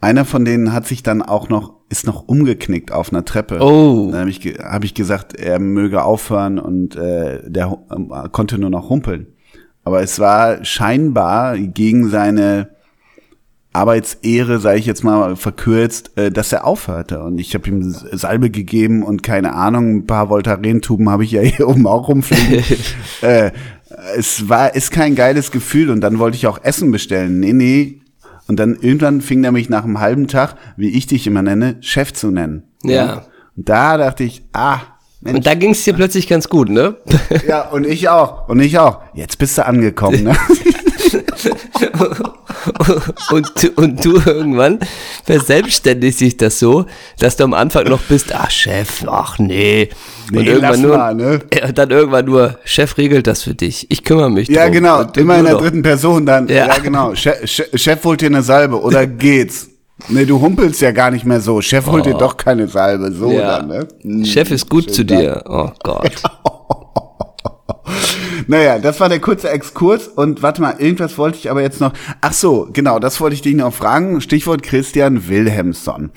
einer 0.00 0.24
von 0.24 0.44
denen 0.44 0.72
hat 0.72 0.86
sich 0.86 1.02
dann 1.02 1.22
auch 1.22 1.48
noch, 1.48 1.72
ist 1.88 2.06
noch 2.06 2.28
umgeknickt 2.28 2.92
auf 2.92 3.12
einer 3.12 3.24
Treppe. 3.24 3.58
Oh. 3.60 4.10
Dann 4.10 4.20
habe 4.20 4.30
ich, 4.30 4.40
hab 4.58 4.84
ich 4.84 4.94
gesagt, 4.94 5.34
er 5.34 5.58
möge 5.58 6.02
aufhören 6.02 6.58
und 6.58 6.96
äh, 6.96 7.40
der 7.48 7.78
ähm, 7.90 8.12
konnte 8.30 8.58
nur 8.58 8.70
noch 8.70 8.90
humpeln. 8.90 9.28
Aber 9.84 10.02
es 10.02 10.18
war 10.18 10.64
scheinbar 10.64 11.56
gegen 11.58 12.08
seine 12.10 12.75
Arbeitsehre, 13.76 14.58
sage 14.58 14.78
ich 14.78 14.86
jetzt 14.86 15.04
mal 15.04 15.36
verkürzt, 15.36 16.16
äh, 16.16 16.30
dass 16.30 16.52
er 16.52 16.66
aufhörte. 16.66 17.22
Und 17.22 17.38
ich 17.38 17.54
habe 17.54 17.68
ihm 17.68 17.82
Salbe 17.82 18.50
gegeben 18.50 19.02
und 19.02 19.22
keine 19.22 19.54
Ahnung, 19.54 19.96
ein 19.96 20.06
paar 20.06 20.30
Voltarentuben 20.30 21.10
habe 21.10 21.24
ich 21.24 21.32
ja 21.32 21.40
hier 21.42 21.68
oben 21.68 21.86
auch 21.86 22.08
rumfliegen. 22.08 22.64
äh, 23.20 23.50
es 24.16 24.48
war, 24.48 24.74
ist 24.74 24.90
kein 24.90 25.14
geiles 25.14 25.50
Gefühl. 25.50 25.90
Und 25.90 26.00
dann 26.00 26.18
wollte 26.18 26.36
ich 26.36 26.46
auch 26.46 26.58
Essen 26.62 26.90
bestellen. 26.90 27.40
Nee, 27.40 27.52
nee. 27.52 28.00
Und 28.48 28.58
dann 28.58 28.76
irgendwann 28.80 29.20
fing 29.20 29.44
er 29.44 29.52
mich 29.52 29.68
nach 29.68 29.84
einem 29.84 30.00
halben 30.00 30.28
Tag, 30.28 30.54
wie 30.76 30.90
ich 30.90 31.06
dich 31.06 31.26
immer 31.26 31.42
nenne, 31.42 31.76
Chef 31.80 32.12
zu 32.12 32.30
nennen. 32.30 32.62
Ja. 32.82 33.24
Und 33.56 33.68
da 33.68 33.96
dachte 33.96 34.24
ich, 34.24 34.42
ah, 34.52 34.80
Mensch. 35.20 35.36
Und 35.36 35.46
da 35.46 35.54
ging 35.54 35.70
es 35.70 35.82
dir 35.82 35.94
plötzlich 35.94 36.28
ganz 36.28 36.48
gut, 36.48 36.68
ne? 36.68 36.96
ja, 37.48 37.68
und 37.68 37.86
ich 37.86 38.08
auch. 38.08 38.48
Und 38.48 38.60
ich 38.60 38.78
auch. 38.78 39.00
Jetzt 39.14 39.38
bist 39.38 39.58
du 39.58 39.66
angekommen, 39.66 40.24
ne? 40.24 40.36
und, 43.30 43.50
du- 43.62 43.72
und 43.82 44.04
du 44.04 44.20
irgendwann 44.24 44.78
verselbstständigt 45.24 46.18
sich 46.18 46.36
das 46.36 46.58
so, 46.58 46.86
dass 47.18 47.36
du 47.36 47.44
am 47.44 47.54
Anfang 47.54 47.84
noch 47.88 48.00
bist, 48.02 48.34
ach 48.34 48.50
Chef, 48.50 49.04
ach 49.08 49.38
nee. 49.38 49.88
Nee, 50.30 50.38
und 50.40 50.46
irgendwann 50.46 50.82
nur, 50.82 50.96
mal, 50.96 51.14
ne? 51.14 51.40
Ja, 51.54 51.66
und 51.68 51.78
dann 51.78 51.90
irgendwann 51.90 52.24
nur, 52.24 52.58
Chef 52.64 52.96
regelt 52.98 53.26
das 53.26 53.42
für 53.42 53.54
dich. 53.54 53.86
Ich 53.90 54.02
kümmere 54.04 54.30
mich 54.30 54.48
Ja, 54.48 54.64
drum. 54.64 54.72
genau. 54.72 55.00
Und 55.00 55.16
Immer 55.16 55.38
in 55.38 55.44
der 55.44 55.52
noch. 55.54 55.60
dritten 55.60 55.82
Person 55.82 56.26
dann. 56.26 56.48
Ja. 56.48 56.66
Ja, 56.66 56.78
genau. 56.78 57.14
Chef, 57.14 57.38
Chef, 57.74 58.04
holt 58.04 58.20
dir 58.20 58.26
eine 58.26 58.42
Salbe 58.42 58.80
oder 58.80 59.06
geht's? 59.06 59.68
Nee, 60.08 60.26
du 60.26 60.40
humpelst 60.40 60.80
ja 60.82 60.90
gar 60.90 61.10
nicht 61.10 61.24
mehr 61.24 61.40
so. 61.40 61.62
Chef 61.62 61.86
holt 61.86 62.04
dir 62.04 62.14
doch 62.14 62.36
keine 62.36 62.68
Salbe. 62.68 63.10
So 63.12 63.28
Oh. 63.28 63.32
Ja. 63.32 63.58
dann, 63.58 63.68
ne? 63.68 63.88
Hm, 64.02 64.24
Chef 64.24 64.50
ist 64.50 64.68
gut 64.68 64.84
schön 64.84 64.92
zu 64.92 65.04
Dank. 65.06 65.20
dir. 65.20 65.42
Oh 65.48 65.70
Gott. 65.82 66.12
Naja, 68.46 68.78
das 68.78 69.00
war 69.00 69.08
der 69.08 69.20
kurze 69.20 69.50
Exkurs. 69.50 70.08
Und 70.08 70.42
warte 70.42 70.60
mal, 70.62 70.74
irgendwas 70.78 71.18
wollte 71.18 71.38
ich 71.38 71.50
aber 71.50 71.62
jetzt 71.62 71.80
noch. 71.80 71.92
Ach 72.20 72.32
so, 72.32 72.68
genau, 72.72 72.98
das 72.98 73.20
wollte 73.20 73.34
ich 73.34 73.42
dich 73.42 73.54
noch 73.56 73.72
fragen. 73.74 74.20
Stichwort 74.20 74.62
Christian 74.62 75.28
Wilhelmsson. 75.28 76.10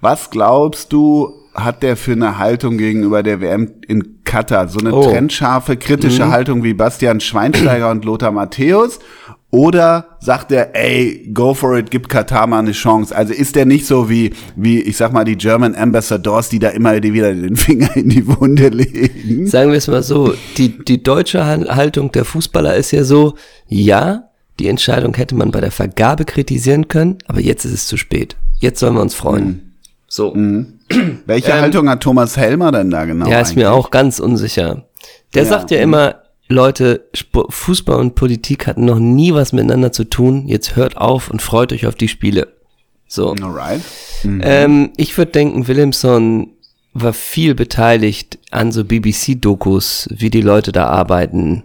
Was 0.00 0.30
glaubst 0.30 0.92
du, 0.92 1.32
hat 1.54 1.82
der 1.82 1.96
für 1.96 2.12
eine 2.12 2.38
Haltung 2.38 2.76
gegenüber 2.78 3.22
der 3.22 3.40
WM 3.40 3.70
in 3.86 4.22
Katar? 4.24 4.68
So 4.68 4.78
eine 4.78 4.92
Oh. 4.94 5.10
trennscharfe, 5.10 5.76
kritische 5.76 6.30
Haltung 6.30 6.62
wie 6.64 6.74
Bastian 6.74 7.20
Schweinsteiger 7.20 7.90
und 7.90 8.04
Lothar 8.04 8.30
Matthäus? 8.32 8.98
Oder 9.56 10.18
sagt 10.20 10.52
er, 10.52 10.74
ey, 10.76 11.30
go 11.32 11.54
for 11.54 11.78
it, 11.78 11.90
gib 11.90 12.08
Katar 12.10 12.46
mal 12.46 12.58
eine 12.58 12.72
Chance? 12.72 13.16
Also 13.16 13.32
ist 13.32 13.56
der 13.56 13.64
nicht 13.64 13.86
so 13.86 14.10
wie, 14.10 14.32
wie, 14.54 14.80
ich 14.82 14.98
sag 14.98 15.12
mal, 15.14 15.24
die 15.24 15.36
German 15.36 15.74
Ambassadors, 15.74 16.50
die 16.50 16.58
da 16.58 16.68
immer 16.68 17.02
wieder 17.02 17.32
den 17.32 17.56
Finger 17.56 17.96
in 17.96 18.10
die 18.10 18.26
Wunde 18.26 18.68
legen? 18.68 19.46
Sagen 19.46 19.70
wir 19.70 19.78
es 19.78 19.88
mal 19.88 20.02
so, 20.02 20.34
die, 20.58 20.76
die 20.84 21.02
deutsche 21.02 21.44
Hal- 21.46 21.74
Haltung 21.74 22.12
der 22.12 22.26
Fußballer 22.26 22.76
ist 22.76 22.90
ja 22.90 23.02
so, 23.04 23.34
ja, 23.66 24.24
Die 24.58 24.68
Entscheidung 24.68 25.14
hätte 25.14 25.34
man 25.34 25.50
bei 25.50 25.60
der 25.60 25.70
Vergabe 25.70 26.24
kritisieren 26.24 26.88
können, 26.88 27.18
aber 27.28 27.40
jetzt 27.40 27.64
ist 27.66 27.72
es 27.74 27.86
zu 27.86 27.96
spät. 27.98 28.36
Jetzt 28.58 28.80
sollen 28.80 28.94
wir 28.94 29.02
uns 29.02 29.14
freuen. 29.14 29.74
So. 30.08 30.34
Welche 31.26 31.52
Haltung 31.60 31.88
hat 31.90 32.02
Thomas 32.02 32.36
Helmer 32.38 32.72
denn 32.72 32.90
da 32.90 33.04
genau? 33.04 33.28
Ja, 33.28 33.40
ist 33.40 33.54
mir 33.56 33.68
eigentlich? 33.68 33.84
auch 33.86 33.90
ganz 33.90 34.18
unsicher. 34.18 34.84
Der 35.34 35.42
Ja. 35.42 35.48
sagt 35.48 35.70
ja 35.70 35.78
immer, 35.80 36.16
Leute, 36.48 37.06
Sp- 37.14 37.48
Fußball 37.50 37.98
und 37.98 38.14
Politik 38.14 38.66
hatten 38.66 38.84
noch 38.84 38.98
nie 38.98 39.34
was 39.34 39.52
miteinander 39.52 39.92
zu 39.92 40.04
tun. 40.04 40.46
Jetzt 40.46 40.76
hört 40.76 40.96
auf 40.96 41.28
und 41.30 41.42
freut 41.42 41.72
euch 41.72 41.86
auf 41.86 41.94
die 41.96 42.08
Spiele. 42.08 42.48
So. 43.08 43.30
Alright. 43.40 43.80
Ähm, 44.24 44.90
ich 44.96 45.16
würde 45.18 45.32
denken, 45.32 45.66
Williamson 45.68 46.50
war 46.92 47.12
viel 47.12 47.54
beteiligt 47.54 48.38
an 48.50 48.72
so 48.72 48.84
BBC-Dokus, 48.84 50.08
wie 50.10 50.30
die 50.30 50.40
Leute 50.40 50.72
da 50.72 50.86
arbeiten. 50.86 51.64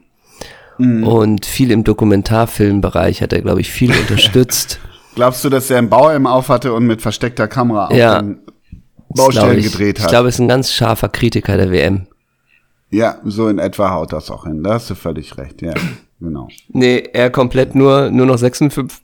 Und 0.78 1.46
viel 1.46 1.70
im 1.70 1.84
Dokumentarfilmbereich 1.84 3.22
hat 3.22 3.34
er, 3.34 3.42
glaube 3.42 3.62
ich, 3.62 3.72
viel 3.72 3.92
unterstützt. 4.02 4.80
Glaubst 5.14 5.44
du, 5.44 5.50
dass 5.50 5.70
er 5.70 5.78
einen 5.78 5.90
Bauhelm 5.90 6.26
auf 6.26 6.50
hatte 6.50 6.74
und 6.74 6.86
mit 6.88 7.02
versteckter 7.04 7.48
Kamera 7.48 7.88
auf 7.88 7.94
Ja. 7.96 8.20
den 8.22 8.40
Baustellen 9.10 9.62
gedreht 9.62 10.00
hat? 10.00 10.06
Ich 10.06 10.10
glaube, 10.10 10.28
er 10.28 10.30
ist 10.30 10.40
ein 10.40 10.48
ganz 10.48 10.72
scharfer 10.74 11.10
Kritiker 11.10 11.56
der 11.58 11.70
WM. 11.70 12.08
Ja, 12.92 13.18
so 13.24 13.48
in 13.48 13.58
etwa 13.60 13.92
haut 13.92 14.14
das 14.14 14.30
auch 14.30 14.46
hin. 14.46 14.64
Da 14.64 14.74
hast 14.76 14.90
du 14.90 14.96
völlig 14.96 15.38
recht. 15.38 15.62
Ja, 15.62 15.74
genau. 16.20 16.48
Nee, 16.70 17.10
er 17.14 17.30
komplett 17.30 17.74
nur, 17.76 18.10
nur 18.12 18.26
noch 18.26 18.38
56, 18.38 19.00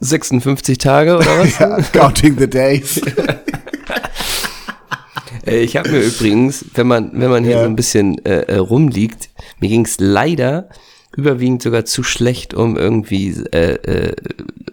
56 0.00 0.78
Tage 0.78 1.16
oder 1.16 1.38
was? 1.38 1.58
Ja, 1.58 1.78
counting 1.92 2.36
the 2.38 2.48
days. 2.48 3.00
Äh, 5.46 5.60
Ich 5.62 5.76
habe 5.76 5.90
mir 5.90 6.00
übrigens, 6.00 6.64
wenn 6.74 6.86
man, 6.88 7.10
wenn 7.14 7.30
man 7.30 7.44
hier 7.44 7.52
Ja. 7.54 7.60
so 7.60 7.66
ein 7.66 7.76
bisschen 7.76 8.24
äh, 8.24 8.40
äh, 8.42 8.56
rumliegt, 8.56 9.30
mir 9.60 9.68
ging 9.68 9.84
es 9.84 9.96
leider 10.00 10.68
überwiegend 11.16 11.62
sogar 11.62 11.84
zu 11.84 12.02
schlecht, 12.02 12.52
um 12.54 12.76
irgendwie 12.76 13.28
äh, 13.52 13.74
äh, 13.74 14.16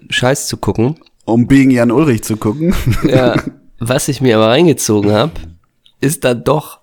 Scheiß 0.10 0.48
zu 0.48 0.58
gucken. 0.58 0.96
um 1.26 1.48
Being 1.48 1.70
Jan 1.72 1.92
Ulrich 1.92 2.24
zu 2.24 2.38
gucken. 2.38 2.74
Ja, 3.08 3.36
was 3.80 4.08
ich 4.08 4.20
mir 4.20 4.38
aber 4.38 4.48
reingezogen 4.48 5.12
habe, 5.12 5.32
ist 6.02 6.24
dann 6.24 6.44
doch 6.44 6.80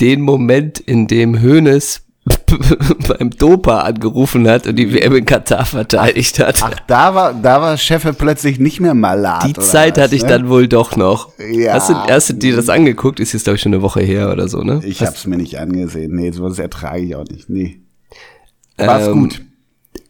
den 0.00 0.20
Moment, 0.20 0.78
in 0.80 1.06
dem 1.06 1.42
Hoeneß 1.42 2.02
beim 3.08 3.30
Dopa 3.30 3.80
angerufen 3.82 4.48
hat 4.48 4.66
und 4.66 4.76
die 4.76 4.92
WM 4.92 5.14
in 5.14 5.24
Katar 5.24 5.64
verteidigt 5.64 6.40
hat. 6.40 6.58
Ach, 6.62 6.74
da 6.88 7.14
war, 7.14 7.32
da 7.34 7.60
war 7.60 7.76
Cheffe 7.78 8.12
plötzlich 8.12 8.58
nicht 8.58 8.80
mehr 8.80 8.94
malat. 8.94 9.44
die 9.46 9.52
Zeit 9.54 9.96
was, 9.96 10.04
hatte 10.04 10.16
ich 10.16 10.22
ne? 10.22 10.28
dann 10.28 10.48
wohl 10.48 10.66
doch 10.66 10.96
noch. 10.96 11.30
Ja. 11.38 11.74
Hast, 11.74 11.88
du, 11.90 11.94
hast 11.94 12.30
du 12.30 12.32
dir 12.34 12.56
das 12.56 12.68
angeguckt? 12.68 13.20
Ist 13.20 13.32
jetzt, 13.32 13.44
glaube 13.44 13.56
ich, 13.56 13.62
schon 13.62 13.72
eine 13.74 13.82
Woche 13.82 14.00
her 14.00 14.32
oder 14.32 14.48
so, 14.48 14.62
ne? 14.62 14.80
Ich 14.84 15.02
hab's 15.02 15.26
mir 15.26 15.36
nicht 15.36 15.58
angesehen. 15.60 16.16
Nee, 16.16 16.32
sowas 16.32 16.58
ertrage 16.58 17.02
ich 17.02 17.14
auch 17.14 17.24
nicht. 17.24 17.48
Nee. 17.48 17.78
War's 18.76 19.06
Ähm, 19.06 19.12
gut. 19.20 19.42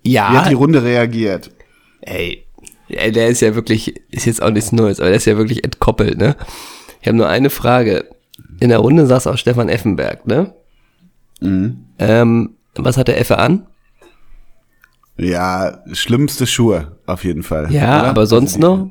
Wie 0.02 0.18
hat 0.18 0.44
Ja, 0.44 0.48
die 0.48 0.54
Runde 0.54 0.82
reagiert? 0.82 1.50
ey, 2.00 2.44
ey, 2.88 3.12
der 3.12 3.28
ist 3.28 3.42
ja 3.42 3.54
wirklich, 3.54 3.94
ist 4.10 4.24
jetzt 4.26 4.40
auch 4.42 4.50
nichts 4.50 4.72
Neues, 4.72 5.00
aber 5.00 5.08
der 5.08 5.16
ist 5.18 5.26
ja 5.26 5.36
wirklich 5.36 5.64
entkoppelt, 5.64 6.16
ne? 6.16 6.34
Ich 7.02 7.08
habe 7.08 7.16
nur 7.18 7.28
eine 7.28 7.50
Frage. 7.50 8.08
In 8.60 8.68
der 8.68 8.78
Runde 8.78 9.06
saß 9.06 9.26
auch 9.26 9.36
Stefan 9.36 9.68
Effenberg, 9.68 10.26
ne? 10.26 10.54
Mhm. 11.40 11.84
Ähm, 11.98 12.56
was 12.74 12.96
hat 12.96 13.08
der 13.08 13.20
Effe 13.20 13.38
an? 13.38 13.66
Ja, 15.18 15.82
schlimmste 15.92 16.46
Schuhe, 16.46 16.98
auf 17.06 17.24
jeden 17.24 17.42
Fall. 17.42 17.72
Ja, 17.72 18.00
oder? 18.00 18.08
aber 18.08 18.26
sonst 18.26 18.58
noch? 18.58 18.90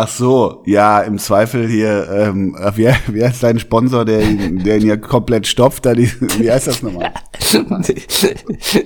Ach 0.00 0.06
so, 0.08 0.62
ja, 0.64 1.00
im 1.00 1.18
Zweifel 1.18 1.66
hier, 1.66 2.08
ähm, 2.10 2.56
wie, 2.76 2.88
wie 3.08 3.24
heißt 3.24 3.42
dein 3.42 3.58
Sponsor, 3.58 4.04
der 4.04 4.20
ihn, 4.20 4.62
der 4.62 4.76
ihn 4.78 4.86
ja 4.86 4.96
komplett 4.96 5.46
stopft? 5.48 5.84
Da 5.86 5.94
die, 5.94 6.08
wie 6.38 6.50
heißt 6.52 6.68
das 6.68 6.82
nochmal? 6.84 7.10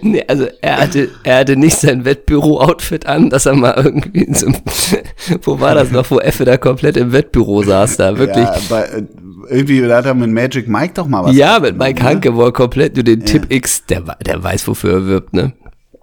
nee, 0.03 0.25
also 0.27 0.47
er 0.63 0.79
hatte, 0.79 1.11
er 1.25 1.39
hatte 1.41 1.57
nicht 1.57 1.77
sein 1.77 2.05
Wettbüro-Outfit 2.05 3.07
an, 3.07 3.31
dass 3.31 3.47
er 3.47 3.55
mal 3.55 3.75
irgendwie 3.77 4.23
in 4.25 4.35
so, 4.35 4.47
einem- 4.47 4.57
wo 5.43 5.61
war 5.61 5.75
das 5.75 5.91
noch, 5.91 6.11
wo 6.11 6.19
Effe 6.19 6.45
da 6.45 6.57
komplett 6.57 6.97
im 6.97 7.13
Wettbüro 7.13 7.63
saß 7.63 7.97
da, 7.99 8.17
wirklich. 8.19 8.45
Ja, 8.47 8.57
bei, 8.71 8.83
äh, 8.85 9.03
irgendwie, 9.51 9.81
da 9.83 9.99
hat 9.99 10.07
er 10.07 10.15
mit 10.15 10.31
Magic 10.31 10.69
Mike 10.69 10.95
doch 10.95 11.07
mal 11.07 11.25
was. 11.25 11.37
Ja, 11.37 11.59
mit 11.61 11.73
gemacht, 11.73 11.89
Mike 11.89 12.03
ne? 12.03 12.09
Hanke, 12.09 12.35
wo 12.37 12.45
er 12.45 12.53
komplett 12.53 12.95
nur 12.95 13.05
den 13.05 13.25
Tipp 13.25 13.47
X, 13.53 13.85
der, 13.87 14.03
der 14.25 14.43
weiß, 14.43 14.67
wofür 14.69 14.93
er 14.95 15.07
wirbt, 15.07 15.35
ne? 15.35 15.53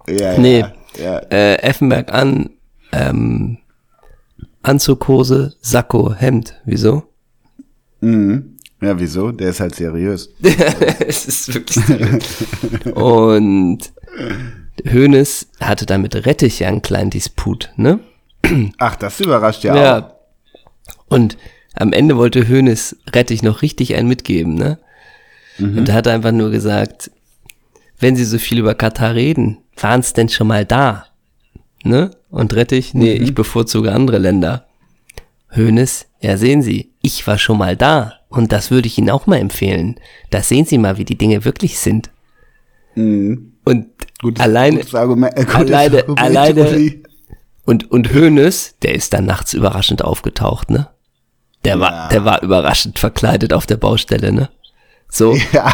Ja, 0.08 0.38
Nee. 0.38 0.60
ja, 0.60 0.72
ja. 1.02 1.18
Äh, 1.30 1.54
Effenberg 1.62 2.12
an, 2.12 2.50
ähm, 2.92 3.58
Anzughose, 4.62 5.54
Sakko, 5.60 6.14
Hemd. 6.14 6.54
Wieso? 6.64 7.04
Mhm. 8.00 8.56
Ja, 8.80 8.98
wieso? 8.98 9.30
Der 9.32 9.50
ist 9.50 9.60
halt 9.60 9.74
seriös. 9.74 10.30
es 11.06 11.26
ist 11.26 11.54
wirklich 11.54 11.84
seriös. 11.84 12.24
Und 12.94 13.92
Hoeneß 14.90 15.48
hatte 15.60 15.86
da 15.86 15.98
mit 15.98 16.14
Rettich 16.26 16.60
ja 16.60 16.68
einen 16.68 16.82
kleinen 16.82 17.10
Disput, 17.10 17.70
ne? 17.76 18.00
Ach, 18.78 18.96
das 18.96 19.20
überrascht 19.20 19.64
ja, 19.64 19.72
auch. 19.72 19.76
Ja. 19.76 20.16
Und 21.08 21.36
am 21.74 21.92
Ende 21.92 22.16
wollte 22.16 22.48
Hoeneß 22.48 22.96
Rettich 23.14 23.42
noch 23.42 23.62
richtig 23.62 23.94
einen 23.94 24.08
mitgeben, 24.08 24.54
ne? 24.54 24.78
Und 25.58 25.88
da 25.88 25.92
hat 25.92 26.06
er 26.06 26.14
einfach 26.14 26.32
nur 26.32 26.50
gesagt, 26.50 27.10
wenn 27.98 28.16
Sie 28.16 28.24
so 28.24 28.38
viel 28.38 28.58
über 28.58 28.74
Katar 28.74 29.14
reden, 29.14 29.58
waren 29.76 30.00
es 30.00 30.14
denn 30.14 30.30
schon 30.30 30.46
mal 30.46 30.64
da? 30.64 31.06
Ne? 31.84 32.10
Und 32.30 32.54
Rettich, 32.54 32.94
nee, 32.94 33.12
ich 33.14 33.34
bevorzuge 33.34 33.92
andere 33.92 34.18
Länder. 34.18 34.66
Hoeneß, 35.56 36.06
ja 36.20 36.36
sehen 36.36 36.62
Sie, 36.62 36.92
ich 37.02 37.26
war 37.26 37.38
schon 37.38 37.58
mal 37.58 37.76
da 37.76 38.14
und 38.28 38.52
das 38.52 38.70
würde 38.70 38.86
ich 38.86 38.96
Ihnen 38.98 39.10
auch 39.10 39.26
mal 39.26 39.38
empfehlen. 39.38 39.96
Da 40.30 40.42
sehen 40.42 40.64
Sie 40.64 40.78
mal, 40.78 40.96
wie 40.96 41.04
die 41.04 41.18
Dinge 41.18 41.44
wirklich 41.44 41.78
sind. 41.80 42.10
Und 42.94 43.86
Gutes, 44.20 44.42
alleine, 44.44 44.76
gutes 44.78 44.94
Argument, 44.94 45.36
äh, 45.36 45.44
alleine, 45.52 45.98
Argument, 45.98 46.20
alleine, 46.20 46.68
Uli. 46.70 47.02
und, 47.64 47.90
und 47.90 48.12
Hoeneß, 48.14 48.76
der 48.82 48.94
ist 48.94 49.12
dann 49.12 49.26
nachts 49.26 49.54
überraschend 49.54 50.04
aufgetaucht, 50.04 50.70
ne? 50.70 50.88
Der 51.64 51.80
war, 51.80 51.90
Ja. 51.90 52.08
der 52.08 52.24
war 52.24 52.42
überraschend 52.42 52.98
verkleidet 52.98 53.52
auf 53.52 53.66
der 53.66 53.76
Baustelle, 53.76 54.32
ne? 54.32 54.50
So. 55.08 55.36
Ja, 55.52 55.72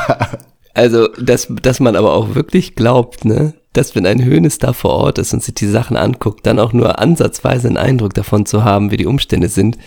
Also, 0.77 1.09
dass, 1.19 1.49
dass 1.63 1.81
man 1.81 1.97
aber 1.97 2.13
auch 2.13 2.35
wirklich 2.35 2.75
glaubt, 2.75 3.25
ne, 3.25 3.55
dass 3.73 3.95
wenn 3.95 4.05
ein 4.05 4.23
Hönes 4.23 4.59
da 4.59 4.75
vor 4.75 4.91
Ort 4.91 5.17
ist 5.17 5.33
und 5.33 5.43
sich 5.43 5.55
die 5.55 5.69
Sachen 5.69 5.97
anguckt, 5.97 6.47
dann 6.47 6.59
auch 6.59 6.75
nur 6.75 6.99
ansatzweise 6.99 7.69
einen 7.69 7.79
Eindruck 7.79 8.13
davon 8.13 8.45
zu 8.45 8.63
haben, 8.63 8.91
wie 8.91 8.99
die 8.99 9.07
Umstände 9.07 9.49
sind, 9.49 9.79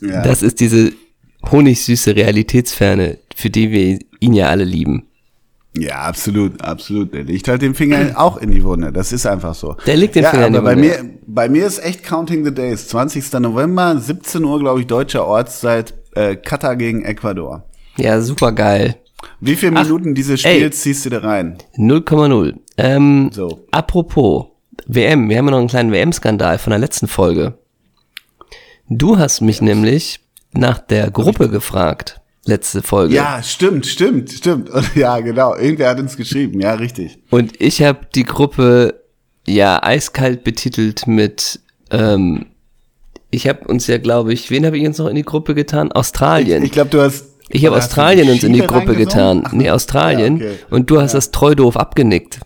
ja. 0.00 0.22
das 0.22 0.42
ist 0.42 0.60
diese 0.60 0.92
honigsüße 1.50 2.16
Realitätsferne, 2.16 3.18
für 3.34 3.50
die 3.50 3.70
wir 3.70 3.98
ihn 4.18 4.32
ja 4.32 4.48
alle 4.48 4.64
lieben. 4.64 5.04
Ja, 5.76 5.96
absolut, 5.96 6.62
absolut. 6.62 7.12
Der 7.12 7.24
legt 7.24 7.46
halt 7.48 7.60
den 7.60 7.74
Finger 7.74 8.12
auch 8.14 8.38
in 8.38 8.52
die 8.52 8.64
Wunde. 8.64 8.92
Das 8.92 9.12
ist 9.12 9.26
einfach 9.26 9.54
so. 9.54 9.76
Der 9.84 9.98
legt 9.98 10.14
den 10.14 10.22
ja, 10.22 10.30
Finger 10.30 10.46
in 10.46 10.54
die 10.54 10.58
aber 10.60 10.70
bei 10.70 10.76
Wunde. 10.76 11.02
mir, 11.02 11.18
bei 11.26 11.48
mir 11.50 11.66
ist 11.66 11.84
echt 11.84 12.04
Counting 12.04 12.42
the 12.42 12.54
Days. 12.54 12.88
20. 12.88 13.34
November, 13.34 13.98
17 13.98 14.42
Uhr, 14.42 14.60
glaube 14.60 14.80
ich, 14.80 14.86
deutscher 14.86 15.26
Ortszeit, 15.26 15.92
äh, 16.14 16.36
Katar 16.36 16.76
gegen 16.76 17.04
Ecuador. 17.04 17.64
Ja, 17.98 18.22
super 18.22 18.52
geil. 18.52 18.96
Wie 19.40 19.56
viele 19.56 19.72
Minuten 19.72 20.14
dieses. 20.14 20.40
Spiels 20.40 20.80
ziehst 20.80 21.04
du 21.06 21.10
da 21.10 21.18
rein? 21.18 21.58
0,0. 21.76 22.54
Ähm, 22.78 23.30
So. 23.32 23.64
Apropos 23.70 24.46
WM, 24.86 25.28
wir 25.28 25.38
haben 25.38 25.46
ja 25.46 25.50
noch 25.52 25.58
einen 25.58 25.68
kleinen 25.68 25.92
WM-Skandal 25.92 26.58
von 26.58 26.70
der 26.70 26.78
letzten 26.78 27.08
Folge. 27.08 27.58
Du 28.88 29.18
hast 29.18 29.40
mich 29.40 29.60
nämlich 29.60 30.20
nach 30.52 30.78
der 30.78 31.10
Gruppe 31.10 31.48
gefragt, 31.48 32.20
letzte 32.44 32.82
Folge. 32.82 33.14
Ja, 33.14 33.42
stimmt, 33.42 33.86
stimmt, 33.86 34.30
stimmt. 34.30 34.70
Ja, 34.94 35.18
genau. 35.20 35.54
Irgendwer 35.56 35.90
hat 35.90 35.98
uns 35.98 36.16
geschrieben. 36.16 36.60
Ja, 36.60 36.74
richtig. 36.74 37.18
Und 37.30 37.60
ich 37.60 37.82
habe 37.82 38.00
die 38.14 38.24
Gruppe 38.24 39.02
ja 39.46 39.82
eiskalt 39.82 40.44
betitelt 40.44 41.06
mit, 41.06 41.60
ähm, 41.90 42.46
ich 43.30 43.48
habe 43.48 43.66
uns 43.66 43.86
ja, 43.86 43.98
glaube 43.98 44.32
ich, 44.32 44.50
wen 44.50 44.64
habe 44.64 44.76
ich 44.76 44.82
jetzt 44.84 44.98
noch 44.98 45.08
in 45.08 45.16
die 45.16 45.24
Gruppe 45.24 45.54
getan? 45.54 45.90
Australien. 45.92 46.62
Ich 46.62 46.72
glaube, 46.72 46.90
du 46.90 47.00
hast. 47.00 47.26
Ich 47.48 47.64
habe 47.64 47.76
Australien 47.76 48.28
uns 48.28 48.42
in 48.42 48.52
die 48.52 48.60
Gruppe 48.60 48.96
getan. 48.96 49.44
Ach, 49.46 49.52
nee, 49.52 49.70
Australien. 49.70 50.38
ja, 50.38 50.46
okay. 50.46 50.56
Und 50.70 50.90
du 50.90 51.00
hast 51.00 51.14
das 51.14 51.30
treu 51.30 51.54
doof 51.54 51.76
abgenickt. 51.76 52.40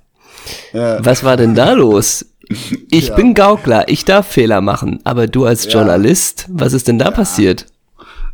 Ja. 0.73 1.05
Was 1.05 1.25
war 1.25 1.37
denn 1.37 1.55
da 1.55 1.73
los? 1.73 2.27
Ich 2.91 3.15
bin 3.15 3.35
Gaukler, 3.35 3.89
ich 3.89 4.05
darf 4.05 4.27
Fehler 4.27 4.61
machen, 4.61 4.99
aber 5.05 5.29
du 5.29 5.45
als 5.45 5.73
Journalist, 5.73 6.47
was 6.49 6.73
ist 6.73 6.89
denn 6.89 6.99
da 6.99 7.13
passiert? 7.13 7.67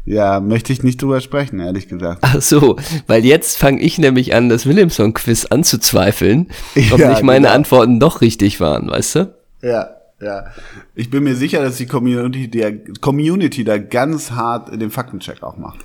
Ja, 0.06 0.40
möchte 0.40 0.72
ich 0.72 0.82
nicht 0.82 1.02
drüber 1.02 1.20
sprechen, 1.20 1.60
ehrlich 1.60 1.86
gesagt. 1.86 2.20
Ach 2.22 2.40
so, 2.40 2.76
weil 3.06 3.26
jetzt 3.26 3.58
fange 3.58 3.80
ich 3.82 3.98
nämlich 3.98 4.34
an, 4.34 4.48
das 4.48 4.64
Williamson-Quiz 4.64 5.46
anzuzweifeln, 5.46 6.48
ob 6.92 6.98
Ja, 6.98 7.10
nicht 7.10 7.24
meine 7.24 7.48
genau. 7.48 7.56
Antworten 7.56 8.00
doch 8.00 8.22
richtig 8.22 8.58
waren, 8.58 8.88
weißt 8.88 9.16
du? 9.16 9.34
Ja, 9.60 9.90
ja. 10.22 10.46
Ich 10.94 11.10
bin 11.10 11.24
mir 11.24 11.34
sicher, 11.34 11.60
dass 11.60 11.76
die 11.76 11.86
Community, 11.86 12.48
der 12.48 12.72
Community 13.02 13.64
da 13.64 13.76
ganz 13.76 14.30
hart 14.30 14.80
den 14.80 14.90
Faktencheck 14.90 15.42
auch 15.42 15.58
macht. 15.58 15.80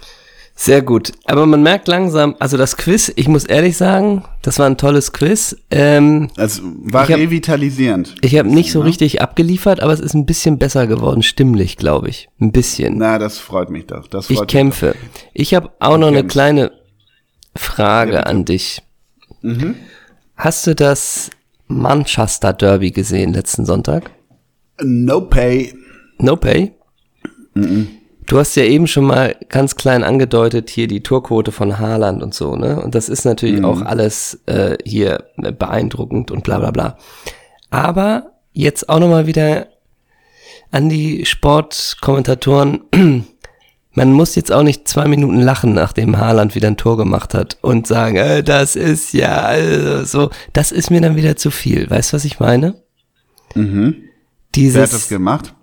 Sehr 0.64 0.84
gut. 0.84 1.12
Aber 1.26 1.48
man 1.48 1.64
merkt 1.64 1.88
langsam, 1.88 2.36
also 2.38 2.56
das 2.56 2.78
Quiz, 2.78 3.12
ich 3.16 3.28
muss 3.28 3.46
ehrlich 3.46 3.78
sagen, 3.78 4.24
das 4.44 4.60
war 4.60 4.68
ein 4.68 4.78
tolles 4.78 5.12
Quiz. 5.12 5.58
Ähm, 5.72 6.30
Also 6.38 6.62
war 6.84 7.06
Ich 7.06 7.12
hab- 7.12 7.18
revitalisierend. 7.20 8.14
ich 8.22 8.38
habe 8.38 8.48
nicht 8.48 8.72
so 8.72 8.82
richtig 8.82 9.22
abgeliefert, 9.24 9.80
aber 9.80 9.92
es 9.92 10.00
ist 10.00 10.14
ein 10.14 10.28
bisschen 10.28 10.60
besser 10.60 10.86
geworden, 10.86 11.24
stimmlich, 11.24 11.78
glaube 11.78 12.10
ich. 12.10 12.30
Ein 12.40 12.52
bisschen. 12.52 13.00
Na, 13.00 13.18
das 13.18 13.40
freut 13.40 13.72
mich 13.72 13.88
doch. 13.88 14.06
Das 14.08 14.28
freut 14.28 14.42
ich 14.42 14.48
kämpfe. 14.48 14.94
Ich 15.34 15.56
habe 15.56 15.72
auch 15.80 15.98
noch 15.98 16.10
eine 16.10 16.18
kämpfst. 16.18 16.32
kleine 16.34 16.72
Frage 17.58 18.28
an 18.28 18.46
dich. 18.46 18.84
Mhm. 19.42 19.74
Hast 20.36 20.68
du 20.68 20.76
das 20.76 21.32
Manchester 21.70 22.54
Derby 22.54 22.92
gesehen 22.92 23.34
letzten 23.34 23.66
Sonntag? 23.66 24.12
No 24.80 25.22
pay. 25.22 25.74
No 26.20 26.36
pay? 26.36 26.72
Du 28.28 28.38
hast 28.38 28.56
ja 28.56 28.64
eben 28.64 28.88
schon 28.88 29.06
mal 29.06 29.36
ganz 29.50 29.76
klein 29.76 30.04
angedeutet, 30.04 30.70
hier 30.70 30.88
die 30.88 31.04
Torquote 31.04 31.52
von 31.52 31.80
Haaland 31.80 32.24
und 32.24 32.34
so, 32.34 32.56
ne? 32.56 32.82
Und 32.82 32.96
das 32.96 33.10
ist 33.10 33.26
natürlich 33.26 33.64
auch 33.64 33.82
alles 33.82 34.42
äh, 34.46 34.78
hier 34.86 35.26
beeindruckend 35.36 36.32
und 36.32 36.44
bla 36.44 36.60
bla 36.60 36.72
bla. 36.72 36.98
Aber 37.70 38.32
jetzt 38.54 38.90
auch 38.90 39.00
nochmal 39.00 39.28
wieder 39.28 39.68
an 40.72 40.90
die 40.90 41.26
Sportkommentatoren. 41.26 42.82
Man 43.94 44.14
muss 44.14 44.36
jetzt 44.36 44.54
auch 44.54 44.64
nicht 44.64 44.88
zwei 44.88 45.06
Minuten 45.06 45.42
lachen, 45.42 45.74
nachdem 45.74 46.18
Haaland 46.18 46.56
wieder 46.56 46.70
ein 46.70 46.78
Tor 46.78 46.96
gemacht 46.96 47.34
hat 47.34 47.58
und 47.62 47.88
sagen, 47.88 48.16
äh, 48.16 48.42
das 48.42 48.78
ist 48.78 49.14
ja 49.14 49.42
also 49.42 50.06
so. 50.06 50.30
Das 50.54 50.72
ist 50.72 50.92
mir 50.92 51.02
dann 51.02 51.18
wieder 51.18 51.36
zu 51.36 51.52
viel. 51.52 51.90
Weißt 51.90 52.12
du, 52.14 52.16
was 52.16 52.24
ich 52.24 52.40
meine? 52.40 52.76
Mhm. 53.54 53.96
Dieses, 54.56 54.76
Wer 54.76 54.84
hat 54.84 54.94
das 54.94 55.10
gemacht? 55.10 55.54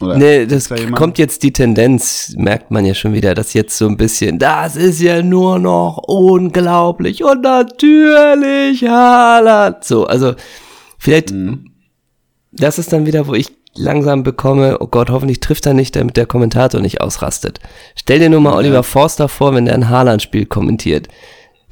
Oder 0.00 0.16
Nee, 0.16 0.46
das 0.46 0.68
da 0.68 0.76
kommt 0.92 1.18
jetzt 1.18 1.42
die 1.42 1.52
Tendenz, 1.52 2.32
merkt 2.36 2.70
man 2.70 2.84
ja 2.84 2.94
schon 2.94 3.14
wieder, 3.14 3.34
dass 3.34 3.52
jetzt 3.52 3.76
so 3.76 3.86
ein 3.88 3.96
bisschen, 3.96 4.38
das 4.38 4.76
ist 4.76 5.00
ja 5.00 5.22
nur 5.22 5.58
noch 5.58 5.98
unglaublich 6.06 7.24
und 7.24 7.42
natürlich 7.42 8.82
Haaland. 8.84 9.82
So, 9.84 10.06
also 10.06 10.34
vielleicht, 10.98 11.32
Mhm. 11.32 11.72
das 12.52 12.78
ist 12.78 12.92
dann 12.92 13.06
wieder, 13.06 13.26
wo 13.26 13.34
ich 13.34 13.50
langsam 13.74 14.22
bekomme, 14.22 14.78
oh 14.80 14.86
Gott, 14.86 15.10
hoffentlich 15.10 15.40
trifft 15.40 15.66
er 15.66 15.74
nicht, 15.74 15.96
damit 15.96 16.16
der 16.16 16.26
Kommentator 16.26 16.80
nicht 16.80 17.00
ausrastet. 17.00 17.60
Stell 17.96 18.18
dir 18.18 18.30
nur 18.30 18.40
mal 18.40 18.54
Oliver 18.54 18.82
Forster 18.82 19.28
vor, 19.28 19.54
wenn 19.54 19.64
der 19.66 19.74
ein 19.74 19.88
Haaland-Spiel 19.88 20.46
kommentiert. 20.46 21.08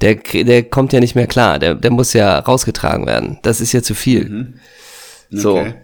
Der, 0.03 0.17
der 0.17 0.63
kommt 0.65 0.93
ja 0.93 1.01
nicht 1.01 1.15
mehr 1.15 1.27
klar, 1.27 1.59
der, 1.59 1.75
der 1.75 1.91
muss 1.91 2.13
ja 2.13 2.39
rausgetragen 2.39 3.07
werden. 3.07 3.39
Das 3.43 3.61
ist 3.61 3.73
ja 3.73 3.83
zu 3.83 3.95
viel. 3.95 4.55
So. 5.31 5.59
Okay. 5.59 5.75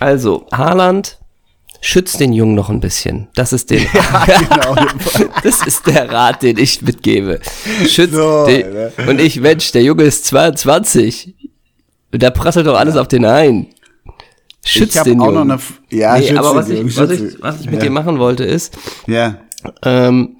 Also, 0.00 0.46
Haaland 0.52 1.18
schützt 1.84 2.18
den 2.18 2.32
Jungen 2.32 2.54
noch 2.54 2.70
ein 2.70 2.80
bisschen. 2.80 3.28
Das 3.34 3.52
ist 3.52 3.70
den, 3.70 3.80
genau. 4.26 4.74
das 5.42 5.66
ist 5.66 5.86
der 5.86 6.10
Rat, 6.10 6.42
den 6.42 6.58
ich 6.58 6.80
mitgebe. 6.82 7.40
Schützt 7.86 8.14
So, 8.14 8.46
den, 8.46 8.64
Alter. 8.76 9.08
und 9.08 9.20
ich, 9.20 9.40
Mensch, 9.40 9.70
der 9.72 9.82
Junge 9.82 10.04
ist 10.04 10.24
22. 10.26 11.34
Da 12.10 12.30
prasselt 12.30 12.66
doch 12.66 12.76
alles 12.78 12.96
auf 12.96 13.08
den 13.08 13.24
ein. 13.24 13.66
Schützt 14.64 14.96
ich 14.96 15.02
den 15.02 15.20
auch 15.20 15.26
Jungen. 15.32 15.48
noch 15.48 15.54
eine. 15.90 15.98
Ja, 16.00 16.16
nee, 16.16 16.34
aber 16.36 16.54
was 16.54 16.68
Jungen, 16.68 16.88
ich, 16.88 16.96
was, 16.96 17.10
schütz 17.10 17.34
ich, 17.34 17.42
was 17.42 17.60
ich 17.60 17.66
mit 17.66 17.74
ja. 17.74 17.80
dir 17.80 17.90
machen 17.90 18.18
wollte 18.18 18.44
ist, 18.44 18.76
Ja. 19.06 19.36
ähm, 19.82 20.36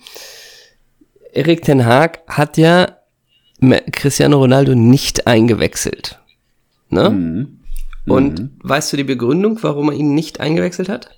Erik 1.32 1.62
Ten 1.62 1.84
Haag 1.84 2.20
hat 2.28 2.56
ja 2.56 2.96
Cristiano 3.92 4.38
Ronaldo 4.38 4.74
nicht 4.74 5.26
eingewechselt. 5.26 6.20
Ne? 6.90 7.10
Mhm. 7.10 7.58
Und 8.06 8.50
weißt 8.62 8.92
du 8.92 8.96
die 8.98 9.04
Begründung, 9.04 9.58
warum 9.62 9.88
er 9.90 9.96
ihn 9.96 10.14
nicht 10.14 10.40
eingewechselt 10.40 10.88
hat? 10.88 11.10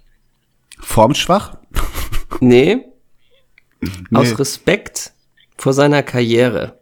Formschwach? 0.78 1.56
Nee. 2.40 2.84
Nee. 3.80 4.18
Aus 4.18 4.38
Respekt 4.38 5.12
vor 5.56 5.72
seiner 5.72 6.02
Karriere, 6.02 6.80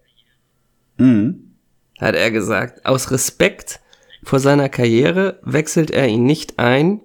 Mhm. 0.97 1.55
hat 2.01 2.15
er 2.17 2.31
gesagt. 2.31 2.85
Aus 2.87 3.11
Respekt 3.11 3.81
vor 4.25 4.41
seiner 4.41 4.69
Karriere 4.69 5.39
wechselt 5.43 5.91
er 5.91 6.09
ihn 6.09 6.25
nicht 6.25 6.59
ein 6.59 7.01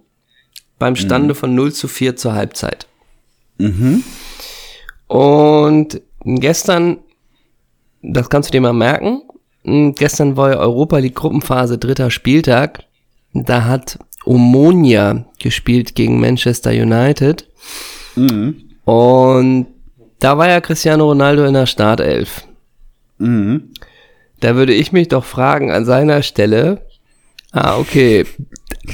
beim 0.80 0.96
Stande 0.96 1.36
von 1.36 1.54
0 1.54 1.74
zu 1.74 1.88
4 1.88 2.16
zur 2.16 2.34
Halbzeit. 2.34 2.88
Und 5.08 6.02
gestern, 6.24 6.98
das 8.02 8.30
kannst 8.30 8.50
du 8.50 8.52
dir 8.52 8.62
mal 8.62 8.74
merken, 8.74 9.22
gestern 9.96 10.38
war 10.38 10.52
ja 10.52 10.58
Europa 10.58 10.98
League 11.00 11.16
Gruppenphase, 11.16 11.78
dritter 11.78 12.10
Spieltag. 12.12 12.84
Da 13.34 13.66
hat 13.66 14.00
Omonia 14.26 15.26
gespielt 15.40 15.96
gegen 15.96 16.20
Manchester 16.20 16.72
United. 16.72 17.48
Und 18.86 19.68
da 20.20 20.38
war 20.38 20.50
ja 20.50 20.62
Cristiano 20.62 21.06
Ronaldo 21.06 21.46
in 21.46 21.54
der 21.54 21.66
Startelf. 21.66 22.44
Mhm. 23.18 23.70
Da 24.40 24.56
würde 24.56 24.74
ich 24.74 24.92
mich 24.92 25.08
doch 25.10 25.26
fragen 25.26 25.72
an 25.72 25.86
seiner 25.86 26.22
Stelle, 26.24 26.82
ah, 27.52 27.78
okay, 27.78 28.26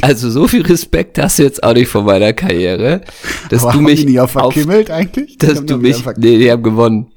also 0.02 0.30
so 0.30 0.48
viel 0.48 0.64
Respekt 0.64 1.20
hast 1.20 1.40
du 1.40 1.44
jetzt 1.44 1.64
auch 1.64 1.74
nicht 1.74 1.88
vor 1.88 2.04
meiner 2.04 2.34
Karriere, 2.34 3.02
dass 3.50 3.64
Aber 3.64 3.74
du 3.74 3.82
mich 3.82 4.06
nicht 4.06 4.20
verkimmelt 4.30 4.90
eigentlich? 4.90 5.38
Dass 5.38 5.66
du 5.66 5.78
mich, 5.78 6.04
nee, 6.18 6.38
die 6.40 6.52
haben 6.52 6.64
gewonnen, 6.64 7.12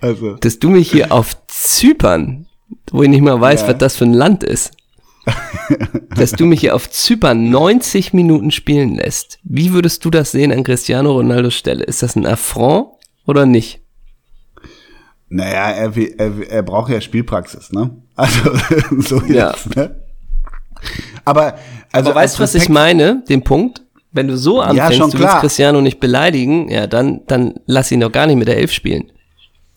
Also. 0.00 0.34
dass 0.36 0.58
du 0.58 0.68
mich 0.70 0.90
hier 0.90 1.12
auf 1.12 1.36
Zypern, 1.48 2.46
wo 2.90 3.02
ich 3.02 3.08
nicht 3.08 3.22
mal 3.22 3.40
weiß, 3.40 3.62
Ja. 3.62 3.68
was 3.68 3.78
das 3.78 3.96
für 3.96 4.04
ein 4.04 4.12
Land 4.14 4.44
ist, 4.44 4.72
dass 6.16 6.32
du 6.32 6.44
mich 6.44 6.60
hier 6.60 6.74
auf 6.74 6.90
Zypern 6.90 7.50
90 7.50 8.12
Minuten 8.12 8.50
spielen 8.50 8.96
lässt. 8.96 9.38
Wie 9.44 9.72
würdest 9.72 10.04
du 10.04 10.10
das 10.10 10.32
sehen 10.32 10.52
an 10.52 10.64
Cristiano 10.64 11.12
Ronaldos 11.12 11.54
Stelle? 11.54 11.84
Ist 11.84 12.02
das 12.02 12.16
ein 12.16 12.26
Affront 12.26 12.88
oder 13.26 13.46
nicht? 13.46 13.80
Naja, 15.28 15.70
er, 15.70 15.96
er, 15.96 16.50
er 16.50 16.62
braucht 16.62 16.90
ja 16.90 17.00
Spielpraxis, 17.00 17.72
ne? 17.72 17.90
Also, 18.14 18.50
so 18.98 19.22
Ja. 19.26 19.50
jetzt, 19.50 19.74
ne? 19.74 19.96
Aber, 21.24 21.56
also. 21.92 22.10
Aber 22.10 22.20
weißt 22.20 22.38
du, 22.38 22.42
was 22.42 22.54
ich 22.54 22.68
meine? 22.68 23.22
Den 23.28 23.42
Punkt? 23.42 23.82
Wenn 24.12 24.28
du 24.28 24.36
so 24.36 24.60
anfängst, 24.60 24.98
schon 24.98 25.10
du 25.10 25.18
willst. 25.20 25.38
Cristiano 25.38 25.80
nicht 25.80 25.98
beleidigen, 26.00 26.68
ja, 26.68 26.86
dann, 26.86 27.22
dann 27.26 27.54
lass 27.64 27.90
ihn 27.90 28.00
doch 28.00 28.12
gar 28.12 28.26
nicht 28.26 28.36
mit 28.36 28.48
der 28.48 28.58
Elf 28.58 28.72
spielen. 28.72 29.10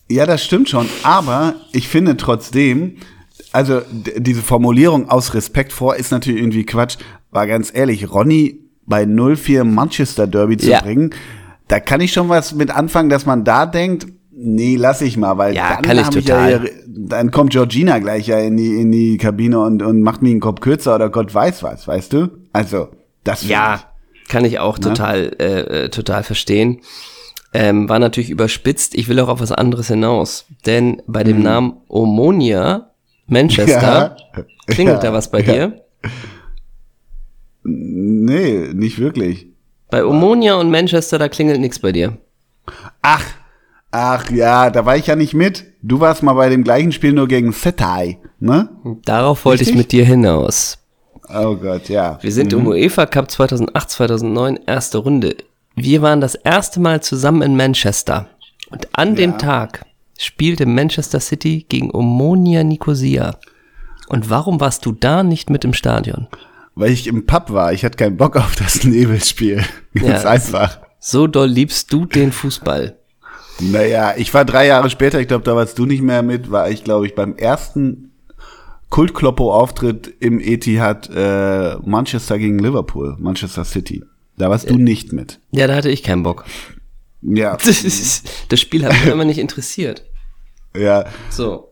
Ja, 0.10 0.26
das 0.26 0.43
stimmt 0.43 0.68
schon. 0.68 0.88
Aber 1.04 1.56
ich 1.72 1.88
finde 1.88 2.18
trotzdem, 2.18 2.98
also 3.56 3.82
diese 4.18 4.41
Formulierung 4.41 5.10
aus 5.10 5.34
Respekt 5.34 5.74
vor 5.74 5.95
ist 5.95 6.12
natürlich 6.12 6.39
irgendwie 6.41 6.66
Quatsch. 6.66 6.97
War 7.32 7.47
ganz 7.47 7.72
ehrlich, 7.74 8.12
Ronny 8.12 8.60
bei 8.86 9.03
0-4 9.03 9.64
Manchester 9.64 10.28
Derby 10.28 10.58
zu 10.58 10.70
Ja. 10.70 10.82
bringen, 10.82 11.10
da 11.68 11.80
kann 11.80 12.01
ich 12.01 12.14
schon 12.14 12.30
was 12.30 12.53
mit 12.53 12.70
anfangen, 12.70 13.10
dass 13.10 13.26
man 13.26 13.43
da 13.43 13.66
denkt, 13.66 14.06
nee, 14.32 14.76
lass 14.76 15.01
ich 15.01 15.18
mal, 15.18 15.38
weil 15.38 15.56
Ja, 15.56 15.74
dann, 15.76 15.82
kann 15.82 15.97
ich 15.97 16.10
total. 16.10 16.51
ja 16.51 16.60
dann 16.88 17.32
kommt 17.32 17.51
Georgina 17.51 17.99
gleich 17.99 18.28
ja 18.28 18.39
in 18.39 18.58
die, 18.58 18.76
in 18.80 18.91
die 18.91 19.18
Kabine 19.18 19.60
und, 19.60 19.82
und 19.82 20.01
macht 20.01 20.22
mir 20.22 20.30
einen 20.30 20.39
Kopf 20.39 20.60
kürzer 20.62 20.95
oder 20.95 21.10
Gott 21.10 21.34
weiß 21.34 21.64
was, 21.64 21.88
weißt 21.88 22.14
du? 22.14 22.28
Also, 22.53 22.89
das 23.24 23.47
Ja, 23.47 23.82
kann 24.30 24.45
ich 24.45 24.60
auch 24.60 24.78
total, 24.78 25.36
äh, 25.39 25.86
äh, 25.86 25.89
total 25.89 26.24
verstehen. 26.24 26.82
Ähm, 27.53 27.88
war 27.89 27.99
natürlich 27.99 28.30
überspitzt. 28.30 28.95
Ich 28.95 29.08
will 29.08 29.20
auch 29.20 29.30
auf 29.30 29.39
was 29.39 29.51
anderes 29.53 29.88
hinaus. 29.88 30.45
Denn 30.66 31.01
bei 31.08 31.24
dem 31.24 31.41
Namen 31.41 31.78
Omonia 31.88 32.91
Manchester, 33.28 34.15
Ja. 34.36 34.43
klingelt 34.67 34.97
Ja. 35.03 35.09
da 35.09 35.13
was 35.13 35.30
bei 35.32 35.39
Ja. 35.41 35.53
dir? 35.53 35.82
ich. 36.03 36.11
Nee, 37.63 38.69
nicht 38.73 38.99
wirklich. 38.99 39.47
Bei 39.89 40.03
Omonia 40.05 40.55
und 40.55 40.69
Manchester, 40.71 41.17
da 41.17 41.30
klingelt 41.30 41.59
nichts 41.59 41.80
bei 41.80 41.91
dir. 41.91 42.17
Ach, 43.01 43.23
ach 43.91 44.30
ja, 44.32 44.69
da 44.69 44.86
war 44.86 44.97
ich 44.97 45.07
ja 45.07 45.15
nicht 45.15 45.34
mit. 45.34 45.65
Du 45.82 45.99
warst 45.99 46.23
mal 46.23 46.34
bei 46.34 46.49
dem 46.49 46.63
gleichen 46.63 46.91
Spiel 46.91 47.13
nur 47.13 47.28
gegen 47.28 47.51
Setai, 47.53 48.19
ne? 48.39 48.69
Darauf 49.05 49.45
wollte 49.45 49.63
ich 49.63 49.69
Richtig? 49.69 49.78
mit 49.78 49.91
dir 49.91 50.05
hinaus. 50.05 50.80
Oh 51.34 51.55
Gott, 51.55 51.89
ja. 51.89 52.19
Wir 52.21 52.32
sind 52.32 52.53
im 52.53 52.67
UEFA 52.67 53.05
Cup 53.07 53.32
2008, 53.32 53.89
2009, 53.89 54.59
erste 54.67 54.99
Runde. 54.99 55.36
Wir 55.76 56.01
waren 56.01 56.21
das 56.21 56.36
erste 56.36 56.80
Mal 56.80 57.01
zusammen 57.01 57.41
in 57.41 57.55
Manchester. 57.57 58.28
Und 58.69 58.88
an 58.93 59.15
dem 59.15 59.38
Tag 59.38 59.86
spielte 60.18 60.66
Manchester 60.66 61.20
City 61.20 61.66
gegen 61.68 61.91
Omonia 61.93 62.63
Nicosia. 62.63 63.38
Und 64.07 64.30
warum 64.30 64.59
warst 64.59 64.86
du 64.86 64.91
da 64.91 65.24
nicht 65.24 65.49
mit 65.49 65.66
im 65.66 65.74
Stadion? 65.74 66.28
Weil 66.76 66.91
ich 66.91 67.07
im 67.07 67.26
Pub 67.26 67.51
war. 67.51 67.74
Ich 67.74 67.84
hatte 67.86 67.97
keinen 67.97 68.18
Bock 68.18 68.36
auf 68.36 68.55
das 68.55 68.84
Nebelspiel. 68.84 69.63
Ganz 69.93 70.24
Ja. 70.24 70.30
einfach. 70.30 70.80
So 70.99 71.28
doll 71.28 71.47
liebst 71.47 71.91
du 71.93 72.05
den 72.05 72.32
Fußball. 72.32 72.97
Naja, 73.59 74.13
ich 74.18 74.34
war 74.34 74.43
drei 74.43 74.68
Jahre 74.68 74.89
später, 74.89 75.20
ich 75.22 75.28
glaube, 75.30 75.43
da 75.45 75.55
warst 75.55 75.80
du 75.80 75.86
nicht 75.86 76.01
mehr 76.01 76.22
mit, 76.24 76.51
war 76.51 76.70
ich, 76.70 76.84
glaube 76.84 77.05
ich, 77.07 77.16
beim 77.16 77.36
ersten 77.38 78.11
Kultkloppo-Auftritt 78.89 80.13
im 80.20 80.39
Etihad 80.39 81.09
äh, 81.13 81.76
Manchester 81.86 82.38
gegen 82.38 82.59
Liverpool, 82.59 83.16
Manchester 83.20 83.63
City. 83.63 84.03
Da 84.38 84.49
warst 84.49 84.70
du 84.70 84.76
nicht 84.78 85.13
mit. 85.13 85.39
Ja, 85.51 85.68
da 85.68 85.76
hatte 85.76 85.89
ich 85.89 86.03
keinen 86.03 86.24
Bock. 86.24 86.45
Ja, 87.28 87.57
Das, 87.65 88.23
das 88.49 88.59
Spiel 88.59 88.86
hat 88.86 88.91
mich 88.93 89.07
immer 89.07 89.26
nicht 89.26 89.39
interessiert. 89.39 90.05
ja. 90.76 91.05
So. 91.30 91.71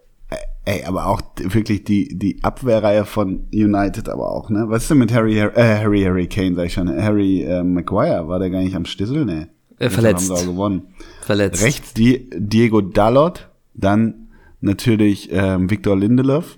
Ey, 0.65 0.85
aber 0.85 1.07
auch 1.07 1.21
wirklich 1.43 1.83
die, 1.83 2.17
die 2.17 2.41
Abwehrreihe 2.41 3.03
von 3.03 3.47
United 3.53 4.07
aber 4.07 4.31
auch, 4.31 4.49
ne? 4.49 4.63
Was 4.69 4.83
ist 4.83 4.91
denn 4.91 4.97
mit 4.99 5.11
Harry, 5.13 5.35
Har- 5.35 5.57
äh, 5.57 5.79
Harry, 5.79 6.03
Harry 6.03 6.27
Kane, 6.27 6.55
sag 6.55 6.67
ich 6.67 6.73
schon, 6.73 6.87
Harry 6.89 7.43
äh, 7.43 7.63
Maguire, 7.63 8.29
war 8.29 8.39
der 8.39 8.49
gar 8.49 8.61
nicht 8.61 8.73
am 8.73 8.85
Stissel? 8.85 9.25
Ne. 9.25 9.49
Äh, 9.77 9.89
verletzt. 9.89 10.29
Haben 10.29 10.37
sie 10.37 10.41
auch 10.41 10.49
gewonnen. 10.53 10.93
Verletzt. 11.21 11.61
Rechts 11.63 11.93
die, 11.93 12.29
Diego 12.33 12.79
Dalot, 12.79 13.49
dann 13.73 14.29
natürlich 14.61 15.27
ähm, 15.33 15.69
Victor 15.69 15.97
Lindelof, 15.97 16.57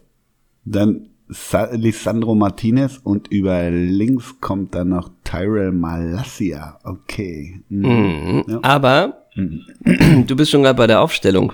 dann 0.66 1.10
Sa 1.28 1.70
Lisandro 1.72 2.36
Martinez 2.36 3.00
und 3.04 3.30
über 3.30 3.70
links 3.72 4.36
kommt 4.42 4.76
dann 4.76 4.90
noch 4.90 5.10
Tyrell 5.24 5.72
Malasia. 5.72 6.80
Okay. 6.84 7.62
Mhm. 7.70 8.44
Mhm. 8.48 8.60
Aber 8.62 9.24
du 9.86 10.36
bist 10.36 10.52
schon 10.52 10.62
gerade 10.64 10.78
bei 10.78 10.88
der 10.88 11.02
Aufstellung. 11.02 11.54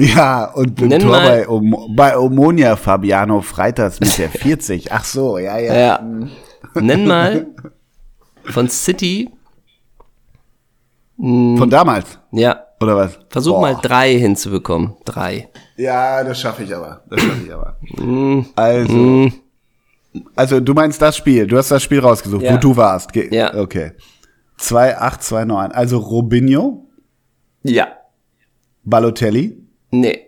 Ja, 0.00 0.46
und 0.52 0.80
im 0.80 0.88
Nenn 0.88 1.02
Tor 1.02 1.12
bei, 1.12 1.48
Om 1.48 1.94
bei 1.94 2.16
Omonia 2.16 2.76
Fabiano 2.76 3.42
Freitags 3.42 4.00
mit 4.00 4.16
der 4.18 4.28
40. 4.30 4.90
Ach 4.90 5.04
so, 5.04 5.38
ja, 5.38 5.58
ja. 5.58 5.74
Ja. 5.74 6.06
Nenn 6.80 7.06
mal 7.06 7.46
von 8.44 8.68
City, 8.68 9.28
Von 11.18 11.70
damals, 11.70 12.18
ja, 12.32 12.64
oder 12.82 12.96
was? 12.96 13.18
versuch 13.30 13.54
Boah. 13.54 13.60
mal 13.62 13.78
drei 13.80 14.18
hinzubekommen. 14.18 14.94
Drei. 15.04 15.48
Ja, 15.76 16.22
das 16.24 16.40
schaffe 16.40 16.62
ich 16.64 16.74
aber. 16.74 17.02
Das 17.08 17.20
schaffe 17.20 17.42
ich 17.46 17.52
aber. 17.52 17.76
Mm. 17.98 18.46
Also, 18.56 19.30
also 20.36 20.60
du 20.60 20.74
meinst 20.74 21.00
das 21.00 21.16
Spiel. 21.16 21.46
Du 21.46 21.56
hast 21.56 21.70
das 21.70 21.82
Spiel 21.82 22.00
rausgesucht, 22.00 22.42
Ja. 22.42 22.54
wo 22.54 22.58
du 22.58 22.76
warst. 22.76 23.12
Ge 23.12 23.34
Ja. 23.34 23.54
Okay. 23.54 23.92
2829. 24.58 25.76
Also 25.76 25.98
Robinho, 25.98 26.86
Ja. 27.62 27.88
Balotelli. 28.84 29.56
Nee. 29.90 30.26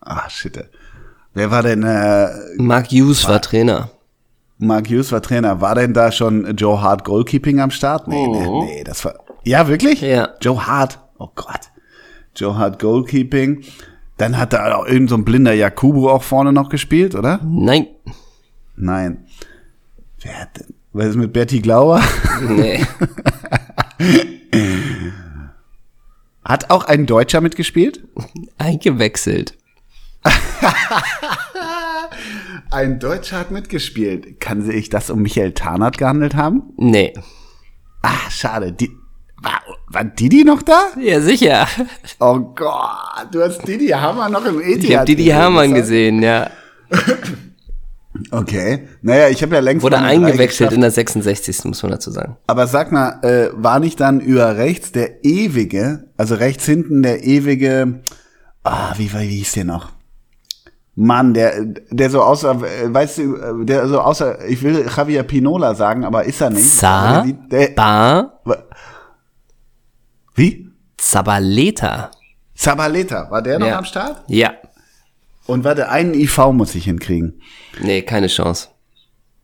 Ah, 0.00 0.28
shit. 0.28 0.58
Wer 1.34 1.50
war 1.50 1.62
denn, 1.62 1.82
äh, 1.82 2.28
Mark 2.56 2.90
Hughes 2.90 3.26
war 3.28 3.40
Trainer. 3.40 3.90
Mark 4.58 4.88
Hughes 4.88 5.12
war 5.12 5.22
Trainer. 5.22 5.60
War 5.60 5.74
denn 5.74 5.92
da 5.94 6.10
schon 6.10 6.56
Joe 6.56 6.80
Hart 6.80 7.04
Goalkeeping 7.04 7.60
am 7.60 7.70
Start? 7.70 8.08
Nee, 8.08 8.26
nee, 8.26 8.48
nee, 8.64 8.84
das 8.84 9.04
war, 9.04 9.14
ja, 9.44 9.68
wirklich? 9.68 10.02
Oh. 10.02 10.06
Ja. 10.06 10.30
Joe 10.40 10.66
Hart. 10.66 10.98
Oh 11.18 11.30
Gott. 11.34 11.70
Joe 12.34 12.56
Hart 12.56 12.78
Goalkeeping. 12.78 13.64
Dann 14.16 14.38
hat 14.38 14.52
da 14.52 14.76
auch 14.76 14.86
irgend 14.86 15.10
so 15.10 15.16
ein 15.16 15.24
blinder 15.24 15.52
Jakubu 15.52 16.08
auch 16.08 16.22
vorne 16.22 16.52
noch 16.52 16.68
gespielt, 16.68 17.14
oder? 17.14 17.40
Nein. 17.44 17.86
Nein. 18.76 19.26
Wer 20.20 20.40
hat 20.40 20.58
denn, 20.58 20.74
was 20.92 21.06
ist 21.06 21.16
mit 21.16 21.32
Bertie 21.32 21.62
Glauer? 21.62 22.02
Nee. 22.48 22.84
Hat 26.44 26.70
auch 26.70 26.84
ein 26.84 27.04
Deutscher 27.04 27.42
mitgespielt? 27.42 28.02
Eingewechselt. 28.56 29.58
Ein 32.70 32.98
Deutscher 32.98 33.38
hat 33.38 33.50
mitgespielt. 33.50 34.40
Kann 34.40 34.62
sich 34.62 34.88
das 34.90 35.10
um 35.10 35.22
Michael 35.22 35.52
Tarnath 35.52 35.98
gehandelt 35.98 36.34
haben? 36.34 36.62
Nee. 36.76 37.14
Ah, 38.02 38.30
schade. 38.30 38.72
Die, 38.72 38.90
war, 39.42 39.60
war 39.88 40.04
Didi 40.04 40.44
noch 40.44 40.62
da? 40.62 40.78
Ja, 41.00 41.20
sicher. 41.20 41.66
Oh 42.20 42.38
Gott, 42.54 43.28
du 43.32 43.42
hast 43.42 43.66
Didi 43.66 43.88
Hammer 43.88 44.28
noch 44.28 44.44
im 44.44 44.60
Etihad 44.60 44.84
Ich 44.84 44.96
habe 44.96 45.04
Didi 45.06 45.26
Hamann 45.28 45.70
das- 45.70 45.80
gesehen, 45.80 46.22
ja. 46.22 46.50
Okay. 48.30 48.88
Naja, 49.02 49.28
ich 49.28 49.40
habe 49.42 49.54
ja 49.54 49.60
längst 49.60 49.82
Wurde 49.84 49.98
eingewechselt 49.98 50.72
in 50.72 50.80
der 50.80 50.90
66. 50.90 51.64
muss 51.64 51.82
man 51.82 51.92
dazu 51.92 52.10
sagen. 52.10 52.36
Aber 52.46 52.66
sag 52.66 52.90
mal, 52.90 53.20
äh, 53.22 53.50
war 53.54 53.78
nicht 53.78 54.00
dann 54.00 54.20
über 54.20 54.56
rechts 54.56 54.90
der 54.92 55.24
ewige, 55.24 56.08
also 56.16 56.34
rechts 56.34 56.64
hinten 56.64 57.02
der 57.02 57.22
ewige, 57.24 58.00
ah, 58.64 58.92
wie, 58.96 59.12
wie 59.12 59.18
hieß 59.18 59.52
der 59.52 59.64
noch? 59.66 59.90
Mann, 60.96 61.32
der, 61.32 61.64
der 61.90 62.10
so 62.10 62.20
aussah, 62.22 62.54
äh, 62.60 62.92
weißt 62.92 63.18
du, 63.18 63.36
äh, 63.36 63.64
der 63.64 63.86
so 63.86 64.00
aussah, 64.00 64.36
ich 64.48 64.62
will 64.64 64.84
Javier 64.96 65.22
Pinola 65.22 65.76
sagen, 65.76 66.04
aber 66.04 66.24
ist 66.24 66.40
er 66.40 66.50
nicht. 66.50 66.82
Der, 66.82 67.24
der, 67.52 67.68
Ba, 67.68 68.40
wie? 70.38 70.70
Zabaleta. 70.96 72.10
Zabaleta, 72.54 73.30
war 73.30 73.42
der 73.42 73.58
noch 73.58 73.66
Ja. 73.66 73.78
am 73.78 73.84
Start? 73.84 74.22
Ja. 74.28 74.52
Und 75.46 75.64
warte, 75.64 75.88
einen 75.88 76.14
IV 76.14 76.36
muss 76.52 76.74
ich 76.74 76.84
hinkriegen. 76.84 77.40
Nee, 77.80 78.02
keine 78.02 78.26
Chance. 78.26 78.68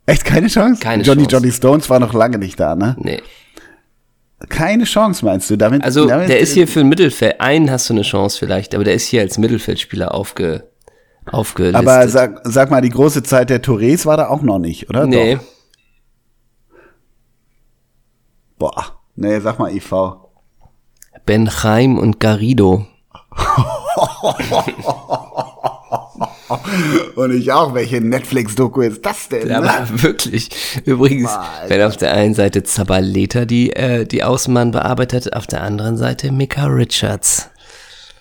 Echt 0.06 0.24
keine 0.24 0.48
Chance? 0.48 0.80
Keine 0.82 1.02
Johnny 1.02 1.22
Chance. 1.22 1.36
Johnny 1.36 1.52
Stones 1.52 1.88
war 1.88 1.98
noch 2.00 2.12
lange 2.12 2.38
nicht 2.38 2.58
da, 2.60 2.74
ne? 2.74 2.94
Nee. 2.98 3.22
Keine 4.50 4.84
Chance, 4.84 5.24
meinst 5.24 5.48
du? 5.48 5.56
Damit, 5.56 5.82
Also, 5.82 6.06
damit, 6.06 6.28
der 6.28 6.40
ist 6.40 6.52
hier 6.52 6.68
für 6.68 6.80
ein 6.80 6.88
Mittelfeld. 6.88 7.40
Einen 7.40 7.70
hast 7.70 7.88
du 7.88 7.94
eine 7.94 8.02
Chance 8.02 8.38
vielleicht, 8.38 8.74
aber 8.74 8.84
der 8.84 8.92
ist 8.94 9.06
hier 9.06 9.22
als 9.22 9.38
Mittelfeldspieler 9.38 10.12
aufge, 10.12 10.68
aufgelistet. 11.30 11.76
Aber 11.76 12.06
sag, 12.08 12.40
sag 12.44 12.70
mal, 12.70 12.82
die 12.82 12.90
große 12.90 13.22
Zeit 13.22 13.48
der 13.48 13.62
Tourés 13.62 14.04
war 14.04 14.18
da 14.18 14.28
auch 14.28 14.42
noch 14.42 14.58
nicht, 14.58 14.90
oder? 14.90 15.06
nee. 15.06 15.36
Doch. 15.36 15.44
Boah. 18.58 19.00
Nee, 19.16 19.40
sag 19.40 19.58
mal 19.58 19.72
IV. 19.74 19.92
Benheim 21.26 21.98
und 21.98 22.20
Garrido. 22.20 22.86
Und 27.14 27.32
ich 27.32 27.52
auch, 27.52 27.74
welche 27.74 28.00
Netflix-Doku 28.00 28.82
ist 28.82 29.04
das 29.04 29.28
denn? 29.28 29.48
Ja, 29.48 29.60
ne? 29.60 29.70
aber 29.70 30.02
wirklich. 30.02 30.50
Übrigens, 30.84 31.30
Alter. 31.30 31.70
wenn 31.70 31.82
auf 31.82 31.96
der 31.96 32.12
einen 32.12 32.34
Seite 32.34 32.62
Zabaleta 32.62 33.44
die, 33.44 33.74
äh, 33.74 34.04
die 34.04 34.22
Außenmann 34.24 34.72
bearbeitet, 34.72 35.34
auf 35.34 35.46
der 35.46 35.62
anderen 35.62 35.96
Seite 35.96 36.32
Mika 36.32 36.66
Richards. 36.66 37.50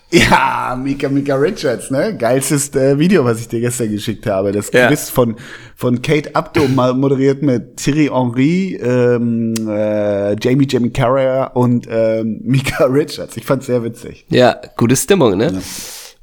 Ja, 0.10 0.78
Mika 0.80 1.08
Mika 1.08 1.34
Richards, 1.34 1.90
ne? 1.90 2.16
Geilstes 2.16 2.72
äh, 2.76 2.98
Video, 2.98 3.24
was 3.24 3.40
ich 3.40 3.48
dir 3.48 3.60
gestern 3.60 3.90
geschickt 3.90 4.26
habe. 4.26 4.52
Das 4.52 4.70
Ja. 4.72 4.86
Quiz 4.86 5.10
von, 5.10 5.36
von 5.74 6.02
Kate 6.02 6.34
Abdo 6.36 6.68
mal 6.74 6.94
moderiert 6.94 7.42
mit 7.42 7.78
Thierry 7.78 8.10
Henry, 8.12 8.76
ähm, 8.80 9.54
äh, 9.68 10.36
Jamie 10.40 10.66
Jamie 10.68 10.90
Carragher 10.90 11.56
und 11.56 11.88
ähm, 11.90 12.40
Mika 12.44 12.84
Richards. 12.88 13.36
Ich 13.36 13.44
fand's 13.44 13.66
sehr 13.66 13.82
witzig. 13.82 14.24
Ja, 14.28 14.60
gute 14.76 14.94
Stimmung, 14.94 15.36
ne? 15.36 15.60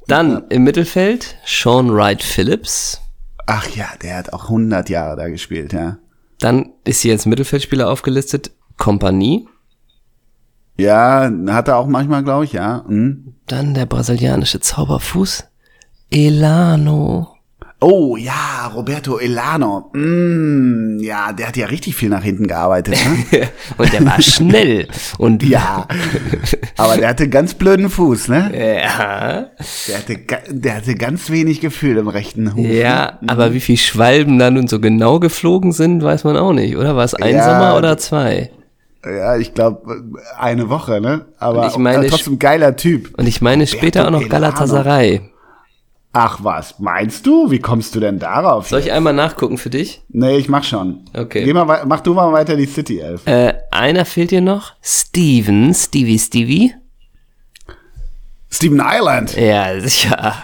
Dann 0.06 0.44
im 0.48 0.64
Mittelfeld 0.64 1.36
Sean 1.44 1.94
Wright 1.94 2.22
Phillips. 2.22 3.00
Ach 3.46 3.68
ja, 3.74 3.88
der 4.02 4.16
hat 4.16 4.32
auch 4.32 4.44
100 4.44 4.88
Jahre 4.88 5.16
da 5.16 5.28
gespielt, 5.28 5.72
ja. 5.72 5.98
Dann 6.38 6.70
ist 6.84 7.02
hier 7.02 7.12
als 7.12 7.26
Mittelfeldspieler 7.26 7.90
aufgelistet 7.90 8.50
Kompanie. 8.78 9.46
Ja, 10.82 11.30
hat 11.48 11.68
er 11.68 11.76
auch 11.78 11.86
manchmal, 11.86 12.22
glaube 12.24 12.44
ich, 12.44 12.52
ja. 12.52 12.84
Hm. 12.86 13.34
Dann 13.46 13.74
der 13.74 13.86
brasilianische 13.86 14.60
Zauberfuß 14.60 15.44
Elano. 16.10 17.28
Oh 17.84 18.16
ja, 18.16 18.70
Roberto 18.72 19.18
Elano. 19.18 19.90
Mm, 19.92 21.00
ja, 21.00 21.32
der 21.32 21.48
hat 21.48 21.56
ja 21.56 21.66
richtig 21.66 21.96
viel 21.96 22.10
nach 22.10 22.22
hinten 22.22 22.46
gearbeitet. 22.46 22.96
Ne? 23.32 23.48
und 23.76 23.92
der 23.92 24.04
war 24.06 24.22
schnell. 24.22 24.86
Und 25.18 25.42
ja, 25.42 25.88
aber 26.76 26.96
der 26.98 27.08
hatte 27.08 27.28
ganz 27.28 27.54
blöden 27.54 27.90
Fuß, 27.90 28.28
ne? 28.28 28.52
ja, 28.54 29.46
Der 29.88 29.98
hatte, 29.98 30.16
der 30.48 30.76
hatte 30.76 30.94
ganz 30.94 31.28
wenig 31.30 31.60
Gefühl 31.60 31.96
im 31.96 32.06
rechten 32.06 32.54
Huf. 32.54 32.64
ja, 32.64 33.18
aber 33.26 33.52
wie 33.52 33.60
viel 33.60 33.76
Schwalben 33.78 34.38
da 34.38 34.48
nun 34.52 34.68
so 34.68 34.78
genau 34.78 35.18
geflogen 35.18 35.72
sind, 35.72 36.04
weiß 36.04 36.22
man 36.22 36.36
auch 36.36 36.52
nicht, 36.52 36.76
oder? 36.76 36.94
War 36.94 37.04
es 37.04 37.14
ein 37.14 37.34
Ja, 37.34 37.44
Sommer 37.44 37.76
oder 37.76 37.98
zwei? 37.98 38.50
Ja, 39.04 39.36
ich 39.36 39.52
glaube 39.54 40.04
eine 40.38 40.68
Woche, 40.68 41.00
ne? 41.00 41.26
Aber 41.38 41.62
Und 41.62 41.68
ich 41.68 41.76
meine, 41.76 42.06
trotzdem 42.06 42.38
geiler 42.38 42.76
Typ. 42.76 43.18
Und 43.18 43.26
ich 43.26 43.40
meine 43.40 43.66
später 43.66 44.06
auch 44.06 44.10
noch. 44.10 44.28
Galatasaray. 44.28 45.32
Ach 46.14 46.38
was, 46.42 46.78
meinst 46.78 47.26
du? 47.26 47.50
Wie 47.50 47.58
kommst 47.58 47.94
du 47.94 48.00
denn 48.00 48.18
darauf? 48.18 48.68
Soll 48.68 48.80
ich 48.80 48.92
einmal 48.92 49.14
nachgucken 49.14 49.56
für 49.56 49.70
dich? 49.70 50.02
Nee, 50.10 50.36
ich 50.36 50.48
mach 50.48 50.62
schon. 50.62 51.06
Okay. 51.14 51.42
Geh 51.44 51.54
mal, 51.54 51.84
mach 51.86 52.00
du 52.00 52.12
mal 52.12 52.30
weiter 52.32 52.54
die 52.54 52.66
City 52.66 52.98
Elf. 52.98 53.26
Äh, 53.26 53.54
einer 53.70 54.04
fehlt 54.04 54.30
dir 54.30 54.42
noch. 54.42 54.74
Steven, 54.82 55.72
Stevie, 55.72 56.18
Stevie. 56.18 56.74
Steven 58.50 58.82
Island. 58.84 59.34
Ja, 59.36 59.80
sicher. 59.80 60.34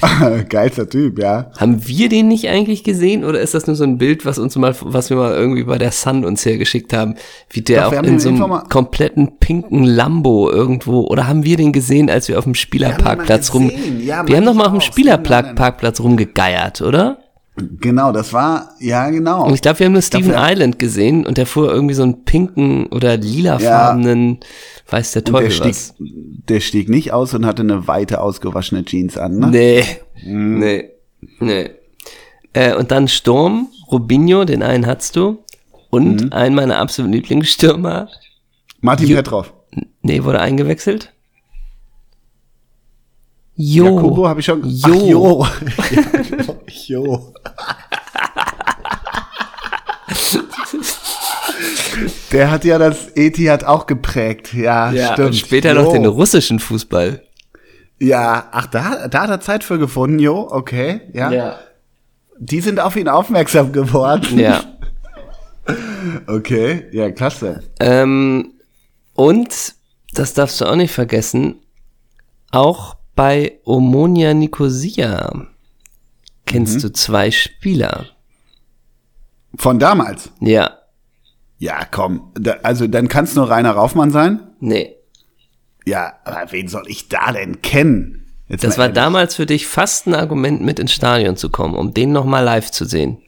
Geilster 0.48 0.88
Typ, 0.88 1.18
ja. 1.18 1.50
Haben 1.58 1.86
wir 1.86 2.08
den 2.08 2.28
nicht 2.28 2.48
eigentlich 2.48 2.82
gesehen 2.82 3.24
oder 3.24 3.40
ist 3.40 3.54
das 3.54 3.66
nur 3.66 3.76
so 3.76 3.84
ein 3.84 3.98
Bild, 3.98 4.24
was 4.24 4.38
uns 4.38 4.56
mal, 4.56 4.74
was 4.80 5.10
wir 5.10 5.16
mal 5.16 5.32
irgendwie 5.32 5.64
bei 5.64 5.78
der 5.78 5.92
Sun 5.92 6.24
uns 6.24 6.44
hergeschickt 6.44 6.92
haben, 6.92 7.16
wie 7.50 7.60
der 7.60 7.90
Doch, 7.90 7.98
auch 7.98 8.02
in 8.02 8.18
so 8.18 8.30
einem 8.30 8.68
kompletten 8.68 9.38
pinken 9.38 9.84
Lambo 9.84 10.50
irgendwo 10.50 11.02
oder 11.02 11.28
haben 11.28 11.44
wir 11.44 11.56
den 11.56 11.72
gesehen, 11.72 12.10
als 12.10 12.28
wir 12.28 12.38
auf 12.38 12.44
dem 12.44 12.54
Spielerparkplatz 12.54 13.52
rum. 13.54 13.70
Ja, 14.00 14.26
wir 14.26 14.36
haben 14.36 14.46
doch 14.46 14.54
mal 14.54 14.66
auf 14.66 14.72
dem. 14.72 14.80
Spielerparkplatz 14.80 16.00
rumgegeiert, 16.00 16.80
oder? 16.82 17.18
Genau, 17.56 18.12
das 18.12 18.32
war, 18.32 18.70
ja, 18.80 19.10
genau. 19.10 19.44
Und 19.46 19.52
ich 19.54 19.60
glaube, 19.60 19.78
wir 19.80 19.86
haben 19.86 19.92
nur 19.92 20.00
Steven 20.02 20.30
Dafür- 20.32 20.50
Island 20.52 20.78
gesehen 20.78 21.26
und 21.26 21.36
der 21.36 21.44
fuhr 21.46 21.70
irgendwie 21.70 21.94
so 21.94 22.02
einen 22.02 22.24
pinken 22.24 22.86
oder 22.86 23.18
lilafarbenen, 23.18 24.40
weiß 24.88 25.12
der 25.12 25.22
der 25.22 25.32
Teufel 25.32 25.50
stieg, 25.50 25.68
was. 25.70 25.94
der 25.98 26.60
stieg 26.60 26.88
nicht 26.88 27.12
aus 27.12 27.34
und 27.34 27.44
hatte 27.44 27.60
eine 27.62 27.86
weite 27.86 28.22
ausgewaschene 28.22 28.84
Jeans 28.86 29.18
an, 29.18 29.38
ne? 29.38 29.48
Nee, 29.50 29.84
Mhm. 30.24 30.58
nee, 30.60 30.90
nee. 31.40 31.70
Äh, 32.54 32.74
und 32.74 32.90
dann 32.90 33.06
Sturm, 33.08 33.68
Rubinho, 33.90 34.44
den 34.46 34.62
einen 34.62 34.86
hattest 34.86 35.16
du. 35.16 35.38
Und 35.90 36.22
Mhm. 36.24 36.32
einen 36.32 36.54
meiner 36.54 36.78
absoluten 36.78 37.12
Lieblingsstürmer, 37.12 38.08
Martin 38.80 39.08
Jo- 39.08 39.16
Petrov. 39.16 39.52
nee, 40.00 40.24
wurde 40.24 40.40
eingewechselt. 40.40 41.12
Jo. 43.56 43.84
Jakobo 43.84 44.26
habe 44.26 44.40
ich 44.40 44.46
schon. 44.46 44.62
Jo. 44.64 45.44
Ach, 45.44 45.60
jo. 45.60 46.51
jo. 46.88 47.32
Der 52.32 52.50
hat 52.50 52.64
ja 52.64 52.78
das 52.78 53.14
Etihad 53.14 53.64
auch 53.64 53.86
geprägt. 53.86 54.54
Ja, 54.54 54.90
Ja, 54.90 55.12
stimmt. 55.12 55.28
und 55.28 55.34
später 55.34 55.74
jo. 55.74 55.82
noch 55.82 55.92
den 55.92 56.06
russischen 56.06 56.58
Fußball. 56.58 57.22
Ja, 57.98 58.48
ach, 58.50 58.66
da, 58.66 59.06
da 59.08 59.22
hat 59.22 59.30
er 59.30 59.40
Zeit 59.40 59.62
für 59.62 59.78
gefunden, 59.78 60.18
jo, 60.18 60.48
okay, 60.50 61.02
ja. 61.12 61.58
Die 62.38 62.60
sind 62.60 62.80
auf 62.80 62.96
ihn 62.96 63.08
aufmerksam 63.08 63.72
geworden. 63.72 64.38
Ja. 64.38 64.64
Okay, 66.26 66.86
ja, 66.90 67.12
klasse. 67.12 67.62
Ähm, 67.78 68.54
und, 69.14 69.74
das 70.12 70.34
darfst 70.34 70.60
du 70.60 70.64
auch 70.64 70.74
nicht 70.74 70.92
vergessen, 70.92 71.60
auch 72.50 72.96
bei 73.14 73.60
Omonia 73.64 74.34
Nicosia 74.34 75.46
kennst 76.46 76.76
Mhm. 76.76 76.80
du 76.82 76.92
zwei 76.92 77.30
Spieler. 77.30 78.06
Von 79.56 79.78
damals. 79.78 80.30
Ja, 80.40 80.78
Ja, 81.58 81.84
komm. 81.88 82.32
Da, 82.34 82.56
also 82.64 82.88
dann 82.88 83.06
kann 83.06 83.24
es 83.24 83.36
nur 83.36 83.48
Rainer 83.48 83.70
Raufmann 83.72 84.10
sein. 84.10 84.40
nee. 84.60 84.94
Ja, 85.84 86.12
aber 86.24 86.50
wen 86.52 86.68
soll 86.68 86.84
ich 86.86 87.08
da 87.08 87.32
denn 87.32 87.60
kennen? 87.60 88.26
Jetzt 88.48 88.62
Das 88.62 88.78
war 88.78 88.84
ehrlich. 88.86 88.94
damals 88.94 89.34
für 89.34 89.46
dich 89.46 89.66
fast 89.66 90.06
ein 90.06 90.14
Argument, 90.14 90.60
mit 90.62 90.78
ins 90.78 90.92
Stadion 90.92 91.36
zu 91.36 91.50
kommen, 91.50 91.74
um 91.74 91.92
den 91.92 92.12
nochmal 92.12 92.44
live 92.44 92.70
zu 92.70 92.84
sehen. 92.84 93.18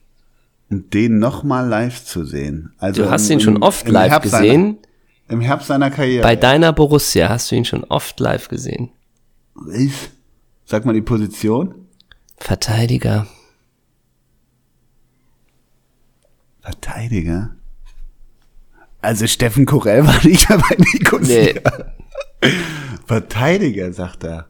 Und 0.70 0.94
den 0.94 1.18
noch 1.18 1.42
mal 1.42 1.66
live 1.68 2.04
zu 2.04 2.24
sehen. 2.24 2.72
Also 2.78 3.02
Du 3.04 3.10
hast 3.10 3.28
im- 3.28 3.38
ihn 3.38 3.40
schon 3.40 3.62
oft 3.62 3.88
live 3.88 4.10
Herbst 4.12 4.30
gesehen. 4.32 4.78
Seiner, 5.26 5.34
Im 5.34 5.40
Herbst 5.40 5.66
seiner 5.68 5.90
Karriere. 5.90 6.22
Bei 6.22 6.36
deiner 6.36 6.72
Borussia 6.72 7.28
hast 7.28 7.50
du 7.50 7.56
ihn 7.56 7.64
schon 7.64 7.82
oft 7.84 8.20
live 8.20 8.46
gesehen. 8.48 8.90
Was? 9.54 10.10
Sag 10.64 10.84
mal 10.84 10.92
die 10.92 11.02
Position. 11.02 11.83
Verteidiger. 12.36 13.26
Verteidiger. 16.60 17.56
Also 19.00 19.26
Steffen 19.26 19.66
Korell 19.66 20.06
war 20.06 20.24
nicht 20.24 20.48
dabei, 20.48 20.76
Nicosia. 20.78 21.52
Nee. 21.52 22.50
Verteidiger, 23.06 23.92
sagt 23.92 24.24
er. 24.24 24.48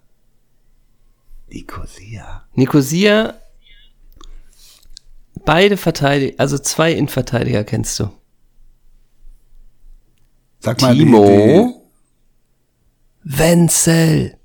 Nicosia. 1.49 2.47
Nicosia, 2.55 3.35
beide 5.45 5.77
Verteidiger, 5.77 6.35
also 6.39 6.59
zwei 6.59 6.93
Innenverteidiger 6.93 7.65
kennst 7.65 7.99
du. 7.99 8.11
Sag 10.61 10.81
mal 10.81 10.95
Timo 10.95 11.91
Wenzel. 13.25 14.39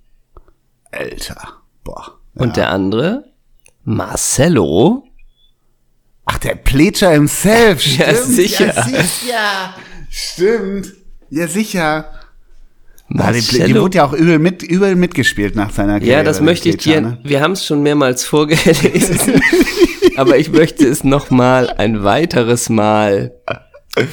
Alter. 0.92 1.62
Boah. 1.84 2.20
Und 2.34 2.58
der 2.58 2.72
andere, 2.72 3.29
Marcelo. 3.90 5.04
Ach, 6.26 6.38
der 6.38 6.56
Pletscher 6.56 7.12
himself. 7.12 7.82
Stimmt. 7.82 8.00
Ja, 8.00 8.14
sicher. 8.14 8.66
Ja, 8.76 8.84
sicher. 8.84 9.74
Stimmt. 10.10 10.94
Ja, 11.32 11.48
sicher. 11.48 12.12
Na, 13.08 13.32
die, 13.32 13.42
die 13.42 13.76
wurde 13.76 13.98
ja 13.98 14.06
auch 14.06 14.14
übel, 14.14 14.38
mit, 14.38 14.62
übel 14.62 14.96
mitgespielt 14.96 15.56
nach 15.56 15.72
seiner 15.72 16.00
Karriere. 16.00 16.18
Ja, 16.20 16.24
das 16.24 16.42
möchte 16.42 16.70
ich 16.70 16.78
dir, 16.78 17.02
ne? 17.02 17.18
wir 17.24 17.42
haben 17.42 17.54
es 17.54 17.66
schon 17.66 17.82
mehrmals 17.82 18.24
vorgelesen, 18.24 19.42
aber 20.16 20.38
ich 20.38 20.52
möchte 20.52 20.88
es 20.88 21.04
nochmal 21.04 21.72
ein 21.78 22.04
weiteres 22.04 22.70
Mal 22.70 23.32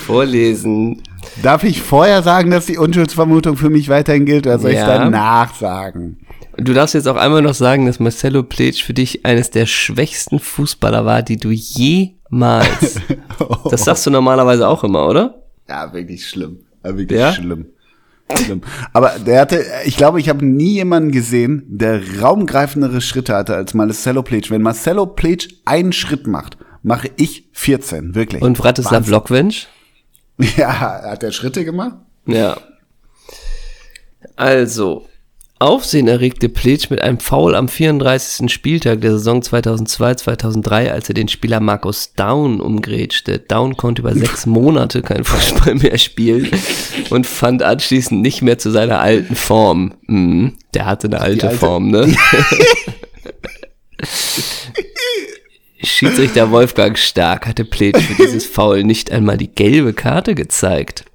vorlesen. 0.07 1.03
Darf 1.43 1.64
ich 1.64 1.83
vorher 1.83 2.22
sagen, 2.22 2.51
dass 2.51 2.64
die 2.64 2.79
Unschuldsvermutung 2.79 3.59
für 3.59 3.68
mich 3.68 3.91
weiterhin 3.91 4.24
gilt, 4.24 4.47
oder 4.47 4.59
soll 4.59 4.70
ich 4.70 4.79
Ja. 4.79 4.87
danach 4.87 5.55
sagen? 5.55 6.18
Du 6.59 6.72
darfst 6.72 6.94
jetzt 6.94 7.07
auch 7.09 7.16
einmal 7.16 7.42
noch 7.42 7.54
sagen, 7.54 7.86
dass 7.86 8.00
Marcelo 8.00 8.42
Pletsch 8.42 8.82
für 8.82 8.94
dich 8.94 9.26
eines 9.26 9.50
der 9.50 9.66
schwächsten 9.66 10.38
Fußballer 10.38 11.04
war, 11.04 11.22
die 11.22 11.36
du 11.36 11.50
jemals. 11.50 13.00
Das 13.70 13.84
sagst 13.84 14.07
du 14.07 14.11
normalerweise 14.11 14.66
auch 14.66 14.82
immer, 14.84 15.07
oder? 15.09 15.42
Ja, 15.68 15.92
wirklich 15.92 16.26
schlimm. 16.26 16.61
Ja, 16.84 16.96
wirklich 16.96 17.18
Ja? 17.20 17.32
schlimm. 17.32 17.66
Schlimm. 18.34 18.62
Aber 18.92 19.11
der 19.18 19.40
hatte, 19.40 19.62
ich 19.84 19.96
glaube, 19.96 20.18
ich 20.20 20.28
habe 20.28 20.44
nie 20.44 20.72
jemanden 20.74 21.12
gesehen, 21.12 21.64
der 21.68 22.00
raumgreifendere 22.20 23.00
Schritte 23.00 23.34
hatte 23.34 23.54
als 23.54 23.74
Marcelo 23.74 24.22
Plitsch. 24.22 24.50
Wenn 24.50 24.62
Marcelo 24.62 25.07
Plitsch 25.07 25.48
einen 25.64 25.92
Schritt 25.92 26.26
macht, 26.26 26.57
mache 26.82 27.11
ich 27.16 27.48
14, 27.52 28.14
wirklich. 28.14 28.42
Und 28.42 28.57
Vratislav 28.57 29.07
Lokwensch? 29.09 29.68
Ja, 30.57 31.02
hat 31.02 31.22
er 31.22 31.32
Schritte 31.32 31.64
gemacht? 31.64 31.96
Ja. 32.26 32.57
Also, 34.36 35.07
Aufsehen 35.59 36.07
erregte 36.07 36.50
Pletsch 36.50 36.90
mit 36.90 37.00
einem 37.00 37.18
Foul 37.18 37.54
am 37.54 37.68
34. 37.68 38.52
Spieltag 38.52 39.00
der 39.00 39.12
Saison 39.12 39.40
2002-2003, 39.40 40.90
als 40.90 41.09
er 41.09 41.14
den 41.14 41.28
Spieler 41.28 41.61
Markus 41.61 42.12
Down 42.12 42.61
umgrätschte. 42.61 43.38
Down 43.38 43.74
konnte 43.78 44.02
über 44.02 44.12
sechs 44.12 44.44
Monate 44.46 45.00
kein 45.00 45.24
Fußball 45.24 45.76
mehr 45.76 45.96
spielen 45.96 46.50
und 47.09 47.26
fand 47.26 47.62
anschließend 47.62 48.20
nicht 48.20 48.42
mehr 48.42 48.59
zu 48.59 48.70
seiner 48.70 49.00
alten 49.00 49.34
Form. 49.34 49.94
Mhm, 50.07 50.59
der 50.74 50.84
hatte 50.84 51.07
eine 51.07 51.22
alte, 51.22 51.48
alte- 51.48 51.59
Form, 51.59 51.90
ne? 51.90 52.14
Schiedsrichter 55.82 56.50
Wolfgang 56.50 56.98
Stark 56.98 57.46
hatte 57.46 57.64
Pletsch 57.64 58.02
für 58.02 58.22
dieses 58.22 58.44
Foul 58.52 58.84
nicht 58.84 59.11
einmal 59.11 59.38
die 59.38 59.48
gelbe 59.54 59.94
Karte 59.94 60.34
gezeigt. 60.34 61.07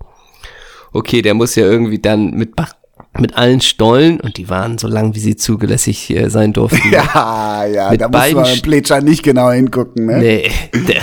Okay, 0.94 1.22
der 1.22 1.36
muss 1.36 1.54
ja 1.56 1.66
irgendwie 1.66 2.00
dann 2.00 2.32
mit, 2.32 2.56
Bach- 2.56 2.74
mit 3.20 3.36
allen 3.36 3.60
Stollen, 3.60 4.20
und 4.22 4.38
die 4.38 4.50
waren 4.50 4.78
so 4.78 4.88
lang, 4.88 5.16
wie 5.16 5.20
sie 5.20 5.36
zulässig 5.36 6.10
äh, 6.16 6.30
sein 6.30 6.54
durften. 6.54 6.80
Ja, 6.92 7.66
ja, 7.66 7.92
Mit 7.92 8.02
da 8.02 8.08
muss 8.08 8.34
man 8.34 8.62
Plitscher 8.62 9.02
nicht 9.02 9.24
genau 9.24 9.52
hingucken, 9.52 10.06
ne? 10.06 10.18
Nee, 10.18 10.52
der, 10.74 11.02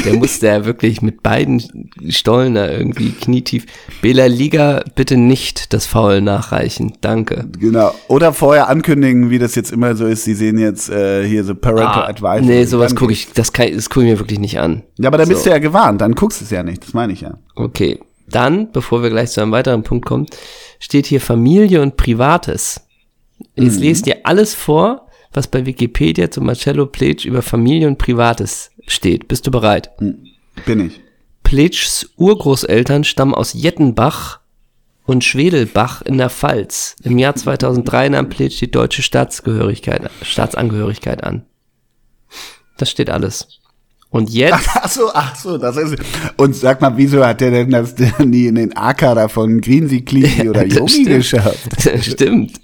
der 0.04 0.14
musste 0.14 0.46
ja 0.48 0.64
wirklich 0.64 1.00
mit 1.02 1.22
beiden 1.22 1.62
Stollen 2.08 2.54
da 2.54 2.68
irgendwie 2.68 3.10
knietief. 3.10 3.66
Bela 4.02 4.26
Liga, 4.26 4.82
bitte 4.94 5.16
nicht 5.16 5.72
das 5.72 5.86
Foul 5.86 6.20
nachreichen. 6.20 6.94
Danke. 7.00 7.46
Genau. 7.58 7.94
Oder 8.08 8.32
vorher 8.32 8.68
ankündigen, 8.68 9.30
wie 9.30 9.38
das 9.38 9.54
jetzt 9.54 9.72
immer 9.72 9.94
so 9.94 10.06
ist. 10.06 10.24
Sie 10.24 10.34
sehen 10.34 10.58
jetzt 10.58 10.90
äh, 10.90 11.26
hier 11.26 11.44
so 11.44 11.54
Parental 11.54 12.06
Advice. 12.06 12.42
Ah, 12.42 12.46
nee, 12.46 12.64
sowas 12.64 12.94
gucke 12.96 13.12
ich, 13.12 13.32
das, 13.32 13.52
kann, 13.52 13.72
das 13.74 13.90
gucke 13.90 14.06
ich 14.06 14.12
mir 14.12 14.18
wirklich 14.18 14.40
nicht 14.40 14.58
an. 14.58 14.82
Ja, 14.98 15.08
aber 15.08 15.18
bist 15.18 15.44
So. 15.44 15.44
du 15.44 15.50
ja 15.50 15.58
gewarnt. 15.58 16.00
Dann 16.00 16.14
guckst 16.14 16.40
du 16.40 16.44
es 16.44 16.50
ja 16.50 16.62
nicht. 16.62 16.82
Das 16.84 16.94
meine 16.94 17.12
ich 17.12 17.20
ja. 17.20 17.38
Okay. 17.54 18.00
Dann, 18.30 18.70
bevor 18.72 19.02
wir 19.02 19.10
gleich 19.10 19.30
zu 19.30 19.40
einem 19.42 19.52
weiteren 19.52 19.82
Punkt 19.82 20.06
kommen, 20.06 20.26
steht 20.78 21.06
hier 21.06 21.20
Familie 21.20 21.82
und 21.82 21.96
Privates. 21.96 22.86
Jetzt 23.56 23.76
Mhm. 23.78 23.82
lest 23.82 24.06
ihr 24.06 24.18
alles 24.24 24.54
vor, 24.54 25.06
was 25.32 25.48
bei 25.48 25.66
Wikipedia 25.66 26.30
zu 26.30 26.40
Marcello 26.40 26.86
Pletsch 26.86 27.24
über 27.24 27.42
Familie 27.42 27.88
und 27.88 27.98
Privates 27.98 28.70
steht. 28.86 29.26
Bist 29.28 29.46
du 29.46 29.50
bereit? 29.50 29.90
Bin 29.98 30.28
ich. 30.86 31.00
Pletschs 31.42 32.10
Urgroßeltern 32.16 33.02
stammen 33.04 33.34
aus 33.34 33.52
Jettenbach 33.54 34.40
und 35.06 35.24
Schwedelbach 35.24 36.02
in 36.02 36.18
der 36.18 36.30
Pfalz. 36.30 36.94
Im 37.02 37.18
Jahr 37.18 37.34
2003 37.34 38.10
nahm 38.10 38.28
Pletsch 38.28 38.60
die 38.60 38.70
deutsche 38.70 39.02
Staatsangehörigkeit 39.02 41.24
an. 41.24 41.46
Das 42.76 42.90
steht 42.90 43.10
alles. 43.10 43.59
Und 44.12 44.28
jetzt, 44.30 44.68
Ach 44.74 44.88
so, 44.90 45.10
ach 45.14 45.36
so, 45.36 45.56
das 45.56 45.76
ist. 45.76 45.94
Und 46.36 46.56
sag 46.56 46.80
mal, 46.80 46.96
wieso 46.96 47.24
hat 47.24 47.40
der 47.40 47.52
denn 47.52 47.70
das 47.70 47.94
denn 47.94 48.12
nie 48.30 48.46
in 48.46 48.56
den 48.56 48.76
AK 48.76 48.98
da 49.14 49.28
von 49.28 49.60
Greensy, 49.60 50.00
Cleasy 50.00 50.48
oder 50.48 50.66
Yogi 50.66 50.90
stimmt. 50.90 51.08
geschafft? 51.08 51.68
Stimmt. 52.02 52.60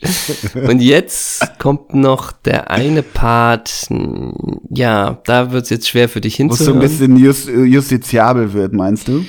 Und 0.54 0.80
jetzt 0.80 1.58
kommt 1.60 1.94
noch 1.94 2.32
der 2.32 2.70
eine 2.72 3.04
Part, 3.04 3.68
hm, 3.88 4.32
ja, 4.70 5.20
da 5.24 5.52
wird's 5.52 5.70
jetzt 5.70 5.88
schwer 5.88 6.08
für 6.08 6.20
dich 6.20 6.40
Wo 6.40 6.46
es 6.52 6.58
so 6.58 6.72
ein 6.72 6.80
hinzuhören. 6.80 6.80
bisschen 6.80 7.16
just, 7.16 7.48
justiziabel 7.48 8.52
wird, 8.52 8.72
meinst 8.72 9.06
du? 9.06 9.24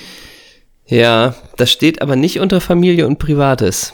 Ja, 0.88 1.36
das 1.58 1.72
steht 1.72 2.02
aber 2.02 2.16
nicht 2.16 2.40
unter 2.40 2.62
Familie 2.62 3.06
und 3.06 3.20
Privates. 3.20 3.94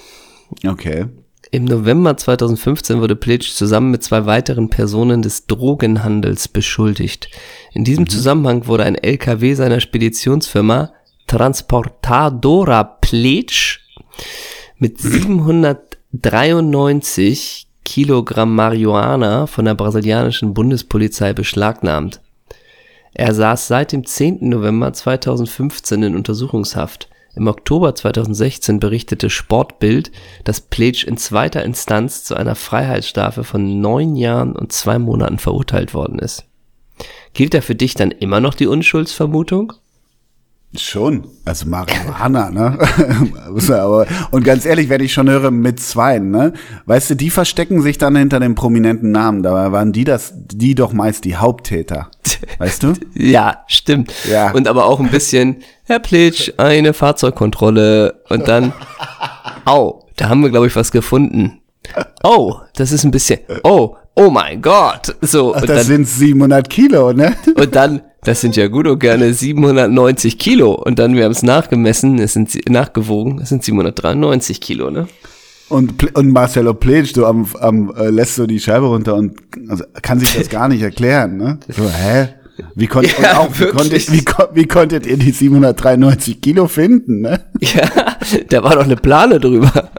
Okay. 0.66 1.08
Im 1.54 1.64
November 1.66 2.18
2015 2.18 3.00
wurde 3.00 3.16
Plitsch 3.16 3.52
zusammen 3.52 3.92
mit 3.92 4.02
zwei 4.02 4.26
weiteren 4.26 4.72
Personen 4.72 5.22
des 5.22 5.46
Drogenhandels 5.46 6.48
beschuldigt. 6.48 7.30
In 7.74 7.84
diesem 7.84 8.10
Zusammenhang 8.10 8.66
wurde 8.66 8.86
ein 8.86 8.96
LKW 8.96 9.54
seiner 9.54 9.80
Speditionsfirma 9.80 10.94
Transportadora 11.28 12.84
Plitsch 12.84 13.82
mit 14.80 15.00
793 15.00 17.68
Kilogramm 17.86 18.56
Marihuana 18.56 19.46
von 19.46 19.66
der 19.66 19.76
brasilianischen 19.76 20.56
Bundespolizei 20.56 21.34
beschlagnahmt. 21.34 22.20
Er 23.14 23.36
saß 23.36 23.68
seit 23.68 23.92
dem 23.92 24.08
10. 24.08 24.50
November 24.50 24.92
2015 24.92 26.02
in 26.02 26.16
Untersuchungshaft. 26.16 27.10
Im 27.36 27.48
Oktober 27.48 27.96
2016 27.96 28.80
berichtete 28.80 29.30
Sportbild, 29.30 30.12
dass 30.44 30.62
Pletsch 30.62 31.04
in 31.04 31.18
zweiter 31.18 31.64
Instanz 31.64 32.24
zu 32.24 32.36
einer 32.36 32.56
Freiheitsstrafe 32.56 33.44
von 33.44 33.82
neun 33.82 34.16
Jahren 34.16 34.56
und 34.56 34.72
zwei 34.72 35.00
Monaten 35.00 35.40
verurteilt 35.40 35.94
worden 35.94 36.20
ist. 36.20 36.46
Gilt 37.34 37.56
da 37.56 37.62
für 37.62 37.76
dich 37.76 37.96
dann 37.96 38.12
immer 38.12 38.40
noch 38.40 38.54
die 38.54 38.68
Unschuldsvermutung? 38.68 39.74
Schon. 40.76 41.28
Also 41.46 41.68
Marihuana, 41.68 42.50
ne? 42.50 42.80
Aber- 43.70 44.08
Und 44.32 44.44
ganz 44.44 44.66
ehrlich, 44.66 44.90
wenn 44.90 45.02
ich 45.02 45.14
schon 45.14 45.30
höre, 45.30 45.52
mit 45.52 45.80
Zweien, 45.80 46.32
ne? 46.32 46.54
Weißt 46.86 47.12
du, 47.12 47.16
die 47.16 47.30
verstecken 47.30 47.82
sich 47.82 47.98
dann 48.00 48.16
hinter 48.16 48.40
dem 48.40 48.56
prominenten 48.56 49.12
Namen. 49.12 49.44
Dabei 49.44 49.72
waren 49.72 49.92
die 49.92 50.04
das, 50.04 50.34
die 50.36 50.74
doch 50.74 50.92
meist 50.94 51.26
die 51.26 51.36
Haupttäter. 51.36 52.10
Weißt 52.58 52.84
du? 52.84 52.94
Ja, 53.14 53.64
stimmt. 53.68 54.12
Ja. 54.30 54.52
Und 54.52 54.68
aber 54.68 54.86
auch 54.86 55.00
ein 55.00 55.10
bisschen, 55.10 55.58
Herr 55.84 56.00
Plitsch, 56.00 56.52
eine 56.58 56.94
Fahrzeugkontrolle 56.94 58.22
und 58.30 58.48
dann, 58.48 58.74
au, 59.66 60.06
da 60.16 60.30
haben 60.30 60.42
wir, 60.42 60.50
glaube 60.50 60.68
ich, 60.68 60.76
was 60.76 60.92
gefunden. 60.92 61.60
Oh, 62.24 62.56
das 62.76 62.92
ist 62.92 63.04
ein 63.04 63.12
bisschen, 63.12 63.40
oh, 63.64 63.96
oh 64.16 64.30
mein 64.30 64.62
Gott. 64.62 65.16
So, 65.22 65.54
und 65.54 65.64
Das 65.70 65.78
dann, 65.78 65.86
sind 65.86 66.08
700 66.08 66.70
Kilo, 66.70 67.14
ne? 67.14 67.36
und 67.56 67.76
dann, 67.76 68.02
das 68.24 68.42
sind 68.42 68.56
ja 68.56 68.68
gut 68.68 68.88
und 68.88 69.00
gerne 69.00 69.34
790 69.34 70.38
Kilo. 70.38 70.74
Und 70.74 71.00
dann, 71.00 71.16
wir 71.16 71.26
haben 71.26 71.32
es 71.32 71.44
nachgemessen, 71.44 72.20
es 72.20 72.34
sind 72.34 72.70
nachgewogen, 72.70 73.40
es 73.42 73.50
sind 73.50 73.64
793 73.64 74.62
Kilo, 74.62 74.90
ne? 74.90 75.08
Und, 75.70 76.16
und 76.16 76.30
Marcelo 76.30 76.74
Pletsch, 76.74 77.16
du 77.16 77.26
am, 77.26 77.48
am, 77.60 77.94
äh, 77.96 78.10
lässt 78.10 78.36
so 78.36 78.46
die 78.46 78.60
Scheibe 78.60 78.86
runter 78.86 79.16
und 79.16 79.38
also, 79.70 79.84
kann 80.02 80.20
sich 80.20 80.36
das 80.36 80.50
gar 80.50 80.68
nicht 80.68 80.82
erklären, 80.84 81.38
ne? 81.38 81.60
So, 81.68 81.90
hä? 81.90 82.30
Wie, 82.76 82.86
konnt, 82.86 83.08
Ja, 83.20 83.40
auch, 83.40 83.50
wie, 83.60 83.66
konntet, 83.66 84.12
wie, 84.12 84.24
wie 84.54 84.68
konntet 84.68 85.08
ihr 85.08 85.18
die 85.18 85.32
793 85.32 86.40
Kilo 86.42 86.68
finden, 86.68 87.22
ne? 87.22 87.42
Ja, 87.60 87.90
da 88.50 88.64
war 88.64 88.76
doch 88.76 88.84
eine 88.84 88.96
Plane 88.96 89.40
drüber. 89.40 89.72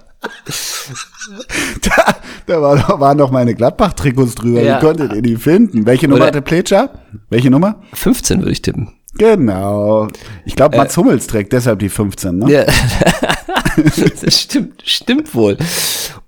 Da, 2.46 2.54
da 2.56 2.60
war, 2.60 3.00
waren 3.00 3.16
doch 3.18 3.30
meine 3.30 3.54
Gladbach-Trikots 3.54 4.34
drüber. 4.34 4.60
Ja. 4.62 4.76
Wie 4.76 4.84
konntet 4.84 5.12
ihr 5.14 5.22
die 5.22 5.36
finden? 5.36 5.86
Welche 5.86 6.06
Nummer 6.08 6.16
Oder- 6.22 6.26
hatte 6.26 6.42
Pletscher? 6.42 6.90
Welche 7.30 7.50
Nummer? 7.50 7.80
15 7.94 8.40
würde 8.40 8.52
ich 8.52 8.60
tippen. 8.62 8.92
Genau. 9.16 10.08
Ich 10.44 10.54
glaube, 10.56 10.76
Mats 10.76 10.96
Hummels 10.96 11.26
trägt 11.26 11.52
deshalb 11.54 11.78
die 11.78 11.88
15, 11.88 12.38
ne? 12.38 12.50
Ja. 12.52 12.64
das 14.22 14.40
stimmt, 14.42 14.82
stimmt 14.84 15.34
wohl. 15.34 15.56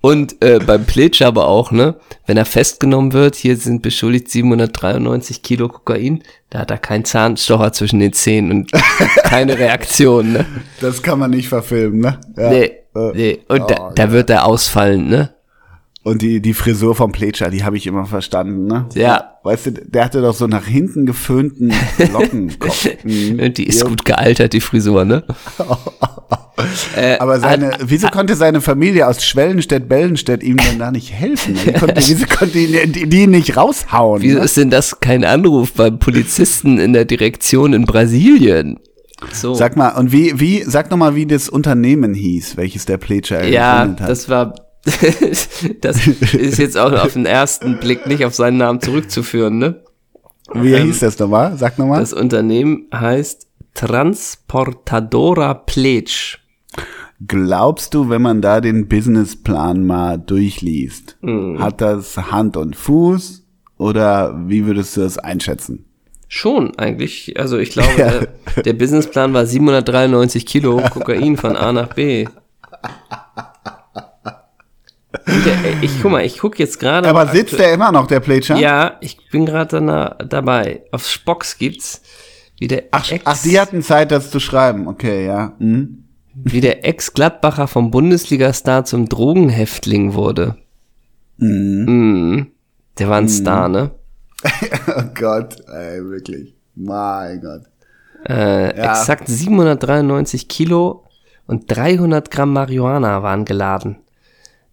Und 0.01 0.43
äh, 0.43 0.59
beim 0.65 0.85
Pletsch 0.85 1.21
aber 1.23 1.49
auch, 1.49 1.71
ne? 1.71 1.97
Wenn 2.27 2.37
er 2.37 2.45
festgenommen 2.45 3.13
wird, 3.13 3.35
hier 3.35 3.57
sind 3.57 3.83
beschuldigt 3.83 4.31
793 4.31 5.43
Kilo 5.43 5.69
Kokain, 5.69 6.23
da 6.51 6.61
hat 6.61 6.71
er 6.71 6.79
keinen 6.79 7.05
Zahnstocher 7.05 7.73
zwischen 7.73 7.99
den 8.01 8.13
Zähnen 8.13 8.51
und 8.51 8.73
keine 9.25 9.59
Reaktion, 9.59 10.33
ne? 10.33 10.47
Das 10.81 11.03
kann 11.03 11.19
man 11.19 11.31
nicht 11.31 11.49
verfilmen, 11.49 12.01
ne? 12.01 12.19
Ja. 12.37 12.51
Nee, 12.51 12.73
Äh, 12.95 13.13
nee. 13.15 13.39
Und 13.49 13.71
da, 13.71 13.89
oh, 13.89 13.93
da 13.95 14.11
wird 14.13 14.31
er 14.31 14.47
ausfallen, 14.47 15.09
ne? 15.09 15.31
Und 16.07 16.23
die, 16.23 16.41
die 16.41 16.55
Frisur 16.55 16.95
vom 16.95 17.11
Pletscher, 17.11 17.51
die 17.51 17.65
habe 17.65 17.77
ich 17.77 17.85
immer 17.89 18.07
verstanden, 18.07 18.69
ne? 18.69 18.87
Ja. 18.95 19.39
Weißt 19.43 19.67
du, 19.67 19.73
der 19.73 20.05
hatte 20.05 20.23
doch 20.23 20.35
so 20.35 20.47
nach 20.47 20.65
hinten 20.65 21.05
geföhnten 21.05 21.73
Lockenkopf. 22.13 22.87
Mhm. 23.03 23.53
Die 23.55 23.67
ist 23.67 23.85
gut 23.85 24.05
gealtert, 24.05 24.53
die 24.53 24.61
Frisur, 24.61 25.05
ne? 25.05 25.25
Äh, 26.97 27.19
Aber 27.19 27.39
seine, 27.39 27.73
wieso 27.81 28.09
konnte 28.09 28.35
seine 28.35 28.61
Familie 28.63 29.07
aus 29.07 29.23
Schwellenstedt-Bellenstedt 29.25 30.43
ihm 30.43 30.57
denn 30.57 30.79
da 30.79 30.91
nicht 30.91 31.13
helfen? 31.13 31.55
Wie 31.65 31.73
konnte, 31.73 31.97
wieso 31.97 32.25
konnte 32.27 32.59
ihn, 32.59 32.93
die, 32.93 33.09
die 33.09 33.27
nicht 33.27 33.57
raushauen? 33.57 34.23
Wieso 34.23 34.39
ne? 34.39 34.45
ist 34.45 34.57
denn 34.57 34.71
das 34.71 35.01
kein 35.01 35.23
Anruf 35.25 35.73
beim 35.73 35.99
Polizisten 35.99 36.79
in 36.79 36.95
der 36.95 37.05
Direktion 37.05 37.75
in 37.75 37.85
Brasilien? 37.85 38.79
So. 39.33 39.55
Sag 39.55 39.77
mal, 39.77 39.91
und 39.91 40.13
wie, 40.13 40.39
wie, 40.41 40.63
sag 40.63 40.91
noch 40.91 40.97
mal, 40.97 41.15
wie 41.15 41.27
das 41.27 41.49
Unternehmen 41.49 42.15
hieß, 42.15 42.57
welches 42.57 42.87
der 42.87 42.97
Pletscher 42.97 43.45
ja, 43.47 43.87
das 43.87 44.29
war, 44.29 44.55
das 45.81 46.07
ist 46.07 46.59
jetzt 46.59 46.79
auch 46.79 46.93
auf 46.93 47.13
den 47.15 47.27
ersten 47.27 47.79
Blick 47.81 48.07
nicht 48.07 48.25
auf 48.25 48.35
seinen 48.35 48.57
Namen 48.59 48.81
zurückzuführen, 48.81 49.59
ne? 49.59 49.83
wie 50.55 50.77
hieß 50.77 51.01
das 51.01 51.19
nochmal? 51.19 51.57
Sag 51.57 51.77
noch 51.79 51.87
mal. 51.87 51.99
Das 52.01 52.13
Unternehmen 52.13 52.87
heißt 52.95 53.49
Transportadora 53.75 55.55
Pletsch. 55.55 56.39
Glaubst 57.27 57.95
du, 57.95 58.11
wenn 58.11 58.23
man 58.23 58.43
da 58.43 58.61
den 58.61 58.89
Businessplan 58.89 59.85
mal 59.85 60.19
durchliest, 60.19 61.17
Mhm. 61.23 61.59
hat 61.61 61.81
das 61.81 62.17
Hand 62.17 62.57
und 62.57 62.77
Fuß 62.77 63.45
oder 63.79 64.39
wie 64.47 64.67
würdest 64.67 64.97
du 64.97 65.01
das 65.01 65.19
einschätzen? 65.19 65.85
Schon 66.29 66.77
eigentlich, 66.79 67.39
also 67.39 67.57
ich 67.59 67.71
glaube, 67.71 67.91
der, 67.97 68.63
der 68.63 68.73
Businessplan 68.73 69.33
war 69.33 69.47
793 69.47 70.45
Kilo 70.47 70.77
Kokain 70.91 71.37
von 71.37 71.57
A 71.57 71.73
nach 71.73 71.95
B. 71.95 72.27
Der, 75.27 75.83
ich 75.83 76.01
guck 76.03 76.11
mal, 76.13 76.25
ich 76.25 76.39
guck 76.39 76.59
jetzt 76.59 76.79
gerade. 76.81 77.09
Aber 77.09 77.27
sitzt 77.29 77.59
der 77.59 77.73
immer 77.75 77.93
noch, 77.93 78.07
der 78.07 78.21
Pletscher? 78.21 78.57
Ja, 78.57 78.97
ich 79.01 79.19
bin 79.31 79.47
gerade 79.47 79.81
da, 79.85 80.17
dabei. 80.25 80.83
Auf 80.93 81.07
Spocks 81.07 81.59
gibt's 81.59 82.03
wie 82.59 82.69
der 82.69 82.85
Ach, 82.91 83.11
Ex, 83.11 83.23
ach, 83.27 83.43
die 83.43 83.61
hatten 83.61 83.83
Zeit, 83.83 84.11
das 84.11 84.31
zu 84.31 84.41
schreiben. 84.41 84.89
Okay, 84.89 85.27
ja. 85.27 85.53
Mhm. 85.59 86.05
wie 86.35 86.61
der 86.61 86.87
Ex-Gladbacher 86.87 87.67
vom 87.69 87.91
Bundesliga-Star 87.91 88.85
zum 88.85 89.09
Drogenhäftling 89.09 90.15
wurde. 90.15 90.57
Mhm. 91.39 92.49
Der 92.99 93.09
war 93.09 93.19
ein 93.19 93.29
Star, 93.29 93.69
ne? 93.69 93.91
Oh 94.89 95.03
Gott, 95.19 95.57
ey, 95.69 96.03
wirklich. 96.05 96.55
Mein 96.75 97.41
Gott. 97.41 97.63
Äh, 98.29 98.77
Ja. 98.77 98.91
Exakt 98.93 99.29
793 99.29 100.49
Kilo 100.49 101.05
und 101.47 101.65
300 101.75 102.31
Gramm 102.31 102.53
Marihuana 102.53 103.23
waren 103.23 103.45
geladen. 103.45 103.97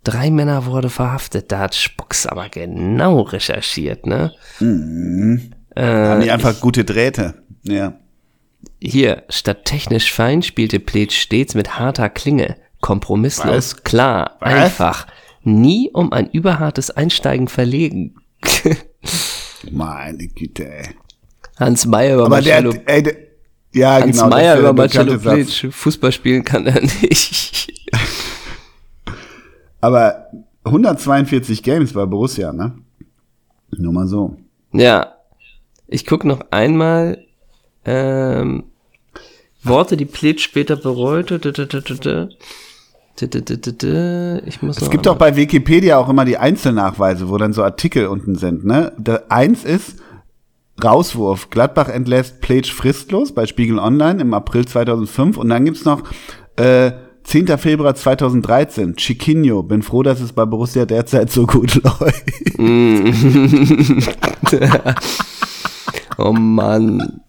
Drei 0.04 0.32
Männer 0.32 0.66
wurde 0.66 0.89
verhaftet. 0.89 1.51
Da 1.51 1.60
hat 1.60 1.76
Spocks 1.76 2.26
aber 2.26 2.49
genau 2.49 3.22
recherchiert, 3.22 4.06
ne? 4.06 4.34
Haben 4.60 6.22
die 6.22 6.32
einfach 6.32 6.60
gute 6.60 6.84
Drähte. 6.84 7.36
Ja. 7.64 7.97
Hier, 8.82 9.24
statt 9.30 9.66
technisch 9.66 10.12
fein 10.12 10.41
spielte 10.41 10.80
Pletsch 10.80 11.16
stets 11.22 11.56
mit 11.56 11.80
harter 11.80 12.10
Klinge. 12.10 12.58
Kompromisslos, 12.82 13.76
Was? 13.76 13.84
klar, 13.84 14.38
Was? 14.41 14.54
einfach. 14.54 15.08
Nie 15.43 15.89
um 15.93 16.12
ein 16.12 16.30
überhartes 16.30 16.91
Einsteigen 16.91 17.47
verlegen. 17.47 18.16
Meine 19.72 20.28
Güte, 20.28 20.70
ey. 20.70 20.89
Hans 21.58 21.86
Meyer 21.86 22.16
über 22.16 22.26
Aber 22.26 22.41
der, 22.41 22.62
Marcello, 22.62 22.84
ey, 22.86 23.04
der, 23.04 23.16
ja, 23.74 23.93
Hans 24.01 24.18
genau. 24.18 24.30
Meyer 24.30 24.58
über 24.60 24.74
der 24.74 24.74
Marcello. 24.74 25.18
Pletsch. 25.18 25.68
Fußball 25.72 26.12
spielen 26.12 26.43
kann 26.43 26.66
er 26.68 26.82
nicht. 26.82 27.72
Aber 29.84 30.27
142 30.63 31.61
Games 31.61 31.91
bei 31.91 32.05
Borussia, 32.05 32.53
ne? 32.53 32.71
Nur 33.71 33.91
mal 33.91 34.07
so. 34.07 34.38
Ja. 34.71 35.15
Ich 35.88 36.05
guck 36.05 36.23
noch 36.23 36.39
einmal 36.51 37.25
ähm, 37.84 38.63
Worte, 39.61 39.97
die 39.97 40.05
Pletsch 40.05 40.41
später 40.41 40.77
bereute. 40.77 41.36
Ich 44.45 44.61
muss 44.61 44.77
Es 44.77 44.89
gibt 44.89 45.05
doch 45.05 45.17
bei 45.17 45.36
Wikipedia 45.36 45.97
auch 45.97 46.07
immer 46.07 46.23
die 46.23 46.38
Einzelnachweise, 46.38 47.27
wo 47.27 47.38
dann 47.38 47.51
so 47.51 47.61
Artikel 47.61 48.07
unten 48.07 48.36
sind, 48.36 48.63
ne? 48.63 48.93
Der, 48.97 49.29
eins 49.34 49.65
ist 49.65 49.97
Rauswurf. 50.81 51.49
Gladbach 51.49 51.89
entlässt 51.89 52.39
Pletsch 52.39 52.71
fristlos 52.71 53.34
bei 53.34 53.45
Spiegel 53.47 53.79
Online 53.79 54.21
im 54.21 54.34
April 54.34 54.65
2005. 54.65 55.36
Und 55.36 55.49
dann 55.49 55.65
gibt's 55.65 55.84
noch 55.84 56.03
äh, 56.55 56.93
10. 57.24 57.57
Februar 57.57 57.95
2013. 57.95 58.95
Chiquinho. 58.95 59.63
Bin 59.63 59.82
froh, 59.82 60.03
dass 60.03 60.19
es 60.19 60.34
bei 60.34 60.45
Borussia 60.45 60.86
derzeit 60.86 61.32
so 61.32 61.45
gut 61.45 61.76
läuft. 61.84 62.24
Oh 66.17 66.32
Mann. 66.32 67.21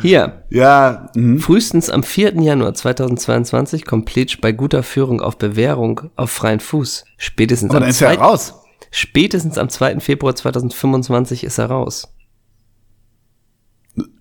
Hier, 0.00 0.42
ja, 0.50 1.10
mhm. 1.14 1.38
frühestens 1.38 1.90
am 1.90 2.02
4. 2.02 2.34
Januar 2.40 2.74
2022 2.74 3.84
kommt 3.84 4.06
Pletsch 4.06 4.40
bei 4.40 4.52
guter 4.52 4.82
Führung 4.82 5.20
auf 5.20 5.38
Bewährung 5.38 6.10
auf 6.16 6.30
freien 6.30 6.60
Fuß. 6.60 7.04
Spätestens, 7.18 7.70
Und 7.70 7.76
am, 7.76 7.82
dann 7.82 7.90
ist 7.90 8.00
er 8.00 8.14
2. 8.14 8.22
raus. 8.22 8.54
spätestens 8.90 9.58
am 9.58 9.68
2. 9.68 10.00
Februar 10.00 10.34
2025 10.34 11.44
ist 11.44 11.58
er 11.58 11.66
raus. 11.66 12.12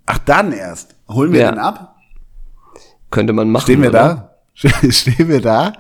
Ach, 0.06 0.18
dann 0.20 0.52
erst. 0.52 0.96
Holen 1.10 1.32
wir 1.32 1.42
Ja. 1.42 1.52
den 1.52 1.60
ab? 1.60 1.91
Könnte 3.12 3.34
man 3.34 3.50
machen. 3.52 3.64
Stehen 3.64 3.82
wir 3.82 3.90
oder? 3.90 4.34
da? 4.62 4.90
Stehen 4.92 5.28
wir 5.30 5.42
da? 5.42 5.74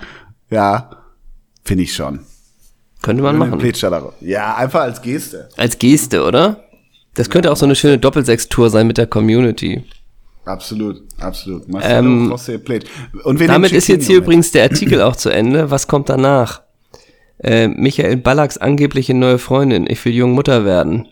Ja, 0.49 0.89
finde 1.63 1.83
ich 1.83 1.93
schon. 1.93 2.19
Könnte 3.01 3.23
man 3.23 3.37
machen. 3.37 3.59
Ja, 4.19 4.55
einfach 4.55 4.81
als 4.81 5.01
Geste. 5.01 5.49
Als 5.57 5.79
Geste, 5.79 6.23
oder? 6.23 6.63
Das 7.15 7.29
könnte 7.29 7.51
auch 7.51 7.57
so 7.57 7.65
eine 7.65 7.75
schöne 7.75 7.97
Doppelsechs-Tour 7.97 8.69
sein 8.69 8.87
mit 8.87 8.97
der 8.97 9.07
Community. 9.07 9.83
Absolut, 10.45 11.03
absolut. 11.19 11.63
Ähm. 11.81 12.31
Und 13.23 13.41
Damit 13.47 13.71
ist 13.71 13.87
jetzt 13.87 14.07
hier 14.07 14.17
mit? 14.17 14.23
übrigens 14.25 14.51
der 14.51 14.63
Artikel 14.63 15.01
auch 15.01 15.15
zu 15.15 15.29
Ende. 15.29 15.71
Was 15.71 15.87
kommt 15.87 16.09
danach? 16.09 16.61
Äh, 17.39 17.67
Michael 17.67 18.17
Ballacks 18.17 18.57
angebliche 18.57 19.13
neue 19.13 19.39
Freundin. 19.39 19.87
Ich 19.89 20.03
will 20.05 20.13
Jungmutter 20.13 20.63
werden. 20.65 21.07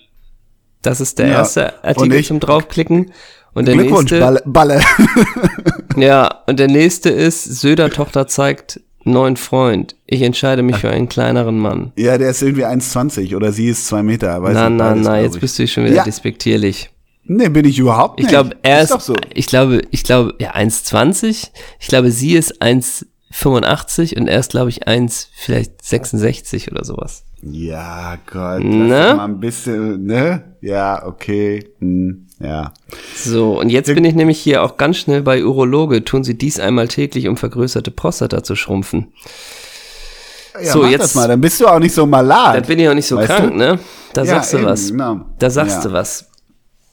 Das 0.82 1.02
ist 1.02 1.20
der 1.20 1.28
Ja, 1.28 1.34
erste 1.40 1.84
Artikel 1.84 2.24
zum 2.24 2.40
draufklicken. 2.40 3.12
Und 3.54 3.68
der 3.68 3.76
Glückwunsch, 3.76 4.12
nächste, 4.12 4.20
Balle. 4.20 4.42
Balle. 4.46 4.82
ja, 5.98 6.30
und 6.48 6.60
der 6.60 6.68
nächste 6.68 7.10
ist 7.10 7.44
Söder 7.44 7.90
Tochter 7.90 8.28
zeigt 8.28 8.80
neuen 9.04 9.38
Freund. 9.38 9.96
Ich 10.06 10.22
entscheide 10.22 10.62
mich 10.62 10.76
für 10.78 10.90
einen 10.90 11.10
kleineren 11.10 11.58
Mann. 11.58 11.92
ja, 11.98 12.18
der 12.18 12.30
ist 12.30 12.42
irgendwie 12.42 12.66
1,20 12.66 13.36
oder 13.36 13.52
sie 13.52 13.68
ist 13.70 13.88
2 13.88 14.04
Meter. 14.04 14.42
Weiß 14.44 14.54
Na, 14.54 14.70
nicht, 14.70 14.78
na, 14.78 14.96
na, 14.96 15.22
jetzt 15.22 15.36
ich. 15.36 15.42
bist 15.42 15.58
du 15.58 15.68
schon 15.68 15.86
wieder 15.86 15.96
Ja. 15.96 16.04
despektierlich. 16.04 16.90
Nee, 17.24 17.50
bin 17.50 17.66
ich 17.66 17.78
überhaupt 17.80 18.20
Ich 18.20 18.26
nicht. 18.26 18.32
glaube, 18.32 18.56
er 18.64 18.82
ist, 18.82 18.92
doch 18.92 19.02
so. 19.02 19.16
ich 19.34 19.46
glaube, 19.48 19.82
ich 19.92 20.04
glaube, 20.04 20.34
ja, 20.40 20.54
1,20. 20.56 21.50
Ich 21.80 21.88
glaube, 21.88 22.12
sie 22.12 22.34
ist 22.34 22.62
1,85 22.62 24.18
und 24.18 24.28
er 24.28 24.40
ist, 24.40 24.52
glaube 24.52 24.70
ich, 24.70 24.88
1, 24.88 25.30
vielleicht 25.36 25.84
66 25.84 26.72
oder 26.72 26.84
sowas. 26.84 27.24
Ja, 27.42 28.18
Gott, 28.32 28.64
Ne? 28.64 29.14
mal 29.16 29.26
ein 29.26 29.40
bisschen, 29.40 30.06
ne? 30.06 30.56
Ja, 30.62 31.06
okay. 31.06 31.70
Hm, 31.80 32.26
ja. 32.40 32.74
So, 33.16 33.60
und 33.60 33.70
jetzt 33.70 33.88
bin 33.94 34.06
ich 34.06 34.16
nämlich 34.16 34.40
hier 34.40 34.64
auch 34.64 34.78
ganz 34.78 34.98
schnell 34.98 35.22
bei 35.22 35.44
Urologe. 35.44 36.04
Tun 36.06 36.24
Sie 36.24 36.38
dies 36.38 36.60
einmal 36.60 36.88
täglich, 36.88 37.28
um 37.28 37.38
vergrößerte 37.38 37.92
Prostata 37.92 38.44
zu 38.44 38.56
schrumpfen. 38.56 39.14
ja 40.62 40.72
So, 40.74 40.86
jetzt- 40.86 41.16
mal, 41.16 41.28
dann 41.28 41.42
bist 41.42 41.60
du 41.62 41.68
auch 41.68 41.80
nicht 41.80 41.94
so 41.94 42.06
malat. 42.06 42.56
Da 42.56 42.60
bin 42.62 42.80
ich 42.80 42.88
auch 42.90 42.94
nicht 42.94 43.08
so 43.08 43.18
krank, 43.18 43.52
du? 43.52 43.58
ne? 43.58 43.80
Da 44.14 44.22
Ja, 44.24 44.28
sagst 44.36 44.54
du 44.54 44.58
eben, 44.58 44.66
was. 44.66 44.88
genau. 44.92 45.26
Da 45.40 45.50
sagst 45.50 45.78
Ja. 45.78 45.90
du 45.90 45.94
was. 45.94 46.30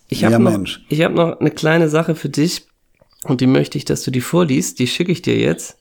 Ich 0.08 0.22
habe 0.24 0.32
Ja, 0.34 0.38
noch, 0.38 0.52
Mensch. 0.52 0.84
ich 0.88 1.00
hab 1.02 1.12
noch 1.12 1.40
eine 1.40 1.50
kleine 1.50 1.88
Sache 1.88 2.14
für 2.14 2.28
dich 2.28 2.66
und 3.24 3.40
die 3.40 3.46
möchte 3.46 3.78
ich, 3.78 3.84
dass 3.84 4.02
du 4.02 4.10
die 4.10 4.20
vorliest. 4.20 4.78
Die 4.78 4.86
schicke 4.86 5.10
ich 5.12 5.22
dir 5.22 5.36
jetzt. 5.36 5.78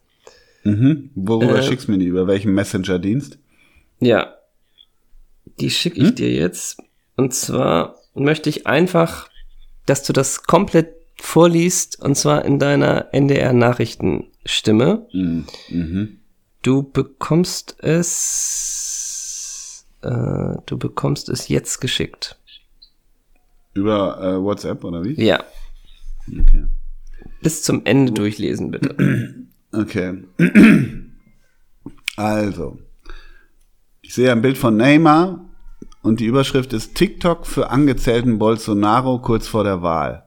Mhm. 0.64 1.12
Worüber 1.16 1.60
äh, 1.60 1.64
schickst 1.64 1.88
du 1.88 1.92
mir 1.92 1.98
die? 2.00 2.06
Über 2.06 2.26
welchen 2.26 2.54
Messenger-Dienst? 2.54 3.38
Ja. 4.00 4.34
Die 5.60 5.70
schicke 5.70 6.00
ich 6.02 6.08
hm? 6.10 6.16
dir 6.16 6.32
jetzt. 6.32 6.78
Und 7.18 7.34
zwar 7.36 7.96
möchte 8.16 8.50
ich 8.50 8.66
einfach, 8.66 9.30
dass 9.86 10.04
du 10.04 10.14
das 10.14 10.44
komplett 10.44 10.94
vorliest, 11.20 12.02
und 12.02 12.16
zwar 12.16 12.46
in 12.46 12.60
deiner 12.60 13.14
NDR-Nachrichtenstimme. 13.14 15.08
Mhm. 15.14 15.46
Mhm. 15.70 16.18
Du 16.62 16.84
bekommst 16.84 17.78
es, 17.84 19.86
äh, 20.02 20.56
du 20.66 20.78
bekommst 20.78 21.30
es 21.30 21.48
jetzt 21.48 21.80
geschickt. 21.80 22.38
Über 23.74 24.22
äh, 24.22 24.42
WhatsApp 24.42 24.84
oder 24.84 25.04
wie? 25.04 25.22
Ja. 25.22 25.44
Okay. 26.28 26.66
Bis 27.42 27.62
zum 27.62 27.86
Ende 27.86 28.14
durchlesen, 28.14 28.72
bitte. 28.72 28.96
Okay. 29.72 30.24
Also, 32.18 32.80
ich 34.02 34.14
sehe 34.14 34.32
ein 34.32 34.42
Bild 34.42 34.58
von 34.58 34.78
Neymar 34.78 35.45
und 36.06 36.20
die 36.20 36.26
Überschrift 36.26 36.72
ist 36.72 36.96
TikTok 36.96 37.48
für 37.48 37.72
angezählten 37.72 38.38
Bolsonaro 38.38 39.20
kurz 39.20 39.48
vor 39.48 39.64
der 39.64 39.82
Wahl. 39.82 40.26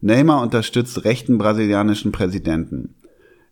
Neymar 0.00 0.40
unterstützt 0.40 1.04
rechten 1.04 1.36
brasilianischen 1.36 2.12
Präsidenten. 2.12 2.94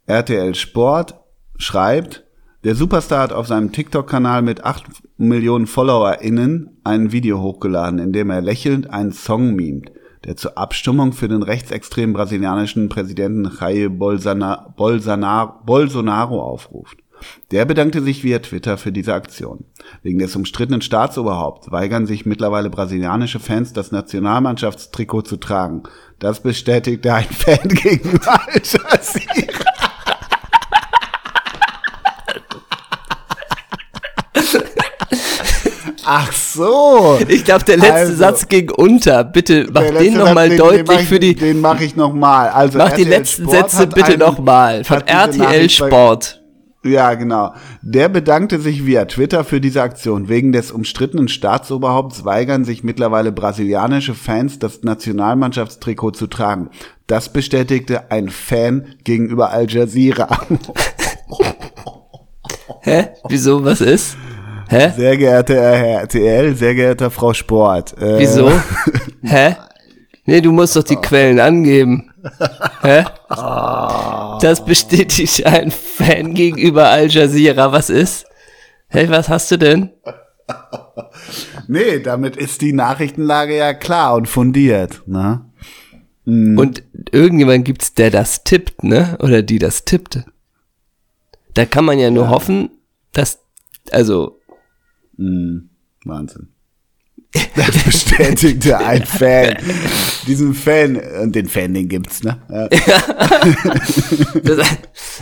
RTL 0.07 0.55
Sport 0.55 1.17
schreibt, 1.57 2.25
der 2.63 2.77
Superstar 2.77 3.23
hat 3.23 3.33
auf 3.33 3.49
seinem 3.49 3.73
TikTok-Kanal 3.73 4.43
mit 4.43 4.65
8 4.65 4.85
Millionen 5.17 5.67
FollowerInnen 5.67 6.79
ein 6.85 7.13
Video 7.13 7.43
hochgeladen, 7.43 7.99
in 7.99 8.13
dem 8.13 8.31
er 8.31 8.41
lächelnd 8.41 8.91
einen 8.91 9.13
Song 9.13 9.55
mimt, 9.55 9.91
der 10.25 10.37
zur 10.37 10.57
Abstimmung 10.57 11.13
für 11.13 11.29
den 11.29 11.43
rechtsextremen 11.43 12.15
brasilianischen 12.15 12.89
Präsidenten 12.89 13.51
Jair 13.61 13.91
Bolsonaro, 13.91 14.71
Bolsonaro 15.67 16.41
aufruft. 16.41 17.04
Der 17.51 17.65
bedankte 17.65 18.03
sich 18.03 18.25
via 18.25 18.39
Twitter 18.39 18.79
für 18.79 18.93
diese 18.93 19.15
Aktion. 19.15 19.65
Wegen 20.03 20.19
des 20.19 20.35
umstrittenen 20.37 20.83
Staatsoberhaupts 20.83 21.71
weigern 21.71 22.07
sich 22.07 22.27
mittlerweile 22.27 22.71
brasilianische 22.71 23.41
Fans, 23.41 23.73
das 23.73 23.93
Nationalmannschaftstrikot 23.93 25.23
zu 25.23 25.37
tragen. 25.37 25.83
Das 26.19 26.41
bestätigte 26.41 27.13
ein 27.13 27.25
Fan 27.31 27.69
gegenüber 27.69 28.41
Al 28.47 28.63
Jazeera. 28.63 29.75
Ach 36.07 36.33
so. 36.33 37.19
Ich 37.29 37.45
glaube, 37.45 37.65
der 37.65 37.79
letzte 37.79 37.95
also, 37.95 38.15
Satz 38.17 38.49
ging 38.49 38.71
unter. 38.71 39.25
Bitte 39.25 39.67
mach 39.73 39.83
den 39.83 40.15
nochmal 40.15 40.55
deutlich 40.55 40.99
den 40.99 41.07
für 41.07 41.19
die. 41.19 41.35
Den 41.35 41.61
mache 41.61 41.85
ich 41.85 41.97
nochmal. 41.97 42.49
Also 42.49 42.79
mach 42.79 42.91
RTL 42.91 43.05
die 43.05 43.11
letzten 43.11 43.45
Sport 43.45 43.71
Sätze 43.71 43.87
bitte 43.87 44.19
nochmal. 44.19 44.85
Von 44.85 45.01
RTL 45.01 45.71
Sport. 45.71 46.44
Ja, 46.85 47.15
genau. 47.15 47.55
Der 47.81 48.11
bedankte 48.11 48.61
sich 48.61 48.85
via 48.85 49.07
Twitter 49.07 49.43
für 49.43 49.61
diese 49.61 49.81
Aktion. 49.81 50.29
Wegen 50.29 50.53
des 50.53 50.71
umstrittenen 50.71 51.29
Staatsoberhaupts 51.29 52.27
weigern 52.27 52.65
sich 52.67 52.85
mittlerweile 52.85 53.33
brasilianische 53.33 54.15
Fans, 54.15 54.59
das 54.59 54.83
Nationalmannschaftstrikot 54.83 56.11
zu 56.11 56.27
tragen. 56.27 56.69
Das 57.07 57.31
bestätigte 57.31 58.11
ein 58.11 58.29
Fan 58.29 58.95
gegenüber 59.03 59.51
Al 59.51 59.67
Jazeera. 59.71 60.29
Hä? 62.83 63.09
Wieso? 63.29 63.65
Was 63.65 63.81
ist? 63.81 64.19
Hä? 64.69 64.93
Sehr 64.95 65.17
geehrter 65.17 65.55
Herr 65.55 66.01
RTL, 66.03 66.55
sehr 66.55 66.75
geehrter 66.75 67.11
Frau 67.11 67.33
Sport. 67.33 67.97
Äh, 67.99 68.19
Wieso? 68.19 68.51
Hä? 69.23 69.57
Nee, 70.27 70.43
du 70.43 70.53
musst 70.53 70.77
doch 70.77 70.83
die 70.83 70.97
Quellen 70.97 71.41
angeben. 71.41 72.11
Hä? 72.83 73.05
Das 74.41 74.65
bestätigt 74.65 75.45
ein 75.47 75.71
Fan 75.71 76.35
gegenüber 76.35 76.89
Al 76.89 77.09
Jazeera. 77.09 77.73
Was 77.73 77.91
ist? 77.91 78.27
Hey, 78.89 79.09
was 79.11 79.29
hast 79.29 79.51
du 79.51 79.59
denn? 79.59 79.91
Nee, 81.69 82.01
damit 82.01 82.37
ist 82.37 82.61
die 82.61 82.73
Nachrichtenlage 82.73 83.57
ja 83.57 83.75
klar 83.75 84.15
und 84.15 84.29
fundiert, 84.29 85.03
ne? 85.07 85.45
Mhm. 86.25 86.59
Und 86.59 86.83
irgendjemand 87.13 87.65
gibt's, 87.65 87.95
der 87.95 88.11
das 88.11 88.45
tippt, 88.45 88.85
ne? 88.85 89.17
Oder 89.21 89.43
die 89.43 89.59
das 89.59 89.85
tippt. 89.85 90.25
Da 91.55 91.65
kann 91.67 91.85
man 91.85 91.99
ja 91.99 92.11
nur 92.11 92.25
ja. 92.25 92.31
hoffen, 92.31 92.71
dass, 93.13 93.41
also. 93.91 94.41
Mhm. 95.17 95.71
Wahnsinn. 96.05 96.54
Das 97.57 97.85
bestätigte 97.85 98.79
ein 98.79 99.05
Fan. 99.07 99.57
Diesen 100.27 100.55
Fan, 100.55 101.01
und 101.23 101.35
den 101.35 101.49
Fan, 101.49 101.75
den 101.75 101.89
gibt's, 101.89 102.23
ne? 102.23 102.39
Ja. 102.49 102.69
das, 104.43 104.59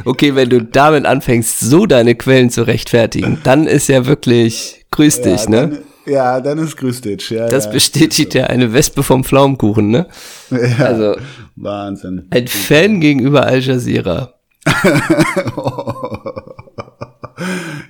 okay, 0.05 0.35
wenn 0.35 0.49
du 0.49 0.63
damit 0.63 1.07
anfängst, 1.07 1.61
so 1.61 1.87
deine 1.87 2.15
Quellen 2.15 2.51
zu 2.51 2.67
rechtfertigen, 2.67 3.39
dann 3.45 3.67
ist 3.67 3.89
ja 3.89 4.07
wirklich 4.07 4.85
grüß 4.91 5.19
ja, 5.19 5.23
dich, 5.25 5.49
ne? 5.49 5.83
ja, 6.07 6.41
dann 6.41 6.59
ist 6.59 6.77
grüß 6.77 7.01
dich, 7.01 7.31
ja. 7.31 7.49
Das 7.49 7.71
bestätigt 7.71 8.35
ja 8.35 8.47
eine 8.47 8.73
Wespe 8.73 9.03
vom 9.03 9.25
Pflaumenkuchen, 9.25 9.91
ne? 9.91 10.07
Ja, 10.51 10.87
also, 10.87 11.17
Wahnsinn. 11.57 12.27
Ein 12.31 12.49
Fan 12.49 13.01
gegenüber 13.01 13.45
Al 13.45 13.61
Jazeera. 13.61 14.35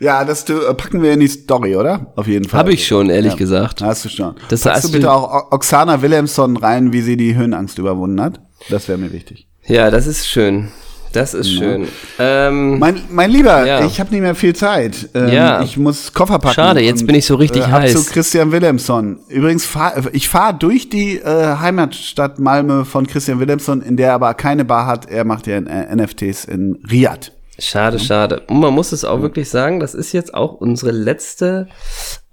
Ja, 0.02 0.24
das 0.24 0.48
äh, 0.50 0.74
packen 0.74 1.00
wir 1.00 1.12
in 1.12 1.20
die 1.20 1.28
Story, 1.28 1.76
oder? 1.76 2.12
Auf 2.16 2.26
jeden 2.26 2.48
Fall. 2.48 2.58
Habe 2.58 2.72
ich 2.72 2.84
schon, 2.84 3.08
ehrlich 3.08 3.34
ja. 3.34 3.38
gesagt. 3.38 3.82
Hast 3.82 4.04
du 4.04 4.08
schon. 4.08 4.34
Das 4.48 4.62
Packst 4.62 4.84
du 4.84 4.92
bitte 4.92 5.12
auch 5.12 5.52
Oksana 5.52 6.02
Williamson 6.02 6.56
rein, 6.56 6.92
wie 6.92 7.02
sie 7.02 7.16
die 7.16 7.36
Höhenangst 7.36 7.78
überwunden 7.78 8.20
hat? 8.20 8.40
Das 8.68 8.88
wäre 8.88 8.98
mir 8.98 9.12
wichtig. 9.12 9.46
Ja, 9.64 9.92
das 9.92 10.08
ist 10.08 10.26
schön. 10.26 10.68
Das 11.12 11.34
ist 11.34 11.48
ja. 11.50 11.58
schön. 11.58 11.88
Ähm, 12.18 12.78
mein, 12.80 13.02
mein 13.10 13.30
Lieber, 13.30 13.64
ja. 13.64 13.84
ich 13.84 14.00
habe 14.00 14.10
nicht 14.10 14.22
mehr 14.22 14.34
viel 14.34 14.56
Zeit. 14.56 15.10
Ähm, 15.14 15.28
ja. 15.28 15.62
Ich 15.62 15.76
muss 15.76 16.12
Koffer 16.12 16.40
packen. 16.40 16.54
Schade, 16.54 16.80
jetzt 16.80 17.06
bin 17.06 17.14
ich 17.14 17.26
so 17.26 17.36
richtig 17.36 17.62
äh, 17.62 17.70
heiß. 17.70 17.92
zu 17.92 18.12
Christian 18.12 18.50
Williamson. 18.50 19.20
Übrigens, 19.28 19.66
fahr, 19.66 19.94
ich 20.12 20.28
fahre 20.28 20.54
durch 20.54 20.88
die 20.88 21.18
äh, 21.18 21.56
Heimatstadt 21.60 22.40
Malmö 22.40 22.84
von 22.84 23.06
Christian 23.06 23.38
Williamson, 23.38 23.82
in 23.82 23.96
der 23.96 24.08
er 24.08 24.14
aber 24.14 24.34
keine 24.34 24.64
Bar 24.64 24.86
hat. 24.86 25.08
Er 25.08 25.24
macht 25.24 25.46
ja 25.46 25.60
NFTs 25.60 26.46
in 26.46 26.82
Riyadh. 26.90 27.30
Schade, 27.62 28.00
schade. 28.00 28.40
Und 28.48 28.58
man 28.58 28.74
muss 28.74 28.90
es 28.90 29.04
auch 29.04 29.22
wirklich 29.22 29.48
sagen, 29.48 29.78
das 29.78 29.94
ist 29.94 30.12
jetzt 30.12 30.34
auch 30.34 30.54
unsere 30.54 30.90
letzte 30.90 31.68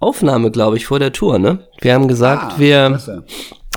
Aufnahme, 0.00 0.50
glaube 0.50 0.76
ich, 0.76 0.86
vor 0.86 0.98
der 0.98 1.12
Tour, 1.12 1.38
ne? 1.38 1.68
Wir 1.80 1.94
haben 1.94 2.08
gesagt, 2.08 2.54
ah, 2.54 2.58
wir, 2.58 2.98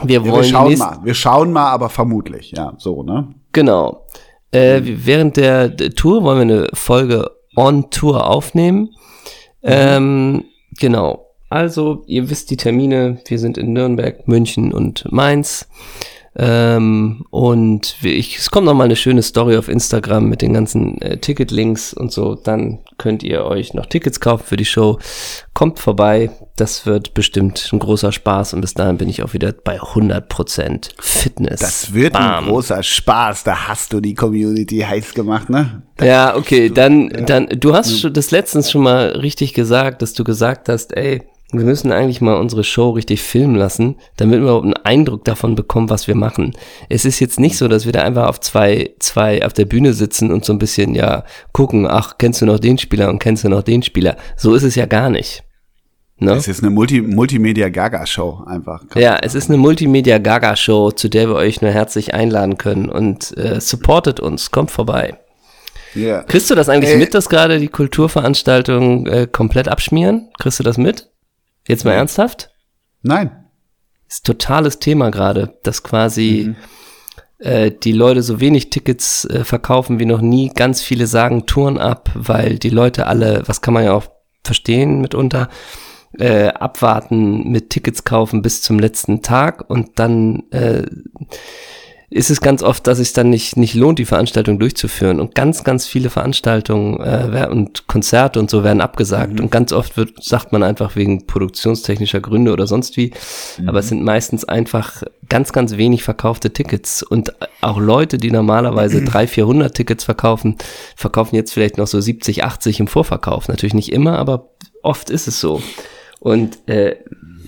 wir 0.03 0.25
wollen. 0.25 0.31
Ja, 0.31 0.37
wir 0.39 0.43
schauen 0.43 0.77
mal. 0.79 0.99
Wir 1.03 1.13
schauen 1.13 1.53
mal, 1.53 1.69
aber 1.69 1.89
vermutlich, 1.89 2.53
ja, 2.57 2.73
so, 2.79 3.03
ne? 3.03 3.35
Genau. 3.51 4.07
Äh, 4.51 4.79
mhm. 4.79 5.05
Während 5.05 5.37
der, 5.37 5.69
der, 5.69 5.91
Tour 5.91 6.23
wollen 6.23 6.47
wir 6.47 6.55
eine 6.55 6.67
Folge 6.73 7.29
on 7.55 7.91
Tour 7.91 8.27
aufnehmen. 8.27 8.89
Mhm. 9.61 9.65
Ähm, 9.65 10.43
genau. 10.79 11.27
Also, 11.49 12.01
ihr 12.07 12.31
wisst 12.31 12.49
die 12.49 12.57
Termine. 12.57 13.19
Wir 13.27 13.37
sind 13.37 13.59
in 13.59 13.73
Nürnberg, 13.73 14.27
München 14.27 14.73
und 14.73 15.05
Mainz. 15.11 15.67
Ähm, 16.35 17.25
und 17.29 17.95
ich, 18.01 18.39
es 18.39 18.49
kommt 18.49 18.65
noch 18.65 18.73
mal 18.73 18.85
eine 18.85 18.95
schöne 18.95 19.21
Story 19.21 19.55
auf 19.55 19.67
Instagram 19.67 20.27
mit 20.29 20.41
den 20.41 20.53
ganzen 20.53 20.99
äh, 21.01 21.17
Ticketlinks 21.17 21.93
und 21.93 22.11
so. 22.11 22.33
Dann 22.33 22.79
könnt 22.97 23.21
ihr 23.21 23.45
euch 23.45 23.73
noch 23.73 23.85
Tickets 23.85 24.19
kaufen 24.19 24.43
für 24.45 24.57
die 24.57 24.65
Show. 24.65 24.97
Kommt 25.53 25.79
vorbei. 25.79 26.31
Das 26.55 26.87
wird 26.87 27.13
bestimmt 27.13 27.69
ein 27.71 27.79
großer 27.79 28.11
Spaß. 28.11 28.55
Und 28.55 28.61
bis 28.61 28.73
dahin 28.73 28.97
bin 28.97 29.09
ich 29.09 29.21
auch 29.21 29.33
wieder 29.33 29.51
bei 29.51 29.79
100% 29.79 30.89
Fitness. 30.99 31.59
Das 31.59 31.93
wird 31.93 32.13
Bam. 32.13 32.45
ein 32.45 32.49
großer 32.49 32.81
Spaß. 32.81 33.43
Da 33.43 33.67
hast 33.67 33.93
du 33.93 33.99
die 33.99 34.15
Community 34.15 34.79
heiß 34.79 35.13
gemacht, 35.13 35.51
ne? 35.51 35.83
Das 35.97 36.07
ja, 36.07 36.35
okay. 36.35 36.69
Dann, 36.69 37.09
dann, 37.27 37.47
du 37.47 37.75
hast 37.75 38.09
das 38.11 38.31
letztens 38.31 38.71
schon 38.71 38.81
mal 38.81 39.09
richtig 39.09 39.53
gesagt, 39.53 40.01
dass 40.01 40.13
du 40.13 40.23
gesagt 40.23 40.67
hast, 40.67 40.97
ey, 40.97 41.21
wir 41.53 41.65
müssen 41.65 41.91
eigentlich 41.91 42.21
mal 42.21 42.35
unsere 42.35 42.63
Show 42.63 42.91
richtig 42.91 43.21
filmen 43.21 43.55
lassen, 43.55 43.95
damit 44.17 44.35
wir 44.35 44.43
überhaupt 44.43 44.65
einen 44.65 44.73
Eindruck 44.73 45.23
davon 45.23 45.55
bekommen, 45.55 45.89
was 45.89 46.07
wir 46.07 46.15
machen. 46.15 46.53
Es 46.89 47.05
ist 47.05 47.19
jetzt 47.19 47.39
nicht 47.39 47.57
so, 47.57 47.67
dass 47.67 47.85
wir 47.85 47.91
da 47.91 48.01
einfach 48.01 48.27
auf 48.27 48.39
zwei, 48.39 48.91
zwei 48.99 49.45
auf 49.45 49.53
der 49.53 49.65
Bühne 49.65 49.93
sitzen 49.93 50.31
und 50.31 50.45
so 50.45 50.53
ein 50.53 50.59
bisschen, 50.59 50.95
ja, 50.95 51.23
gucken, 51.51 51.87
ach, 51.87 52.17
kennst 52.17 52.41
du 52.41 52.45
noch 52.45 52.59
den 52.59 52.77
Spieler 52.77 53.09
und 53.09 53.19
kennst 53.19 53.43
du 53.43 53.49
noch 53.49 53.63
den 53.63 53.83
Spieler. 53.83 54.17
So 54.35 54.55
ist 54.55 54.63
es 54.63 54.75
ja 54.75 54.85
gar 54.85 55.09
nicht. 55.09 55.43
Ne? 56.17 56.33
Es 56.33 56.47
ist 56.47 56.63
eine 56.63 56.69
Multi 56.69 57.01
Multimedia-Gaga-Show 57.01 58.43
einfach. 58.45 58.83
Ja, 58.95 59.17
es 59.21 59.35
ist 59.35 59.49
eine 59.49 59.57
Multimedia-Gaga-Show, 59.57 60.91
zu 60.91 61.09
der 61.09 61.27
wir 61.27 61.35
euch 61.35 61.61
nur 61.61 61.71
herzlich 61.71 62.13
einladen 62.13 62.57
können 62.57 62.89
und 62.89 63.35
äh, 63.37 63.59
supportet 63.59 64.19
uns, 64.19 64.51
kommt 64.51 64.71
vorbei. 64.71 65.17
Yeah. 65.95 66.23
Kriegst 66.23 66.49
du 66.49 66.55
das 66.55 66.69
eigentlich 66.69 66.91
Ey. 66.91 66.97
mit, 66.97 67.13
dass 67.13 67.29
gerade 67.29 67.59
die 67.59 67.67
Kulturveranstaltungen 67.67 69.05
äh, 69.05 69.27
komplett 69.31 69.67
abschmieren? 69.67 70.29
Kriegst 70.39 70.59
du 70.59 70.63
das 70.63 70.77
mit? 70.77 71.09
Jetzt 71.67 71.85
mal 71.85 71.91
ja. 71.91 71.97
ernsthaft? 71.97 72.51
Nein. 73.01 73.45
Ist 74.07 74.25
totales 74.25 74.79
Thema 74.79 75.11
gerade, 75.11 75.57
dass 75.63 75.83
quasi 75.83 76.47
mhm. 76.49 77.45
äh, 77.45 77.71
die 77.71 77.93
Leute 77.93 78.21
so 78.21 78.39
wenig 78.39 78.69
Tickets 78.69 79.25
äh, 79.25 79.43
verkaufen 79.43 79.99
wie 79.99 80.05
noch 80.05 80.21
nie. 80.21 80.49
Ganz 80.49 80.81
viele 80.81 81.07
sagen 81.07 81.45
Touren 81.45 81.77
ab, 81.77 82.11
weil 82.13 82.59
die 82.59 82.69
Leute 82.69 83.07
alle, 83.07 83.43
was 83.47 83.61
kann 83.61 83.73
man 83.73 83.85
ja 83.85 83.93
auch 83.93 84.07
verstehen 84.43 85.01
mitunter, 85.01 85.49
äh, 86.19 86.49
abwarten 86.49 87.49
mit 87.49 87.69
Tickets 87.69 88.03
kaufen 88.03 88.41
bis 88.41 88.61
zum 88.61 88.77
letzten 88.79 89.21
Tag 89.21 89.69
und 89.69 89.99
dann 89.99 90.43
äh, 90.51 90.83
ist 92.13 92.29
es 92.29 92.41
ganz 92.41 92.61
oft, 92.61 92.85
dass 92.85 92.99
es 92.99 93.13
dann 93.13 93.31
nicht, 93.31 93.57
nicht 93.57 93.73
lohnt, 93.73 93.97
die 93.97 94.05
Veranstaltung 94.05 94.59
durchzuführen. 94.59 95.19
Und 95.19 95.33
ganz, 95.33 95.63
ganz 95.63 95.87
viele 95.87 96.11
Veranstaltungen 96.11 96.99
äh, 97.01 97.47
und 97.49 97.87
Konzerte 97.87 98.39
und 98.39 98.51
so 98.51 98.63
werden 98.63 98.81
abgesagt. 98.81 99.39
Und 99.39 99.49
ganz 99.49 99.73
oft 99.73 99.97
wird, 99.97 100.23
sagt 100.23 100.51
man 100.51 100.61
einfach 100.61 100.95
wegen 100.95 101.25
produktionstechnischer 101.25 102.21
Gründe 102.21 102.53
oder 102.53 102.67
sonst 102.67 102.97
wie. 102.97 103.13
Aber 103.65 103.79
es 103.79 103.89
sind 103.89 104.03
meistens 104.03 104.45
einfach 104.45 105.01
ganz, 105.27 105.53
ganz 105.53 105.75
wenig 105.77 106.03
verkaufte 106.03 106.53
Tickets. 106.53 107.01
Und 107.01 107.33
auch 107.61 107.79
Leute, 107.79 108.19
die 108.19 108.29
normalerweise 108.29 109.01
300, 109.03 109.29
400 109.31 109.73
Tickets 109.73 110.03
verkaufen, 110.03 110.57
verkaufen 110.95 111.35
jetzt 111.35 111.51
vielleicht 111.51 111.79
noch 111.79 111.87
so 111.87 111.99
70, 111.99 112.43
80 112.43 112.79
im 112.79 112.87
Vorverkauf. 112.87 113.47
Natürlich 113.47 113.73
nicht 113.73 113.91
immer, 113.91 114.19
aber 114.19 114.49
oft 114.83 115.09
ist 115.09 115.27
es 115.27 115.39
so. 115.39 115.63
Und 116.19 116.59
äh, 116.69 116.95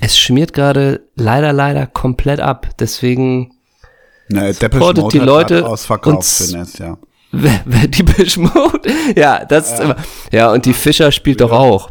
es 0.01 0.17
schmiert 0.17 0.53
gerade 0.53 1.01
leider, 1.15 1.53
leider 1.53 1.85
komplett 1.85 2.39
ab. 2.39 2.69
Deswegen 2.79 3.51
Depeche 4.29 4.59
supportet 4.59 5.13
die 5.13 5.19
Leute 5.19 5.65
ausverkauft 5.65 6.53
ja. 6.79 6.97
die 7.87 8.39
Mode. 8.39 8.89
Ja, 9.15 9.45
das 9.45 9.73
ist 9.73 9.79
immer. 9.81 9.95
Ja, 10.31 10.51
und 10.51 10.65
die 10.65 10.73
Fischer 10.73 11.11
spielt 11.11 11.41
doch 11.41 11.51
auch. 11.51 11.89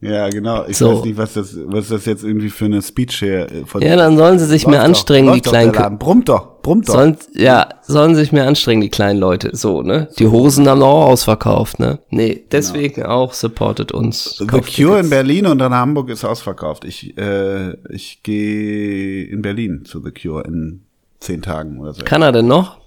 Ja, 0.00 0.28
genau. 0.28 0.64
Ich 0.68 0.76
So. 0.76 0.98
weiß 0.98 1.04
nicht, 1.04 1.16
was 1.16 1.32
das, 1.32 1.58
was 1.64 1.88
das 1.88 2.06
jetzt 2.06 2.22
irgendwie 2.22 2.50
für 2.50 2.66
eine 2.66 2.80
Speech 2.80 3.18
hier 3.18 3.50
äh, 3.50 3.64
von 3.66 3.82
Ja, 3.82 3.96
dann 3.96 4.16
sollen 4.16 4.38
sie 4.38 4.46
sich 4.46 4.64
mehr 4.66 4.78
doch, 4.78 4.86
anstrengen, 4.86 5.32
die 5.32 5.40
doch 5.40 5.50
kleinen 5.50 5.72
der 5.72 5.82
Laden. 5.82 5.98
Brummt 5.98 6.28
doch, 6.28 6.62
brummt 6.62 6.88
doch. 6.88 6.94
Sollen, 6.94 7.16
ja, 7.34 7.68
sollen 7.82 8.14
sich 8.14 8.30
mehr 8.30 8.46
anstrengen, 8.46 8.80
die 8.80 8.90
kleinen 8.90 9.18
Leute. 9.18 9.56
So, 9.56 9.82
ne? 9.82 10.08
Die 10.18 10.28
Hosen 10.28 10.68
haben 10.68 10.82
auch 10.82 11.06
ausverkauft, 11.06 11.80
ne? 11.80 11.98
Nee, 12.10 12.44
deswegen 12.52 13.06
auch 13.06 13.32
supportet 13.32 13.90
uns. 13.90 14.36
The 14.38 14.46
Cure 14.46 14.60
in 14.60 14.62
Tickets. 14.62 15.10
Berlin 15.10 15.46
und 15.46 15.60
in 15.60 15.74
Hamburg 15.74 16.10
ist 16.10 16.24
ausverkauft. 16.24 16.84
Ich, 16.84 17.18
äh, 17.18 17.72
ich 17.92 18.22
gehe 18.22 19.24
in 19.24 19.42
Berlin 19.42 19.84
zu 19.84 20.00
The 20.00 20.12
Cure 20.12 20.44
in 20.46 20.84
zehn 21.20 21.42
Tagen 21.42 21.78
oder 21.80 21.92
so. 21.94 22.04
Kann 22.04 22.22
er 22.22 22.32
denn 22.32 22.46
noch? 22.46 22.78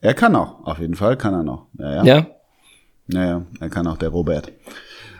er 0.00 0.14
kann 0.14 0.34
auch, 0.34 0.64
auf 0.66 0.78
jeden 0.80 0.96
Fall 0.96 1.16
kann 1.16 1.32
er 1.34 1.42
noch. 1.44 1.66
Ja, 1.78 1.92
ja. 1.96 2.04
Ja? 2.04 2.26
Naja, 3.06 3.42
er 3.60 3.68
kann 3.70 3.86
auch 3.86 3.96
der 3.98 4.08
Robert. 4.08 4.50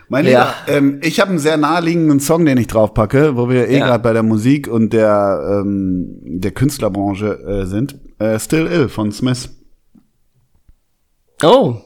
Mein 0.08 0.26
Ja. 0.26 0.54
Lieber, 0.66 0.76
ähm, 0.78 1.00
ich 1.02 1.20
habe 1.20 1.30
einen 1.30 1.38
sehr 1.38 1.56
naheliegenden 1.56 2.18
Song, 2.20 2.44
den 2.44 2.58
ich 2.58 2.66
draufpacke, 2.66 3.36
wo 3.36 3.48
wir 3.48 3.68
eh 3.68 3.78
Ja. 3.78 3.86
gerade 3.86 4.02
bei 4.02 4.12
der 4.12 4.22
Musik 4.24 4.66
und 4.68 4.92
der, 4.92 5.60
ähm, 5.64 6.18
der 6.40 6.50
Künstlerbranche 6.50 7.38
äh, 7.62 7.66
sind. 7.66 7.96
Äh, 8.18 8.38
Still 8.38 8.66
Ill 8.66 8.88
von 8.88 9.12
Smith. 9.12 9.50
Oh, 11.42 11.76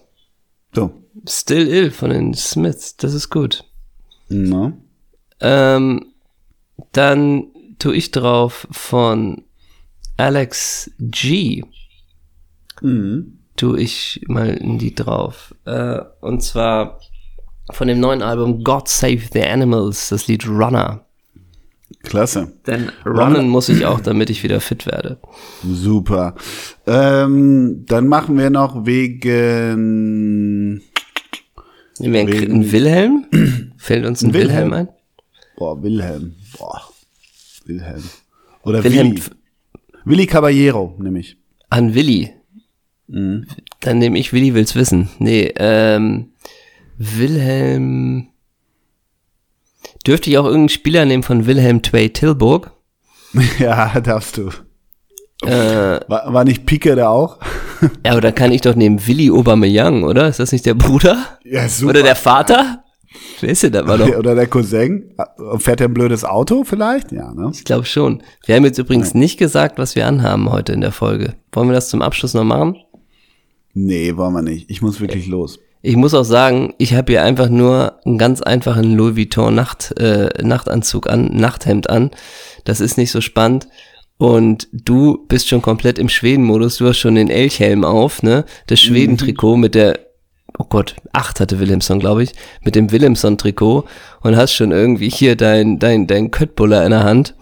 So. 0.74 0.90
Still 1.28 1.68
Ill 1.68 1.90
von 1.90 2.10
den 2.10 2.34
Smiths. 2.34 2.96
Das 2.96 3.14
ist 3.14 3.30
gut. 3.30 3.64
Na? 4.28 4.72
Ähm, 5.40 6.12
dann 6.92 7.44
tue 7.78 7.94
ich 7.94 8.10
drauf 8.10 8.66
von 8.70 9.42
Alex 10.16 10.90
G. 10.98 11.62
Mhm. 12.82 13.38
tue 13.56 13.80
ich 13.80 14.20
mal 14.28 14.48
in 14.48 14.78
die 14.78 14.94
drauf. 14.94 15.54
Äh, 15.64 16.00
und 16.20 16.42
zwar 16.42 17.00
von 17.72 17.88
dem 17.88 18.00
neuen 18.00 18.20
Album 18.22 18.62
God 18.64 18.86
Save 18.88 19.22
the 19.32 19.42
Animals, 19.42 20.10
das 20.10 20.26
Lied 20.28 20.46
Runner. 20.46 21.02
Klasse. 22.02 22.52
Denn 22.66 22.90
runnen 23.04 23.48
muss 23.48 23.68
ich 23.68 23.86
auch, 23.86 24.00
damit 24.00 24.28
ich 24.30 24.42
wieder 24.42 24.60
fit 24.60 24.86
werde. 24.86 25.18
Super. 25.64 26.34
Ähm, 26.86 27.84
dann 27.86 28.06
machen 28.08 28.36
wir 28.38 28.50
noch 28.50 28.84
wegen 28.86 30.82
Nehmen 31.98 32.26
wir 32.26 32.26
Wegen- 32.28 32.52
einen 32.52 32.72
Wilhelm? 32.72 33.26
Fällt 33.78 34.04
uns 34.04 34.22
ein 34.22 34.28
Ein 34.28 34.34
Wilhelm, 34.34 34.70
Wilhelm. 34.70 34.72
ein? 34.74 34.88
Boah, 35.56 35.82
Wilhelm. 35.82 36.34
Boah. 36.58 36.82
Wilhelm. 37.64 38.02
Oder 38.62 38.84
Wilhelm 38.84 39.12
Willi. 39.12 39.22
Willi 40.06 40.26
Caballero, 40.26 40.94
nämlich. 40.98 41.36
an 41.68 41.94
Willi. 41.94 42.32
Mhm. 43.08 43.46
Dann 43.80 43.98
nehme 43.98 44.18
ich 44.18 44.32
Willi 44.32 44.54
will's 44.54 44.76
wissen. 44.76 45.08
Nee, 45.18 45.52
ähm, 45.56 46.32
Wilhelm. 46.96 48.28
Dürfte 50.06 50.30
ich 50.30 50.38
auch 50.38 50.44
irgendeinen 50.44 50.68
Spieler 50.68 51.04
nehmen 51.04 51.24
von 51.24 51.46
Wilhelm 51.46 51.82
Tway 51.82 52.10
Tilburg? 52.10 52.70
ja, 53.58 54.00
darfst 54.00 54.36
du. 54.36 54.50
Äh, 55.44 56.00
War, 56.08 56.32
war 56.32 56.44
nicht 56.44 56.64
Pike 56.66 56.94
da 56.94 57.08
auch? 57.08 57.38
ja, 58.04 58.12
aber 58.12 58.20
dann 58.20 58.34
kann 58.34 58.52
ich 58.52 58.60
doch 58.62 58.76
nehmen 58.76 59.06
Willi 59.08 59.30
Aubameyang, 59.30 60.04
oder? 60.04 60.28
Ist 60.28 60.38
das 60.38 60.52
nicht 60.52 60.66
der 60.66 60.74
Bruder? 60.74 61.38
Ja, 61.44 61.68
super. 61.68 61.90
Oder 61.90 62.02
der 62.04 62.16
Vater? 62.16 62.84
Wer 63.40 63.50
ist 63.50 63.62
denn 63.62 63.72
das? 63.72 63.86
War 63.86 63.98
doch, 63.98 64.08
Oder 64.18 64.34
der 64.34 64.46
Cousin? 64.46 65.14
Fährt 65.58 65.80
er 65.80 65.88
ein 65.88 65.94
blödes 65.94 66.24
Auto 66.24 66.64
vielleicht? 66.64 67.12
Ja, 67.12 67.32
ne? 67.32 67.50
ich 67.52 67.64
glaube 67.64 67.84
schon. 67.84 68.22
Wir 68.44 68.56
haben 68.56 68.64
jetzt 68.64 68.78
übrigens 68.78 69.14
nicht 69.14 69.38
gesagt, 69.38 69.78
was 69.78 69.94
wir 69.96 70.06
anhaben 70.06 70.50
heute 70.50 70.72
in 70.72 70.80
der 70.80 70.92
Folge. 70.92 71.34
Wollen 71.52 71.68
wir 71.68 71.74
das 71.74 71.88
zum 71.88 72.02
Abschluss 72.02 72.34
noch 72.34 72.44
machen? 72.44 72.76
Nee, 73.74 74.16
wollen 74.16 74.32
wir 74.32 74.42
nicht. 74.42 74.70
Ich 74.70 74.80
muss 74.80 75.00
wirklich 75.00 75.26
los. 75.26 75.58
Ich 75.82 75.96
muss 75.96 76.14
auch 76.14 76.24
sagen, 76.24 76.74
ich 76.78 76.94
habe 76.94 77.12
hier 77.12 77.22
einfach 77.22 77.48
nur 77.48 78.00
einen 78.04 78.18
ganz 78.18 78.42
einfachen 78.42 78.96
Louis 78.96 79.16
Vuitton 79.16 79.54
Nacht, 79.54 79.94
äh, 80.00 80.30
Nachtanzug 80.42 81.08
an, 81.08 81.30
Nachthemd 81.32 81.88
an. 81.90 82.10
Das 82.64 82.80
ist 82.80 82.96
nicht 82.96 83.12
so 83.12 83.20
spannend. 83.20 83.68
Und 84.18 84.68
du 84.72 85.26
bist 85.28 85.48
schon 85.48 85.62
komplett 85.62 85.98
im 85.98 86.08
Schweden-Modus. 86.08 86.78
Du 86.78 86.88
hast 86.88 86.98
schon 86.98 87.16
den 87.16 87.28
Elchhelm 87.28 87.84
auf, 87.84 88.22
ne? 88.22 88.46
Das 88.66 88.80
Schweden-Trikot 88.80 89.58
mit 89.58 89.74
der, 89.74 90.00
oh 90.58 90.64
Gott, 90.68 90.96
acht 91.12 91.40
hatte 91.40 91.58
Wilhelmsson, 91.58 91.98
glaube 91.98 92.22
ich, 92.22 92.32
mit 92.62 92.74
dem 92.74 92.90
Wilhelmsson-Trikot 92.92 93.84
und 94.22 94.36
hast 94.36 94.52
schon 94.54 94.72
irgendwie 94.72 95.08
hier 95.10 95.36
dein, 95.36 95.78
dein, 95.78 96.06
dein 96.06 96.30
Köttbuller 96.30 96.84
in 96.84 96.90
der 96.90 97.04
Hand. 97.04 97.34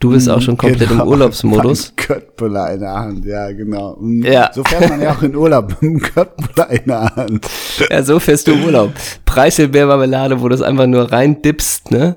Du 0.00 0.10
bist 0.10 0.28
auch 0.28 0.40
schon 0.42 0.56
komplett 0.56 0.90
im 0.90 0.98
Genau. 0.98 1.06
Urlaubsmodus. 1.06 1.90
Ein 1.90 1.96
Köttbullar 1.96 2.72
in 2.74 2.80
der 2.80 2.94
Hand, 2.94 3.24
ja, 3.24 3.50
genau. 3.52 3.96
Mhm. 4.00 4.24
Ja. 4.24 4.50
So 4.52 4.64
fährt 4.64 4.88
man 4.90 5.00
ja 5.00 5.12
auch 5.14 5.22
in 5.22 5.34
Urlaub 5.36 5.68
mit 5.68 5.82
einem 5.82 6.00
Köttbullar 6.00 6.70
in 6.70 6.84
der 6.86 7.14
Hand. 7.16 7.46
Ja, 7.90 8.02
so 8.02 8.18
fährst 8.18 8.46
du 8.48 8.52
im 8.52 8.64
Urlaub. 8.64 8.90
Preiselbeermarmelade, 9.24 10.40
wo 10.40 10.48
du 10.48 10.54
es 10.54 10.62
einfach 10.62 10.86
nur 10.86 11.10
rein 11.12 11.40
dippst, 11.42 11.90
ne? 11.90 12.16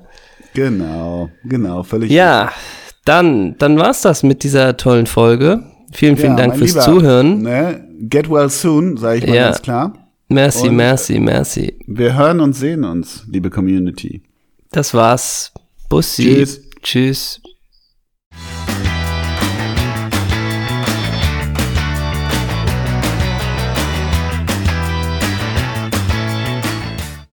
Genau, 0.54 1.28
genau, 1.44 1.82
völlig. 1.82 2.10
Ja, 2.10 2.50
dann, 3.04 3.56
dann 3.58 3.78
war's 3.78 4.02
das 4.02 4.22
mit 4.22 4.42
dieser 4.42 4.76
tollen 4.76 5.06
Folge. 5.06 5.62
Vielen, 5.92 6.16
vielen 6.16 6.32
Ja, 6.32 6.36
Dank 6.36 6.56
fürs 6.56 6.72
Lieber, 6.72 6.82
Zuhören. 6.84 7.42
Ne? 7.42 7.84
Get 8.00 8.28
well 8.28 8.50
soon, 8.50 8.96
sage 8.96 9.18
ich 9.18 9.26
mal 9.26 9.34
Ja. 9.36 9.44
ganz 9.46 9.62
klar. 9.62 9.92
Merci, 10.28 10.68
Und- 10.68 10.76
merci, 10.76 11.18
merci. 11.20 11.74
Wir 11.86 12.16
hören 12.16 12.40
und 12.40 12.52
sehen 12.54 12.84
uns, 12.84 13.24
liebe 13.30 13.48
Community. 13.50 14.22
Das 14.70 14.92
war's. 14.92 15.52
Bussi. 15.88 16.22
Tschüss. 16.24 16.60
Tschüss. 16.82 17.40